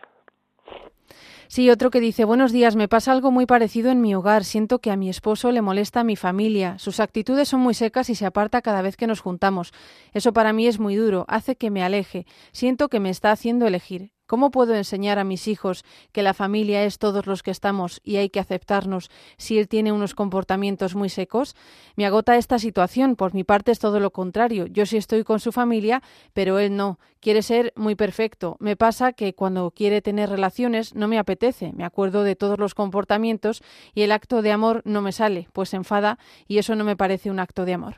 Sí, 1.48 1.68
otro 1.70 1.90
que 1.90 2.00
dice, 2.00 2.24
buenos 2.24 2.50
días, 2.52 2.74
me 2.74 2.88
pasa 2.88 3.12
algo 3.12 3.30
muy 3.30 3.44
parecido 3.44 3.90
en 3.90 4.00
mi 4.00 4.14
hogar. 4.14 4.44
Siento 4.44 4.78
que 4.78 4.90
a 4.90 4.96
mi 4.96 5.10
esposo 5.10 5.52
le 5.52 5.60
molesta 5.60 6.00
a 6.00 6.04
mi 6.04 6.16
familia. 6.16 6.78
Sus 6.78 6.98
actitudes 6.98 7.48
son 7.48 7.60
muy 7.60 7.74
secas 7.74 8.08
y 8.08 8.14
se 8.14 8.24
aparta 8.24 8.62
cada 8.62 8.80
vez 8.80 8.96
que 8.96 9.06
nos 9.06 9.20
juntamos. 9.20 9.72
Eso 10.14 10.32
para 10.32 10.54
mí 10.54 10.66
es 10.66 10.80
muy 10.80 10.96
duro, 10.96 11.26
hace 11.28 11.56
que 11.56 11.70
me 11.70 11.84
aleje. 11.84 12.26
Siento 12.52 12.88
que 12.88 13.00
me 13.00 13.10
está 13.10 13.30
haciendo 13.30 13.66
elegir. 13.66 14.13
¿Cómo 14.26 14.50
puedo 14.50 14.74
enseñar 14.74 15.18
a 15.18 15.24
mis 15.24 15.48
hijos 15.48 15.84
que 16.12 16.22
la 16.22 16.32
familia 16.32 16.84
es 16.84 16.98
todos 16.98 17.26
los 17.26 17.42
que 17.42 17.50
estamos 17.50 18.00
y 18.02 18.16
hay 18.16 18.30
que 18.30 18.40
aceptarnos 18.40 19.10
si 19.36 19.58
él 19.58 19.68
tiene 19.68 19.92
unos 19.92 20.14
comportamientos 20.14 20.94
muy 20.94 21.10
secos? 21.10 21.54
Me 21.94 22.06
agota 22.06 22.36
esta 22.36 22.58
situación, 22.58 23.16
por 23.16 23.34
mi 23.34 23.44
parte 23.44 23.70
es 23.70 23.78
todo 23.78 24.00
lo 24.00 24.12
contrario. 24.12 24.66
Yo 24.66 24.86
sí 24.86 24.96
estoy 24.96 25.24
con 25.24 25.40
su 25.40 25.52
familia, 25.52 26.00
pero 26.32 26.58
él 26.58 26.74
no. 26.74 26.98
Quiere 27.20 27.42
ser 27.42 27.74
muy 27.76 27.96
perfecto. 27.96 28.56
Me 28.60 28.76
pasa 28.76 29.12
que 29.12 29.34
cuando 29.34 29.70
quiere 29.70 30.00
tener 30.00 30.30
relaciones 30.30 30.94
no 30.94 31.06
me 31.06 31.18
apetece. 31.18 31.72
Me 31.74 31.84
acuerdo 31.84 32.22
de 32.22 32.34
todos 32.34 32.58
los 32.58 32.74
comportamientos 32.74 33.62
y 33.94 34.02
el 34.02 34.12
acto 34.12 34.40
de 34.40 34.52
amor 34.52 34.80
no 34.86 35.02
me 35.02 35.12
sale, 35.12 35.48
pues 35.52 35.68
se 35.68 35.76
enfada 35.76 36.18
y 36.48 36.56
eso 36.56 36.74
no 36.76 36.84
me 36.84 36.96
parece 36.96 37.30
un 37.30 37.40
acto 37.40 37.66
de 37.66 37.74
amor. 37.74 37.96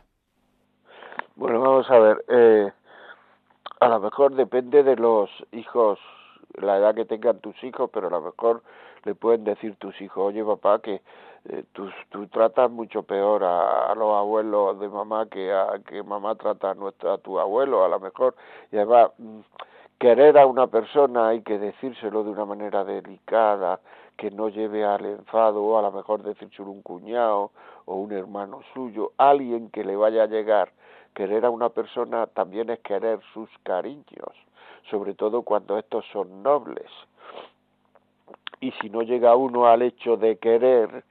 Bueno, 1.36 1.60
vamos 1.60 1.88
a 1.88 1.98
ver. 1.98 2.24
Eh, 2.28 2.72
a 3.78 3.88
lo 3.88 4.00
mejor 4.00 4.34
depende 4.34 4.82
de 4.82 4.96
los 4.96 5.30
hijos 5.52 5.98
la 6.58 6.78
edad 6.78 6.94
que 6.94 7.04
tengan 7.04 7.38
tus 7.40 7.62
hijos, 7.64 7.90
pero 7.92 8.08
a 8.08 8.10
lo 8.10 8.20
mejor 8.20 8.62
le 9.04 9.14
pueden 9.14 9.44
decir 9.44 9.76
tus 9.76 10.00
hijos, 10.00 10.28
oye 10.28 10.44
papá, 10.44 10.80
que 10.80 11.00
eh, 11.48 11.64
tú, 11.72 11.88
tú, 12.10 12.26
tratas 12.26 12.70
mucho 12.70 13.02
peor 13.04 13.44
a, 13.44 13.94
los 13.94 14.14
abuelos 14.14 14.80
de 14.80 14.88
mamá 14.88 15.26
que 15.26 15.52
a 15.52 15.78
que 15.86 16.02
mamá 16.02 16.34
trata 16.34 16.70
a, 16.70 16.74
nuestra, 16.74 17.14
a 17.14 17.18
tu 17.18 17.38
abuelo, 17.38 17.84
a 17.84 17.88
lo 17.88 18.00
mejor, 18.00 18.34
y 18.72 18.76
además 18.76 19.10
mm, 19.18 19.40
querer 19.98 20.38
a 20.38 20.46
una 20.46 20.66
persona 20.66 21.28
hay 21.28 21.42
que 21.42 21.58
decírselo 21.58 22.24
de 22.24 22.30
una 22.30 22.44
manera 22.44 22.84
delicada, 22.84 23.80
que 24.16 24.30
no 24.30 24.48
lleve 24.48 24.84
al 24.84 25.04
enfado, 25.04 25.62
o 25.62 25.78
a 25.78 25.82
lo 25.82 25.92
mejor 25.92 26.22
decírselo 26.22 26.70
un 26.70 26.82
cuñado 26.82 27.50
o 27.84 27.96
un 27.96 28.12
hermano 28.12 28.62
suyo, 28.74 29.12
alguien 29.18 29.70
que 29.70 29.84
le 29.84 29.94
vaya 29.94 30.24
a 30.24 30.26
llegar. 30.26 30.72
Querer 31.14 31.44
a 31.44 31.50
una 31.50 31.68
persona 31.68 32.26
también 32.26 32.70
es 32.70 32.80
querer 32.80 33.20
sus 33.32 33.48
cariños 33.62 34.32
sobre 34.90 35.14
todo 35.14 35.42
cuando 35.42 35.78
estos 35.78 36.04
son 36.12 36.42
nobles. 36.42 36.90
Y 38.60 38.72
si 38.72 38.90
no 38.90 39.02
llega 39.02 39.36
uno 39.36 39.66
al 39.66 39.82
hecho 39.82 40.16
de 40.16 40.38
querer, 40.38 41.04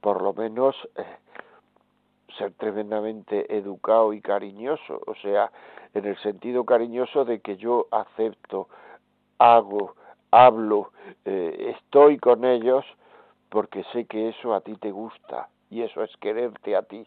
por 0.00 0.22
lo 0.22 0.32
menos 0.32 0.76
eh, 0.96 1.04
ser 2.36 2.52
tremendamente 2.54 3.56
educado 3.56 4.12
y 4.12 4.20
cariñoso, 4.20 5.00
o 5.06 5.14
sea, 5.16 5.50
en 5.94 6.06
el 6.06 6.16
sentido 6.18 6.64
cariñoso 6.64 7.24
de 7.24 7.40
que 7.40 7.56
yo 7.56 7.86
acepto, 7.90 8.68
hago, 9.38 9.94
hablo, 10.30 10.92
eh, 11.24 11.74
estoy 11.76 12.18
con 12.18 12.44
ellos 12.44 12.84
porque 13.48 13.84
sé 13.92 14.06
que 14.06 14.30
eso 14.30 14.54
a 14.54 14.60
ti 14.60 14.74
te 14.76 14.90
gusta 14.90 15.48
y 15.70 15.82
eso 15.82 16.02
es 16.02 16.16
quererte 16.18 16.76
a 16.76 16.82
ti. 16.82 17.06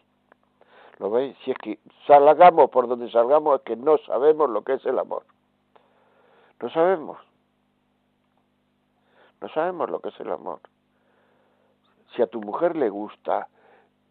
¿Lo 0.98 1.10
veis? 1.10 1.36
Si 1.44 1.50
es 1.50 1.58
que 1.58 1.78
salgamos 2.06 2.70
por 2.70 2.88
donde 2.88 3.10
salgamos 3.10 3.56
es 3.56 3.64
que 3.64 3.76
no 3.76 3.98
sabemos 3.98 4.48
lo 4.48 4.62
que 4.62 4.74
es 4.74 4.86
el 4.86 4.98
amor. 4.98 5.24
No 6.60 6.70
sabemos. 6.70 7.18
No 9.40 9.48
sabemos 9.50 9.90
lo 9.90 10.00
que 10.00 10.08
es 10.08 10.20
el 10.20 10.32
amor. 10.32 10.60
Si 12.14 12.22
a 12.22 12.26
tu 12.26 12.40
mujer 12.40 12.76
le 12.76 12.88
gusta 12.88 13.48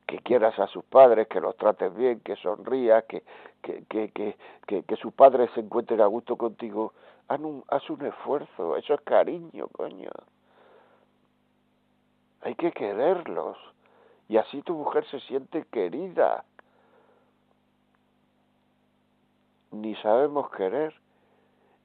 que 0.06 0.20
quieras 0.20 0.58
a 0.60 0.68
sus 0.68 0.84
padres, 0.86 1.28
que 1.28 1.42
los 1.42 1.58
trates 1.58 1.94
bien, 1.96 2.20
que 2.20 2.36
sonrías, 2.36 3.04
que, 3.06 3.24
que, 3.64 3.84
que, 4.12 4.84
que, 4.84 4.96
sus 4.98 5.12
padres 5.14 5.50
se 5.56 5.62
encuentren 5.62 6.02
a 6.02 6.06
gusto 6.06 6.38
contigo, 6.38 6.94
haz 7.28 7.40
un, 7.40 7.64
haz 7.68 7.90
un 7.90 8.06
esfuerzo, 8.06 8.78
eso 8.78 8.94
es 8.94 9.02
cariño, 9.02 9.68
coño. 9.70 10.12
Hay 12.42 12.54
que 12.54 12.72
quererlos 12.72 13.58
y 14.30 14.38
así 14.38 14.62
tu 14.62 14.76
mujer 14.76 15.06
se 15.10 15.20
siente 15.22 15.66
querida. 15.72 16.46
Ni 19.72 19.96
sabemos 19.96 20.52
querer 20.52 20.94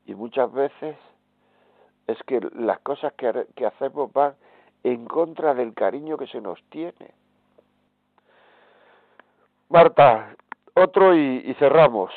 y 0.07 0.15
muchas 0.15 0.53
veces 0.53 0.97
es 2.07 2.23
que 2.25 2.41
las 2.55 2.81
cosas 2.81 3.13
que, 3.15 3.47
que 3.55 3.67
hacemos 3.67 4.13
van 4.13 4.35
en 4.83 5.05
contra 5.07 5.55
del 5.55 5.75
cariño 5.75 6.17
que 6.17 6.27
se 6.27 6.41
nos 6.41 6.63
tiene. 6.71 7.15
Marta, 9.69 10.35
otro 10.75 11.15
y 11.15 11.55
cerramos. 11.59 12.11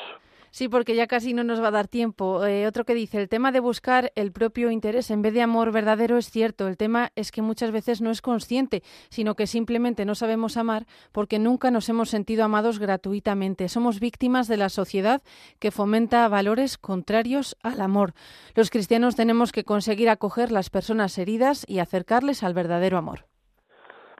Sí, 0.54 0.68
porque 0.68 0.94
ya 0.94 1.08
casi 1.08 1.34
no 1.34 1.42
nos 1.42 1.60
va 1.60 1.66
a 1.66 1.70
dar 1.72 1.88
tiempo. 1.88 2.46
Eh, 2.46 2.68
otro 2.68 2.84
que 2.84 2.94
dice, 2.94 3.20
el 3.20 3.28
tema 3.28 3.50
de 3.50 3.58
buscar 3.58 4.12
el 4.14 4.30
propio 4.30 4.70
interés 4.70 5.10
en 5.10 5.20
vez 5.20 5.34
de 5.34 5.42
amor 5.42 5.72
verdadero 5.72 6.16
es 6.16 6.30
cierto. 6.30 6.68
El 6.68 6.76
tema 6.76 7.10
es 7.16 7.32
que 7.32 7.42
muchas 7.42 7.72
veces 7.72 8.00
no 8.00 8.12
es 8.12 8.22
consciente, 8.22 8.84
sino 9.10 9.34
que 9.34 9.48
simplemente 9.48 10.04
no 10.04 10.14
sabemos 10.14 10.56
amar 10.56 10.86
porque 11.10 11.40
nunca 11.40 11.72
nos 11.72 11.88
hemos 11.88 12.08
sentido 12.08 12.44
amados 12.44 12.78
gratuitamente. 12.78 13.68
Somos 13.68 13.98
víctimas 13.98 14.46
de 14.46 14.56
la 14.56 14.68
sociedad 14.68 15.22
que 15.58 15.72
fomenta 15.72 16.28
valores 16.28 16.78
contrarios 16.78 17.56
al 17.64 17.80
amor. 17.80 18.12
Los 18.54 18.70
cristianos 18.70 19.16
tenemos 19.16 19.50
que 19.50 19.64
conseguir 19.64 20.08
acoger 20.08 20.52
las 20.52 20.70
personas 20.70 21.18
heridas 21.18 21.64
y 21.68 21.80
acercarles 21.80 22.44
al 22.44 22.54
verdadero 22.54 22.96
amor. 22.96 23.24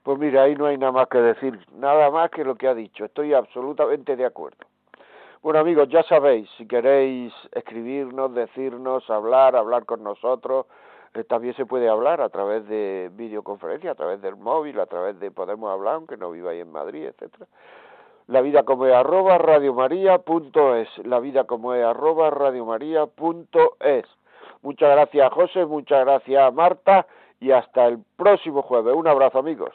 Pues 0.02 0.18
mira, 0.18 0.42
ahí 0.42 0.56
no 0.56 0.66
hay 0.66 0.78
nada 0.78 0.90
más 0.90 1.06
que 1.06 1.18
decir, 1.18 1.60
nada 1.76 2.10
más 2.10 2.32
que 2.32 2.42
lo 2.42 2.56
que 2.56 2.66
ha 2.66 2.74
dicho. 2.74 3.04
Estoy 3.04 3.34
absolutamente 3.34 4.16
de 4.16 4.26
acuerdo. 4.26 4.66
Bueno 5.44 5.58
amigos, 5.58 5.90
ya 5.90 6.02
sabéis, 6.04 6.48
si 6.56 6.66
queréis 6.66 7.30
escribirnos, 7.52 8.32
decirnos, 8.34 9.10
hablar, 9.10 9.54
hablar 9.56 9.84
con 9.84 10.02
nosotros, 10.02 10.64
eh, 11.12 11.22
también 11.24 11.54
se 11.54 11.66
puede 11.66 11.86
hablar 11.86 12.22
a 12.22 12.30
través 12.30 12.66
de 12.66 13.10
videoconferencia, 13.12 13.90
a 13.90 13.94
través 13.94 14.22
del 14.22 14.36
móvil, 14.36 14.80
a 14.80 14.86
través 14.86 15.20
de 15.20 15.30
Podemos 15.30 15.70
Hablar, 15.70 15.96
aunque 15.96 16.16
no 16.16 16.30
viváis 16.30 16.62
en 16.62 16.72
Madrid, 16.72 17.04
etcétera. 17.04 17.46
La 18.26 18.40
vida 18.40 18.62
como 18.62 18.86
es 18.86 18.94
arroba 18.94 19.36
la 19.36 21.18
vida 21.20 21.44
como 21.44 21.74
es 21.74 21.84
arroba. 21.84 22.30
Muchas 24.62 24.90
gracias 24.92 25.30
José, 25.30 25.66
muchas 25.66 26.06
gracias 26.06 26.54
Marta 26.54 27.06
y 27.38 27.50
hasta 27.50 27.84
el 27.84 27.98
próximo 28.16 28.62
jueves. 28.62 28.94
Un 28.94 29.08
abrazo 29.08 29.40
amigos. 29.40 29.74